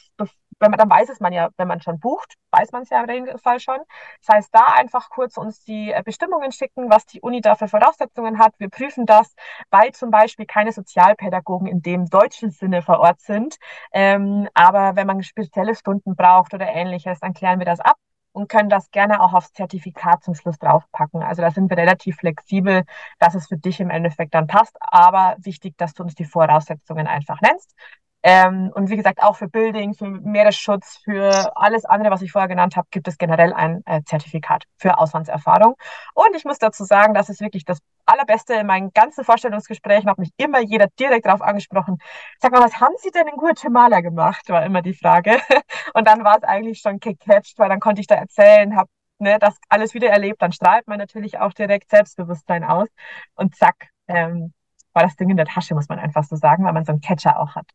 wenn 0.59 0.71
man, 0.71 0.77
dann 0.77 0.89
weiß 0.89 1.09
es 1.09 1.19
man 1.19 1.33
ja, 1.33 1.49
wenn 1.57 1.67
man 1.67 1.81
schon 1.81 1.99
bucht, 1.99 2.35
weiß 2.51 2.71
man 2.71 2.83
es 2.83 2.89
ja 2.89 2.99
im 3.01 3.09
Regelfall 3.09 3.59
schon. 3.59 3.79
Das 4.25 4.35
heißt, 4.35 4.49
da 4.53 4.65
einfach 4.75 5.09
kurz 5.09 5.37
uns 5.37 5.63
die 5.63 5.91
äh, 5.91 6.01
Bestimmungen 6.03 6.51
schicken, 6.51 6.89
was 6.89 7.05
die 7.05 7.21
Uni 7.21 7.41
da 7.41 7.55
für 7.55 7.67
Voraussetzungen 7.67 8.39
hat. 8.39 8.53
Wir 8.59 8.69
prüfen 8.69 9.05
das, 9.05 9.33
weil 9.71 9.91
zum 9.91 10.11
Beispiel 10.11 10.45
keine 10.45 10.71
Sozialpädagogen 10.71 11.67
in 11.67 11.81
dem 11.81 12.05
deutschen 12.09 12.51
Sinne 12.51 12.81
vor 12.81 12.99
Ort 12.99 13.21
sind. 13.21 13.57
Ähm, 13.91 14.47
aber 14.53 14.95
wenn 14.95 15.07
man 15.07 15.23
spezielle 15.23 15.75
Stunden 15.75 16.15
braucht 16.15 16.53
oder 16.53 16.67
ähnliches, 16.67 17.19
dann 17.19 17.33
klären 17.33 17.59
wir 17.59 17.65
das 17.65 17.79
ab 17.79 17.97
und 18.33 18.49
können 18.49 18.69
das 18.69 18.91
gerne 18.91 19.21
auch 19.21 19.33
aufs 19.33 19.53
Zertifikat 19.53 20.23
zum 20.23 20.35
Schluss 20.35 20.59
draufpacken. 20.59 21.23
Also 21.23 21.41
da 21.41 21.51
sind 21.51 21.69
wir 21.69 21.77
relativ 21.77 22.17
flexibel, 22.17 22.83
dass 23.19 23.35
es 23.35 23.47
für 23.47 23.57
dich 23.57 23.79
im 23.79 23.89
Endeffekt 23.89 24.33
dann 24.33 24.47
passt. 24.47 24.75
Aber 24.81 25.37
wichtig, 25.39 25.77
dass 25.77 25.93
du 25.93 26.03
uns 26.03 26.15
die 26.15 26.25
Voraussetzungen 26.25 27.07
einfach 27.07 27.39
nennst. 27.41 27.75
Ähm, 28.23 28.71
und 28.73 28.89
wie 28.89 28.95
gesagt, 28.95 29.21
auch 29.21 29.35
für 29.35 29.49
Building, 29.49 29.93
für 29.93 30.05
Meeresschutz, 30.07 30.99
für 31.03 31.51
alles 31.57 31.83
andere, 31.83 32.11
was 32.11 32.21
ich 32.21 32.31
vorher 32.31 32.47
genannt 32.47 32.77
habe, 32.77 32.87
gibt 32.89 33.07
es 33.09 33.17
generell 33.17 33.53
ein 33.53 33.83
äh, 33.85 34.01
Zertifikat 34.05 34.63
für 34.77 34.97
Auslandserfahrung. 34.97 35.75
Und 36.13 36.35
ich 36.35 36.45
muss 36.45 36.57
dazu 36.57 36.85
sagen, 36.85 37.13
das 37.13 37.27
ist 37.29 37.41
wirklich 37.41 37.65
das 37.65 37.79
Allerbeste 38.05 38.53
in 38.53 38.67
meinen 38.67 38.91
ganzen 38.93 39.25
Vorstellungsgesprächen, 39.25 40.09
hat 40.09 40.19
mich 40.19 40.31
immer 40.37 40.61
jeder 40.61 40.87
direkt 40.99 41.25
darauf 41.25 41.41
angesprochen. 41.41 41.97
Sag 42.39 42.53
mal, 42.53 42.61
was 42.63 42.79
haben 42.79 42.95
Sie 42.97 43.11
denn 43.11 43.27
in 43.27 43.35
Guatemala 43.35 43.99
gemacht? 44.01 44.47
War 44.49 44.65
immer 44.65 44.81
die 44.81 44.93
Frage. 44.93 45.39
Und 45.93 46.07
dann 46.07 46.23
war 46.23 46.37
es 46.37 46.43
eigentlich 46.43 46.79
schon 46.79 46.99
gecatcht, 46.99 47.59
weil 47.59 47.69
dann 47.69 47.79
konnte 47.81 48.01
ich 48.01 48.07
da 48.07 48.15
erzählen, 48.15 48.75
habe 48.77 48.89
ne, 49.19 49.37
das 49.39 49.57
alles 49.69 49.93
wieder 49.93 50.09
erlebt. 50.09 50.41
Dann 50.41 50.53
strahlt 50.53 50.87
man 50.87 50.97
natürlich 50.97 51.39
auch 51.39 51.53
direkt 51.53 51.89
Selbstbewusstsein 51.89 52.63
aus. 52.63 52.87
Und 53.35 53.55
zack, 53.55 53.89
ähm, 54.07 54.53
war 54.93 55.03
das 55.03 55.15
Ding 55.17 55.29
in 55.29 55.37
der 55.37 55.45
Tasche, 55.45 55.75
muss 55.75 55.89
man 55.89 55.99
einfach 55.99 56.23
so 56.23 56.35
sagen, 56.35 56.63
weil 56.65 56.73
man 56.73 56.85
so 56.85 56.91
einen 56.91 57.01
Catcher 57.01 57.39
auch 57.39 57.55
hat. 57.55 57.65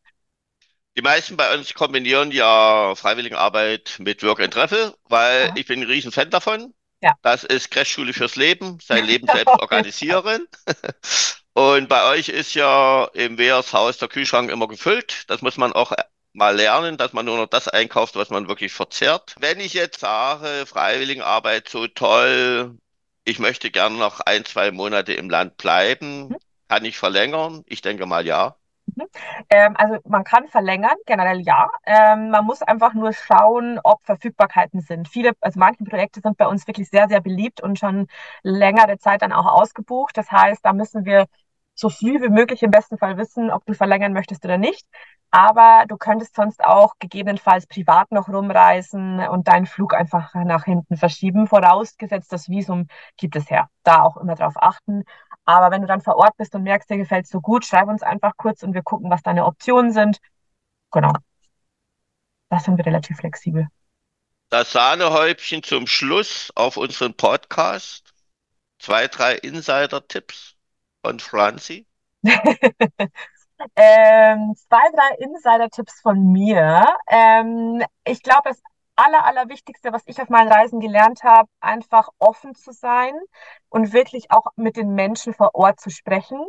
Die 0.97 1.01
meisten 1.01 1.37
bei 1.37 1.53
uns 1.53 1.73
kombinieren 1.73 2.31
ja 2.31 2.93
Freiwilligenarbeit 2.95 3.95
mit 3.99 4.23
Work 4.23 4.41
and 4.41 4.53
Travel, 4.53 4.93
weil 5.05 5.47
ja. 5.47 5.53
ich 5.55 5.65
bin 5.65 5.81
ein 5.81 5.87
riesen 5.87 6.11
Fan 6.11 6.29
davon. 6.29 6.73
Ja. 7.01 7.13
Das 7.21 7.43
ist 7.43 7.71
Crashschule 7.71 8.13
fürs 8.13 8.35
Leben, 8.35 8.79
sein 8.81 9.05
Leben 9.05 9.27
selbst 9.33 9.59
organisieren. 9.59 10.47
Und 11.53 11.89
bei 11.89 12.05
euch 12.09 12.29
ist 12.29 12.53
ja 12.53 13.05
im 13.13 13.37
Wehrshaus 13.37 13.97
der 13.97 14.07
Kühlschrank 14.07 14.49
immer 14.49 14.67
gefüllt. 14.67 15.23
Das 15.27 15.41
muss 15.41 15.57
man 15.57 15.73
auch 15.73 15.93
mal 16.33 16.55
lernen, 16.55 16.97
dass 16.97 17.13
man 17.13 17.25
nur 17.25 17.37
noch 17.37 17.47
das 17.47 17.67
einkauft, 17.67 18.15
was 18.15 18.29
man 18.29 18.47
wirklich 18.47 18.71
verzehrt. 18.71 19.35
Wenn 19.39 19.59
ich 19.59 19.73
jetzt 19.73 19.99
sage, 19.99 20.65
Freiwilligenarbeit 20.65 21.69
so 21.69 21.87
toll, 21.87 22.77
ich 23.25 23.39
möchte 23.39 23.71
gerne 23.71 23.97
noch 23.97 24.19
ein, 24.21 24.45
zwei 24.45 24.71
Monate 24.71 25.13
im 25.13 25.29
Land 25.29 25.57
bleiben, 25.57 26.29
mhm. 26.29 26.37
kann 26.67 26.85
ich 26.85 26.97
verlängern? 26.97 27.63
Ich 27.67 27.81
denke 27.81 28.05
mal 28.05 28.25
ja. 28.25 28.55
Ähm, 29.49 29.75
also 29.77 29.97
man 30.07 30.23
kann 30.23 30.47
verlängern, 30.47 30.95
generell 31.05 31.41
ja. 31.41 31.69
Ähm, 31.85 32.29
man 32.31 32.45
muss 32.45 32.61
einfach 32.61 32.93
nur 32.93 33.13
schauen, 33.13 33.79
ob 33.83 34.03
Verfügbarkeiten 34.05 34.81
sind. 34.81 35.07
Viele, 35.07 35.33
also 35.41 35.59
manche 35.59 35.83
Projekte 35.83 36.21
sind 36.21 36.37
bei 36.37 36.47
uns 36.47 36.67
wirklich 36.67 36.89
sehr, 36.89 37.07
sehr 37.07 37.21
beliebt 37.21 37.61
und 37.61 37.79
schon 37.79 38.07
längere 38.43 38.97
Zeit 38.97 39.21
dann 39.21 39.33
auch 39.33 39.45
ausgebucht. 39.45 40.17
Das 40.17 40.31
heißt, 40.31 40.63
da 40.65 40.73
müssen 40.73 41.05
wir 41.05 41.25
so 41.75 41.89
früh 41.89 42.21
wie 42.21 42.29
möglich 42.29 42.61
im 42.63 42.71
besten 42.71 42.97
Fall 42.97 43.17
wissen, 43.17 43.51
ob 43.51 43.65
du 43.65 43.73
verlängern 43.73 44.13
möchtest 44.13 44.43
oder 44.45 44.57
nicht. 44.57 44.85
Aber 45.31 45.85
du 45.87 45.95
könntest 45.97 46.35
sonst 46.35 46.63
auch 46.63 46.95
gegebenenfalls 46.99 47.67
privat 47.67 48.11
noch 48.11 48.29
rumreisen 48.29 49.19
und 49.19 49.47
deinen 49.47 49.67
Flug 49.67 49.93
einfach 49.93 50.33
nach 50.33 50.65
hinten 50.65 50.97
verschieben, 50.97 51.47
vorausgesetzt 51.47 52.33
das 52.33 52.49
Visum 52.49 52.87
gibt 53.15 53.35
es 53.35 53.49
her. 53.49 53.69
Da 53.83 54.01
auch 54.01 54.17
immer 54.17 54.35
drauf 54.35 54.55
achten. 54.57 55.03
Aber 55.49 55.71
wenn 55.71 55.81
du 55.81 55.87
dann 55.87 56.01
vor 56.01 56.17
Ort 56.17 56.37
bist 56.37 56.53
und 56.53 56.61
merkst, 56.61 56.87
dir 56.91 56.97
gefällt 56.97 57.25
es 57.25 57.31
so 57.31 57.41
gut, 57.41 57.65
schreib 57.65 57.87
uns 57.87 58.03
einfach 58.03 58.37
kurz 58.37 58.61
und 58.61 58.75
wir 58.75 58.83
gucken, 58.83 59.09
was 59.09 59.23
deine 59.23 59.45
Optionen 59.45 59.91
sind. 59.91 60.19
Genau. 60.91 61.11
Da 62.49 62.59
sind 62.59 62.77
wir 62.77 62.85
relativ 62.85 63.17
flexibel. 63.17 63.67
Das 64.49 64.73
Sahnehäubchen 64.73 65.63
zum 65.63 65.87
Schluss 65.87 66.51
auf 66.53 66.77
unseren 66.77 67.15
Podcast. 67.15 68.13
Zwei, 68.77 69.07
drei 69.07 69.37
Insider-Tipps 69.37 70.55
von 71.03 71.19
Franzi. 71.19 71.87
ähm, 72.23 72.37
zwei, 74.55 74.83
drei 74.93 75.15
Insider-Tipps 75.17 76.01
von 76.01 76.31
mir. 76.31 76.85
Ähm, 77.07 77.83
ich 78.05 78.21
glaube, 78.21 78.49
das 78.49 78.61
aller, 78.99 79.25
allerwichtigste, 79.25 79.93
was 79.93 80.03
ich 80.05 80.21
auf 80.21 80.29
meinen 80.29 80.51
Reisen 80.51 80.79
gelernt 80.79 81.23
habe, 81.23 81.49
einfach 81.61 82.09
offen 82.19 82.55
zu 82.55 82.71
sein 82.71 83.13
und 83.69 83.93
wirklich 83.93 84.31
auch 84.31 84.47
mit 84.55 84.75
den 84.77 84.93
Menschen 84.93 85.33
vor 85.33 85.51
Ort 85.53 85.79
zu 85.79 85.89
sprechen. 85.89 86.39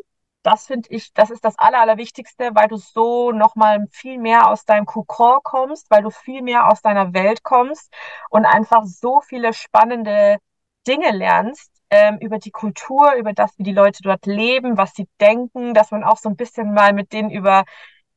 Das 0.42 0.66
finde 0.66 0.88
ich, 0.90 1.12
das 1.12 1.30
ist 1.30 1.44
das 1.44 1.59
aller, 1.59 1.80
allerwichtigste, 1.80 2.51
weil 2.55 2.68
du 2.68 2.76
so 2.76 3.30
nochmal 3.32 3.86
viel 3.92 4.18
mehr 4.18 4.48
aus 4.48 4.64
deinem 4.64 4.86
Kokon 4.86 5.40
kommst, 5.42 5.90
weil 5.90 6.03
du 6.03 6.11
viel 6.11 6.42
mehr 6.42 6.68
aus 6.70 6.80
deiner 6.82 7.12
Welt 7.12 7.42
kommst 7.42 7.92
und 8.30 8.46
einfach 8.46 8.84
so 8.86 9.20
viele 9.20 9.53
spannende 9.53 10.38
Dinge 10.86 11.11
lernst 11.12 11.70
ähm, 11.90 12.18
über 12.20 12.38
die 12.38 12.51
Kultur, 12.51 13.14
über 13.14 13.32
das, 13.34 13.57
wie 13.59 13.64
die 13.64 13.72
Leute 13.72 14.03
dort 14.03 14.24
leben, 14.26 14.78
was 14.78 14.94
sie 14.94 15.09
denken, 15.20 15.74
dass 15.74 15.90
man 15.90 16.05
auch 16.05 16.16
so 16.16 16.28
ein 16.30 16.36
bisschen 16.36 16.72
mal 16.72 16.92
mit 16.94 17.12
denen 17.12 17.30
über 17.30 17.64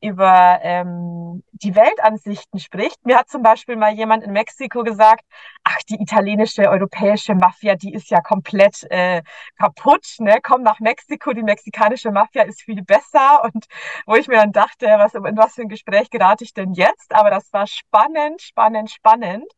über 0.04 0.60
ähm, 0.62 1.42
die 1.52 1.74
Weltansichten 1.74 2.60
spricht. 2.60 3.04
Mir 3.06 3.18
hat 3.18 3.30
zum 3.30 3.42
Beispiel 3.42 3.76
mal 3.76 3.94
jemand 3.94 4.22
in 4.22 4.32
Mexiko 4.32 4.82
gesagt, 4.82 5.24
ach, 5.64 5.78
die 5.88 6.00
italienische, 6.00 6.68
europäische 6.68 7.34
Mafia, 7.34 7.74
die 7.74 7.94
ist 7.94 8.10
ja 8.10 8.20
komplett 8.20 8.84
äh, 8.90 9.22
kaputt. 9.58 10.04
Ne? 10.18 10.40
Komm 10.42 10.62
nach 10.62 10.78
Mexiko, 10.80 11.32
die 11.32 11.42
mexikanische 11.42 12.10
Mafia 12.10 12.42
ist 12.42 12.62
viel 12.62 12.82
besser. 12.82 13.42
Und 13.44 13.66
wo 14.06 14.14
ich 14.14 14.28
mir 14.28 14.36
dann 14.36 14.52
dachte, 14.52 14.86
was, 14.98 15.14
in 15.14 15.36
was 15.36 15.54
für 15.54 15.62
ein 15.62 15.68
Gespräch 15.68 16.10
gerate 16.10 16.44
ich 16.44 16.52
denn 16.52 16.74
jetzt? 16.74 17.14
Aber 17.14 17.30
das 17.30 17.50
war 17.52 17.66
spannend, 17.66 18.42
spannend, 18.42 18.90
spannend. 18.90 19.50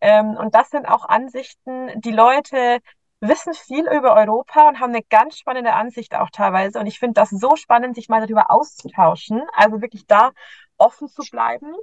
Ähm, 0.00 0.36
und 0.36 0.54
das 0.54 0.70
sind 0.70 0.86
auch 0.86 1.08
Ansichten, 1.08 1.90
die 2.00 2.10
Leute 2.10 2.80
wissen 3.22 3.54
viel 3.54 3.86
über 3.86 4.14
Europa 4.14 4.68
und 4.68 4.80
haben 4.80 4.92
eine 4.92 5.02
ganz 5.04 5.38
spannende 5.38 5.72
Ansicht 5.74 6.14
auch 6.14 6.30
teilweise. 6.30 6.78
Und 6.80 6.86
ich 6.86 6.98
finde 6.98 7.14
das 7.14 7.30
so 7.30 7.56
spannend, 7.56 7.94
sich 7.94 8.08
mal 8.08 8.20
darüber 8.20 8.50
auszutauschen. 8.50 9.42
Also 9.54 9.80
wirklich 9.80 10.06
da 10.06 10.32
offen 10.76 11.08
zu 11.08 11.22
bleiben. 11.30 11.74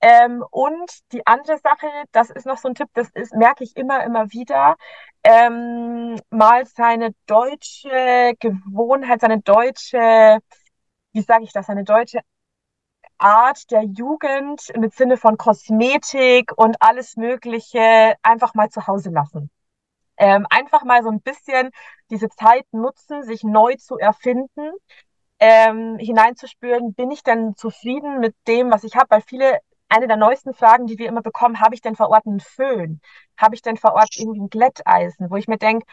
Ähm, 0.00 0.44
und 0.50 0.90
die 1.12 1.26
andere 1.26 1.58
Sache, 1.58 1.86
das 2.12 2.30
ist 2.30 2.46
noch 2.46 2.58
so 2.58 2.68
ein 2.68 2.74
Tipp, 2.74 2.88
das 2.94 3.08
ist, 3.14 3.34
merke 3.34 3.64
ich 3.64 3.76
immer, 3.76 4.04
immer 4.04 4.32
wieder, 4.32 4.76
ähm, 5.24 6.16
mal 6.30 6.66
seine 6.66 7.14
deutsche 7.26 8.34
Gewohnheit, 8.40 9.20
seine 9.20 9.40
deutsche, 9.40 10.40
wie 11.12 11.22
sage 11.22 11.44
ich 11.44 11.52
das, 11.52 11.66
seine 11.66 11.84
deutsche 11.84 12.20
Art 13.18 13.70
der 13.70 13.84
Jugend 13.84 14.72
mit 14.76 14.94
Sinne 14.94 15.16
von 15.16 15.36
Kosmetik 15.38 16.52
und 16.56 16.76
alles 16.80 17.16
Mögliche 17.16 18.16
einfach 18.22 18.54
mal 18.54 18.70
zu 18.70 18.86
Hause 18.88 19.10
lassen 19.10 19.50
ähm, 20.22 20.46
einfach 20.50 20.84
mal 20.84 21.02
so 21.02 21.10
ein 21.10 21.20
bisschen 21.20 21.70
diese 22.08 22.28
Zeit 22.28 22.64
nutzen, 22.72 23.24
sich 23.24 23.42
neu 23.42 23.74
zu 23.74 23.98
erfinden, 23.98 24.70
ähm, 25.40 25.98
hineinzuspüren, 25.98 26.94
bin 26.94 27.10
ich 27.10 27.24
denn 27.24 27.56
zufrieden 27.56 28.20
mit 28.20 28.36
dem, 28.46 28.70
was 28.70 28.84
ich 28.84 28.94
habe? 28.94 29.10
Weil 29.10 29.22
viele 29.22 29.58
eine 29.88 30.06
der 30.06 30.16
neuesten 30.16 30.54
Fragen, 30.54 30.86
die 30.86 30.96
wir 30.98 31.08
immer 31.08 31.22
bekommen, 31.22 31.60
habe 31.60 31.74
ich 31.74 31.80
denn 31.82 31.96
vor 31.96 32.08
Ort 32.10 32.26
einen 32.26 32.38
Föhn? 32.38 33.00
Habe 33.36 33.56
ich 33.56 33.62
denn 33.62 33.76
vor 33.76 33.94
Ort 33.94 34.16
irgendwie 34.16 34.40
ein 34.42 34.48
Glätteisen? 34.48 35.28
Wo 35.28 35.36
ich 35.36 35.48
mir 35.48 35.58
denke, 35.58 35.86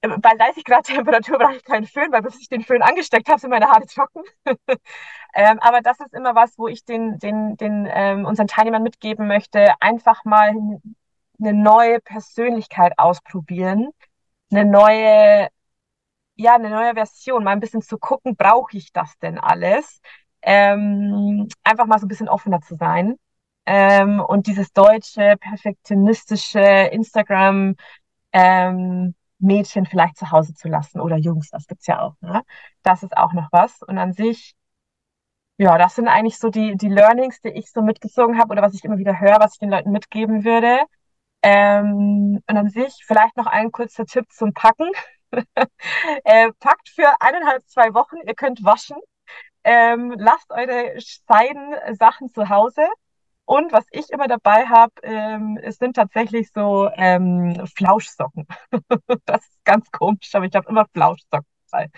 bei 0.00 0.34
30 0.36 0.64
Grad 0.64 0.84
Temperatur 0.86 1.38
brauche 1.38 1.56
ich 1.56 1.64
keinen 1.64 1.86
Föhn, 1.86 2.12
weil 2.12 2.22
bis 2.22 2.40
ich 2.40 2.48
den 2.48 2.62
Föhn 2.62 2.82
angesteckt 2.82 3.28
habe, 3.28 3.40
sind 3.40 3.50
meine 3.50 3.68
Haare 3.68 3.86
trocken. 3.86 4.22
ähm, 5.34 5.58
aber 5.60 5.80
das 5.80 5.98
ist 5.98 6.14
immer 6.14 6.36
was, 6.36 6.56
wo 6.58 6.68
ich 6.68 6.84
den, 6.84 7.18
den, 7.18 7.56
den 7.56 7.88
ähm, 7.90 8.24
unseren 8.24 8.46
Teilnehmern 8.46 8.84
mitgeben 8.84 9.26
möchte, 9.26 9.74
einfach 9.80 10.24
mal 10.24 10.54
eine 11.40 11.54
neue 11.54 12.00
Persönlichkeit 12.00 12.98
ausprobieren, 12.98 13.90
eine 14.50 14.64
neue, 14.64 15.48
ja, 16.36 16.54
eine 16.54 16.70
neue 16.70 16.94
Version, 16.94 17.44
mal 17.44 17.52
ein 17.52 17.60
bisschen 17.60 17.82
zu 17.82 17.98
gucken, 17.98 18.36
brauche 18.36 18.76
ich 18.76 18.92
das 18.92 19.18
denn 19.18 19.38
alles? 19.38 20.00
Ähm, 20.42 21.48
einfach 21.64 21.86
mal 21.86 21.98
so 21.98 22.06
ein 22.06 22.08
bisschen 22.08 22.28
offener 22.28 22.60
zu 22.60 22.76
sein. 22.76 23.16
Ähm, 23.66 24.20
und 24.20 24.46
dieses 24.46 24.72
deutsche, 24.72 25.36
perfektionistische 25.38 26.60
Instagram, 26.60 27.76
ähm, 28.32 29.14
Mädchen 29.38 29.86
vielleicht 29.86 30.16
zu 30.16 30.30
Hause 30.30 30.54
zu 30.54 30.68
lassen 30.68 31.00
oder 31.00 31.16
Jungs, 31.16 31.50
das 31.50 31.66
gibt's 31.66 31.86
ja 31.86 32.00
auch. 32.00 32.14
Ne? 32.20 32.42
Das 32.82 33.02
ist 33.02 33.16
auch 33.16 33.32
noch 33.32 33.48
was. 33.52 33.82
Und 33.82 33.98
an 33.98 34.12
sich, 34.12 34.54
ja, 35.58 35.76
das 35.78 35.94
sind 35.96 36.08
eigentlich 36.08 36.38
so 36.38 36.50
die, 36.50 36.76
die 36.76 36.88
Learnings, 36.88 37.40
die 37.40 37.48
ich 37.50 37.70
so 37.70 37.82
mitgezogen 37.82 38.38
habe 38.38 38.52
oder 38.52 38.62
was 38.62 38.74
ich 38.74 38.84
immer 38.84 38.98
wieder 38.98 39.20
höre, 39.20 39.38
was 39.40 39.54
ich 39.54 39.58
den 39.58 39.70
Leuten 39.70 39.90
mitgeben 39.90 40.44
würde. 40.44 40.78
Ähm, 41.42 42.42
und 42.46 42.56
an 42.56 42.70
sich 42.70 42.94
vielleicht 43.06 43.36
noch 43.36 43.46
ein 43.46 43.70
kurzer 43.72 44.06
Tipp 44.06 44.26
zum 44.30 44.52
Packen. 44.52 44.90
äh, 46.24 46.50
packt 46.58 46.88
für 46.88 47.08
eineinhalb, 47.20 47.62
zwei 47.68 47.94
Wochen, 47.94 48.16
ihr 48.26 48.34
könnt 48.34 48.64
waschen. 48.64 48.96
Ähm, 49.64 50.14
lasst 50.18 50.50
eure 50.50 50.94
Seidensachen 51.26 52.32
zu 52.32 52.48
Hause 52.48 52.86
und 53.48 53.72
was 53.72 53.86
ich 53.92 54.10
immer 54.10 54.28
dabei 54.28 54.66
habe, 54.66 54.92
ähm, 55.02 55.58
es 55.62 55.78
sind 55.78 55.96
tatsächlich 55.96 56.50
so 56.54 56.90
ähm, 56.96 57.66
Flauschsocken. 57.74 58.46
das 59.24 59.42
ist 59.42 59.64
ganz 59.64 59.90
komisch, 59.90 60.34
aber 60.34 60.44
ich 60.44 60.54
habe 60.54 60.68
immer 60.68 60.84
Flauschsocken 60.92 61.46
dabei. 61.70 61.88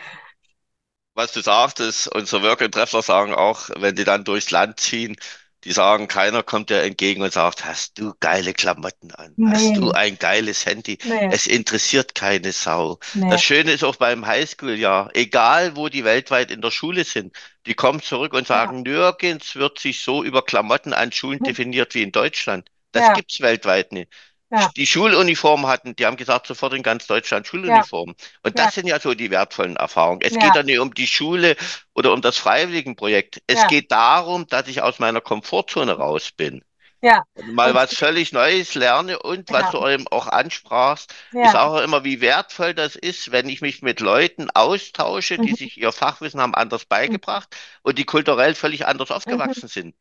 Was 1.14 1.32
du 1.32 1.40
sagtest, 1.40 2.06
unsere 2.14 2.44
Work 2.44 2.62
and 2.62 2.72
Treffler 2.72 3.02
sagen 3.02 3.34
auch, 3.34 3.68
wenn 3.76 3.96
die 3.96 4.04
dann 4.04 4.22
durchs 4.22 4.52
Land 4.52 4.78
ziehen, 4.78 5.16
die 5.64 5.72
sagen, 5.72 6.08
keiner 6.08 6.42
kommt 6.42 6.70
dir 6.70 6.82
entgegen 6.82 7.22
und 7.22 7.32
sagt, 7.32 7.64
hast 7.64 7.98
du 7.98 8.14
geile 8.20 8.54
Klamotten 8.54 9.10
an? 9.12 9.32
Nee. 9.36 9.50
Hast 9.52 9.76
du 9.76 9.90
ein 9.92 10.18
geiles 10.18 10.64
Handy? 10.64 10.98
Nee. 11.04 11.28
Es 11.30 11.46
interessiert 11.46 12.14
keine 12.14 12.52
Sau. 12.52 12.98
Nee. 13.14 13.30
Das 13.30 13.42
Schöne 13.42 13.72
ist 13.72 13.84
auch 13.84 13.96
beim 13.96 14.26
Highschool-Jahr, 14.26 15.10
egal 15.14 15.76
wo 15.76 15.88
die 15.88 16.04
weltweit 16.04 16.50
in 16.50 16.62
der 16.62 16.70
Schule 16.70 17.04
sind, 17.04 17.34
die 17.66 17.74
kommen 17.74 18.00
zurück 18.00 18.32
und 18.32 18.46
sagen, 18.46 18.84
ja. 18.86 18.92
nirgends 18.92 19.54
wird 19.56 19.78
sich 19.78 20.00
so 20.00 20.24
über 20.24 20.42
Klamotten 20.42 20.94
an 20.94 21.12
Schulen 21.12 21.40
hm. 21.40 21.44
definiert 21.44 21.94
wie 21.94 22.02
in 22.02 22.12
Deutschland. 22.12 22.70
Das 22.92 23.02
ja. 23.02 23.12
gibt's 23.12 23.40
weltweit 23.40 23.92
nicht 23.92 24.10
ja. 24.50 24.70
die 24.76 24.86
Schuluniform 24.86 25.66
hatten, 25.66 25.94
die 25.96 26.06
haben 26.06 26.16
gesagt, 26.16 26.46
sofort 26.46 26.74
in 26.74 26.82
ganz 26.82 27.06
Deutschland 27.06 27.46
Schuluniform. 27.46 28.14
Ja. 28.18 28.24
Und 28.42 28.58
das 28.58 28.66
ja. 28.66 28.70
sind 28.72 28.86
ja 28.86 29.00
so 29.00 29.14
die 29.14 29.30
wertvollen 29.30 29.76
Erfahrungen. 29.76 30.20
Es 30.22 30.32
geht 30.32 30.54
ja 30.54 30.62
nicht 30.62 30.78
um 30.78 30.92
die 30.92 31.06
Schule 31.06 31.56
oder 31.94 32.12
um 32.12 32.20
das 32.20 32.36
Freiwilligenprojekt. 32.36 33.42
Es 33.46 33.66
geht 33.68 33.92
darum, 33.92 34.46
dass 34.46 34.68
ich 34.68 34.82
aus 34.82 34.98
meiner 34.98 35.20
Komfortzone 35.20 35.92
raus 35.92 36.32
bin. 36.32 36.62
Ja. 37.02 37.22
Und 37.34 37.54
mal 37.54 37.70
und 37.70 37.76
was 37.76 37.94
völlig 37.94 38.32
Neues 38.32 38.74
lerne 38.74 39.18
und 39.20 39.50
was 39.50 39.70
du 39.70 39.86
eben 39.86 40.06
auch 40.08 40.26
ansprachst. 40.26 41.14
Ich 41.32 41.50
sage 41.50 41.82
immer, 41.82 42.04
wie 42.04 42.20
wertvoll 42.20 42.74
das 42.74 42.94
ist, 42.94 43.32
wenn 43.32 43.48
ich 43.48 43.62
mich 43.62 43.80
mit 43.80 44.00
Leuten 44.00 44.50
austausche, 44.50 45.38
die 45.38 45.52
mhm. 45.52 45.56
sich 45.56 45.78
ihr 45.78 45.92
Fachwissen 45.92 46.40
haben 46.40 46.54
anders 46.54 46.84
beigebracht 46.84 47.48
mhm. 47.52 47.78
und 47.82 47.98
die 47.98 48.04
kulturell 48.04 48.54
völlig 48.54 48.86
anders 48.86 49.10
aufgewachsen 49.10 49.64
mhm. 49.64 49.68
sind. 49.68 49.94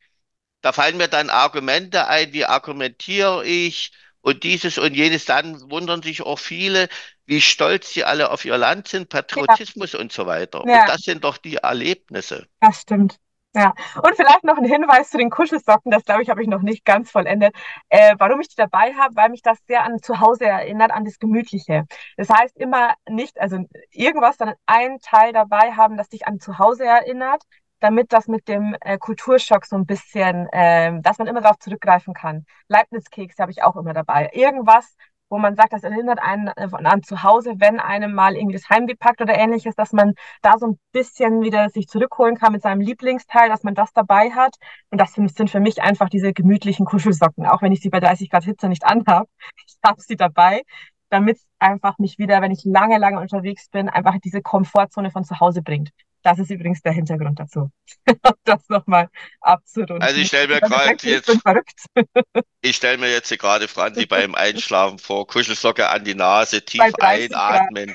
Da 0.60 0.72
fallen 0.72 0.98
mir 0.98 1.08
dann 1.08 1.30
Argumente 1.30 2.06
ein, 2.06 2.34
wie 2.34 2.44
argumentiere 2.44 3.46
ich, 3.46 3.92
und 4.22 4.42
dieses 4.42 4.78
und 4.78 4.94
jenes, 4.94 5.24
dann 5.24 5.70
wundern 5.70 6.02
sich 6.02 6.22
auch 6.22 6.38
viele, 6.38 6.88
wie 7.26 7.40
stolz 7.40 7.92
sie 7.92 8.04
alle 8.04 8.30
auf 8.30 8.44
ihr 8.44 8.58
Land 8.58 8.88
sind, 8.88 9.08
Patriotismus 9.08 9.92
ja. 9.92 10.00
und 10.00 10.12
so 10.12 10.26
weiter. 10.26 10.64
Ja. 10.66 10.82
Und 10.82 10.88
das 10.88 11.02
sind 11.02 11.24
doch 11.24 11.38
die 11.38 11.56
Erlebnisse. 11.56 12.46
Das 12.60 12.80
stimmt. 12.80 13.18
Ja, 13.52 13.74
und 14.00 14.14
vielleicht 14.14 14.44
noch 14.44 14.58
ein 14.58 14.64
Hinweis 14.64 15.10
zu 15.10 15.18
den 15.18 15.28
Kuschelsocken, 15.28 15.90
das 15.90 16.04
glaube 16.04 16.22
ich, 16.22 16.30
habe 16.30 16.40
ich 16.40 16.46
noch 16.46 16.62
nicht 16.62 16.84
ganz 16.84 17.10
vollendet. 17.10 17.52
Äh, 17.88 18.14
warum 18.16 18.40
ich 18.40 18.48
die 18.48 18.54
dabei 18.54 18.94
habe, 18.94 19.16
weil 19.16 19.28
mich 19.28 19.42
das 19.42 19.58
sehr 19.66 19.82
an 19.82 20.00
zu 20.00 20.20
Hause 20.20 20.44
erinnert, 20.44 20.92
an 20.92 21.04
das 21.04 21.18
Gemütliche. 21.18 21.84
Das 22.16 22.28
heißt 22.28 22.56
immer 22.56 22.94
nicht, 23.08 23.40
also 23.40 23.58
irgendwas, 23.90 24.36
sondern 24.36 24.56
ein 24.66 25.00
Teil 25.00 25.32
dabei 25.32 25.72
haben, 25.72 25.96
das 25.96 26.08
dich 26.08 26.28
an 26.28 26.38
zu 26.38 26.58
Hause 26.58 26.84
erinnert, 26.84 27.42
damit 27.80 28.12
das 28.12 28.28
mit 28.28 28.48
dem 28.48 28.76
äh, 28.80 28.98
Kulturschock 28.98 29.66
so 29.66 29.76
ein 29.76 29.86
bisschen, 29.86 30.46
äh, 30.52 31.00
dass 31.02 31.18
man 31.18 31.26
immer 31.26 31.40
darauf 31.40 31.58
zurückgreifen 31.58 32.14
kann. 32.14 32.44
Leibniz-Kekse 32.68 33.42
habe 33.42 33.52
ich 33.52 33.62
auch 33.62 33.76
immer 33.76 33.94
dabei. 33.94 34.30
Irgendwas, 34.32 34.96
wo 35.30 35.38
man 35.38 35.54
sagt, 35.54 35.72
das 35.72 35.84
erinnert 35.84 36.18
einen 36.20 36.48
äh, 36.48 36.68
an 36.72 37.02
zu 37.02 37.22
Hause, 37.22 37.54
wenn 37.58 37.80
einem 37.80 38.12
mal 38.12 38.34
irgendwie 38.36 38.56
das 38.56 38.68
Heimweh 38.68 38.96
packt 38.96 39.20
oder 39.22 39.38
ähnliches, 39.38 39.74
dass 39.76 39.92
man 39.92 40.14
da 40.42 40.58
so 40.58 40.66
ein 40.66 40.78
bisschen 40.92 41.42
wieder 41.42 41.70
sich 41.70 41.88
zurückholen 41.88 42.36
kann 42.36 42.52
mit 42.52 42.62
seinem 42.62 42.80
Lieblingsteil, 42.80 43.48
dass 43.48 43.62
man 43.62 43.74
das 43.74 43.92
dabei 43.92 44.30
hat. 44.30 44.56
Und 44.90 45.00
das 45.00 45.14
sind 45.14 45.50
für 45.50 45.60
mich 45.60 45.82
einfach 45.82 46.08
diese 46.08 46.32
gemütlichen 46.32 46.84
Kuschelsocken, 46.84 47.46
auch 47.46 47.62
wenn 47.62 47.72
ich 47.72 47.80
sie 47.80 47.90
bei 47.90 48.00
30 48.00 48.28
Grad 48.30 48.44
Hitze 48.44 48.68
nicht 48.68 48.84
anhabe. 48.84 49.28
Ich 49.66 49.88
habe 49.88 50.00
sie 50.02 50.16
dabei, 50.16 50.62
damit 51.08 51.38
einfach 51.58 51.98
mich 51.98 52.18
wieder, 52.18 52.42
wenn 52.42 52.50
ich 52.50 52.64
lange, 52.64 52.98
lange 52.98 53.18
unterwegs 53.20 53.68
bin, 53.70 53.88
einfach 53.88 54.16
diese 54.22 54.42
Komfortzone 54.42 55.10
von 55.10 55.24
zu 55.24 55.40
Hause 55.40 55.62
bringt. 55.62 55.90
Das 56.22 56.38
ist 56.38 56.50
übrigens 56.50 56.82
der 56.82 56.92
Hintergrund 56.92 57.38
dazu. 57.38 57.70
das 58.44 58.68
nochmal 58.68 59.08
abzurunden. 59.40 60.02
Also 60.02 60.20
ich 60.20 60.28
stelle 60.28 60.48
mir 60.48 60.60
gerade 60.60 60.96
jetzt, 61.08 61.30
ich 62.60 62.76
stelle 62.76 62.98
mir 62.98 63.10
jetzt 63.10 63.30
gerade 63.38 63.68
Franzi 63.68 64.06
beim 64.06 64.34
Einschlafen 64.34 64.98
vor, 64.98 65.26
Kuschelsocke 65.26 65.88
an 65.88 66.04
die 66.04 66.14
Nase, 66.14 66.62
tief 66.62 66.82
einatmen, 67.00 67.94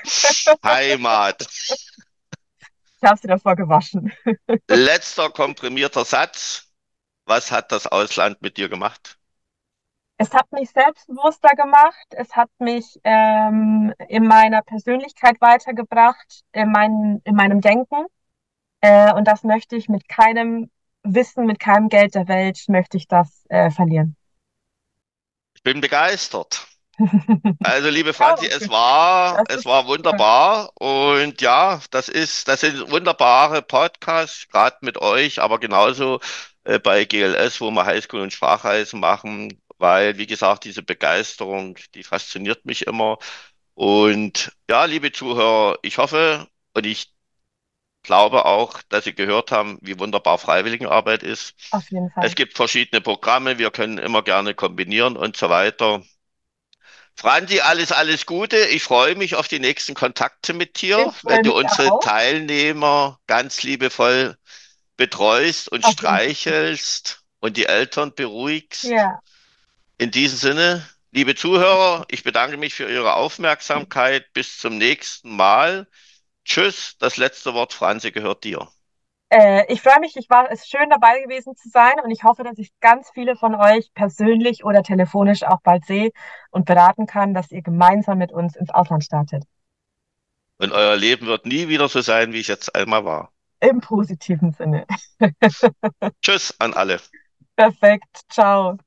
Heimat. 0.64 1.46
Ich 3.02 3.08
habe 3.08 3.18
sie 3.20 3.28
davor 3.28 3.54
gewaschen. 3.54 4.12
Letzter 4.68 5.30
komprimierter 5.30 6.04
Satz. 6.04 6.72
Was 7.26 7.50
hat 7.50 7.72
das 7.72 7.86
Ausland 7.86 8.40
mit 8.40 8.56
dir 8.56 8.68
gemacht? 8.68 9.18
Es 10.18 10.32
hat 10.32 10.50
mich 10.52 10.70
selbstbewusster 10.70 11.54
gemacht. 11.56 12.06
Es 12.10 12.34
hat 12.34 12.48
mich 12.58 12.98
ähm, 13.04 13.92
in 14.08 14.26
meiner 14.26 14.62
Persönlichkeit 14.62 15.40
weitergebracht, 15.40 16.42
in, 16.52 16.72
mein, 16.72 17.20
in 17.24 17.34
meinem 17.34 17.60
Denken. 17.60 18.06
Äh, 18.80 19.12
und 19.14 19.24
das 19.26 19.42
möchte 19.42 19.76
ich 19.76 19.88
mit 19.88 20.08
keinem 20.08 20.70
Wissen, 21.02 21.46
mit 21.46 21.60
keinem 21.60 21.88
Geld 21.88 22.14
der 22.14 22.28
Welt, 22.28 22.64
möchte 22.68 22.96
ich 22.96 23.08
das 23.08 23.44
äh, 23.48 23.70
verlieren. 23.70 24.16
Ich 25.54 25.62
bin 25.62 25.80
begeistert. 25.80 26.66
Also, 27.62 27.90
liebe 27.90 28.12
Franzi, 28.14 28.46
es 28.46 28.68
war, 28.68 29.44
es 29.48 29.64
war 29.64 29.86
wunderbar. 29.86 30.70
Und 30.76 31.40
ja, 31.42 31.80
das 31.90 32.08
ist, 32.08 32.48
das 32.48 32.60
sind 32.60 32.90
wunderbare 32.90 33.62
Podcasts, 33.62 34.48
gerade 34.48 34.78
mit 34.80 34.98
euch, 34.98 35.40
aber 35.40 35.58
genauso 35.60 36.20
äh, 36.64 36.78
bei 36.78 37.04
GLS, 37.04 37.60
wo 37.60 37.70
wir 37.70 37.84
Highschool 37.86 38.20
und 38.20 38.32
Sprachreisen 38.32 39.00
machen, 39.00 39.60
weil, 39.78 40.16
wie 40.18 40.26
gesagt, 40.26 40.64
diese 40.64 40.82
Begeisterung, 40.82 41.76
die 41.94 42.02
fasziniert 42.02 42.64
mich 42.64 42.86
immer. 42.86 43.18
Und 43.74 44.52
ja, 44.70 44.84
liebe 44.86 45.12
Zuhörer, 45.12 45.78
ich 45.82 45.98
hoffe 45.98 46.48
und 46.74 46.86
ich 46.86 47.12
glaube 48.06 48.46
auch, 48.46 48.80
dass 48.88 49.04
Sie 49.04 49.14
gehört 49.14 49.50
haben, 49.52 49.78
wie 49.82 49.98
wunderbar 49.98 50.38
Freiwilligenarbeit 50.38 51.22
ist. 51.22 51.54
Auf 51.72 51.90
jeden 51.90 52.10
Fall. 52.10 52.24
Es 52.24 52.34
gibt 52.34 52.56
verschiedene 52.56 53.00
Programme, 53.00 53.58
wir 53.58 53.70
können 53.70 53.98
immer 53.98 54.22
gerne 54.22 54.54
kombinieren 54.54 55.16
und 55.16 55.36
so 55.36 55.50
weiter. 55.50 56.02
Franzi, 57.18 57.60
alles, 57.60 57.92
alles 57.92 58.26
Gute. 58.26 58.56
Ich 58.56 58.82
freue 58.82 59.14
mich 59.14 59.34
auf 59.34 59.48
die 59.48 59.58
nächsten 59.58 59.94
Kontakte 59.94 60.52
mit 60.52 60.80
dir, 60.80 61.14
wenn 61.22 61.42
du 61.42 61.54
unsere 61.54 61.92
auch. 61.92 62.00
Teilnehmer 62.00 63.18
ganz 63.26 63.62
liebevoll 63.62 64.36
betreust 64.96 65.68
und 65.70 65.84
auf 65.84 65.92
streichelst 65.92 67.22
und 67.40 67.56
die 67.56 67.66
Eltern 67.66 68.14
beruhigst. 68.14 68.84
Ja. 68.84 69.20
In 69.98 70.10
diesem 70.10 70.38
Sinne, 70.38 70.86
liebe 71.10 71.34
Zuhörer, 71.34 72.04
ich 72.08 72.22
bedanke 72.22 72.58
mich 72.58 72.74
für 72.74 72.90
Ihre 72.90 73.14
Aufmerksamkeit. 73.14 74.32
Bis 74.34 74.58
zum 74.58 74.76
nächsten 74.76 75.34
Mal. 75.34 75.86
Tschüss, 76.46 76.96
das 76.98 77.18
letzte 77.18 77.52
Wort, 77.52 77.74
Franzi, 77.74 78.10
gehört 78.10 78.44
dir. 78.44 78.68
Äh, 79.28 79.72
ich 79.72 79.82
freue 79.82 80.00
mich, 80.00 80.16
ich 80.16 80.30
war 80.30 80.50
es 80.50 80.66
schön 80.68 80.88
dabei 80.88 81.20
gewesen 81.22 81.56
zu 81.56 81.68
sein 81.68 81.94
und 82.02 82.10
ich 82.10 82.22
hoffe, 82.24 82.44
dass 82.44 82.58
ich 82.58 82.70
ganz 82.80 83.10
viele 83.12 83.36
von 83.36 83.54
euch 83.54 83.92
persönlich 83.94 84.64
oder 84.64 84.82
telefonisch 84.82 85.42
auch 85.42 85.60
bald 85.62 85.84
sehe 85.84 86.10
und 86.50 86.64
beraten 86.64 87.06
kann, 87.06 87.34
dass 87.34 87.50
ihr 87.50 87.62
gemeinsam 87.62 88.18
mit 88.18 88.32
uns 88.32 88.56
ins 88.56 88.70
Ausland 88.70 89.04
startet. 89.04 89.44
Und 90.58 90.72
euer 90.72 90.96
Leben 90.96 91.26
wird 91.26 91.46
nie 91.46 91.68
wieder 91.68 91.88
so 91.88 92.00
sein, 92.02 92.32
wie 92.34 92.40
es 92.40 92.46
jetzt 92.46 92.74
einmal 92.74 93.04
war. 93.06 93.32
Im 93.60 93.80
positiven 93.80 94.52
Sinne. 94.52 94.86
Tschüss 96.22 96.54
an 96.60 96.74
alle. 96.74 97.00
Perfekt. 97.56 98.22
Ciao. 98.30 98.78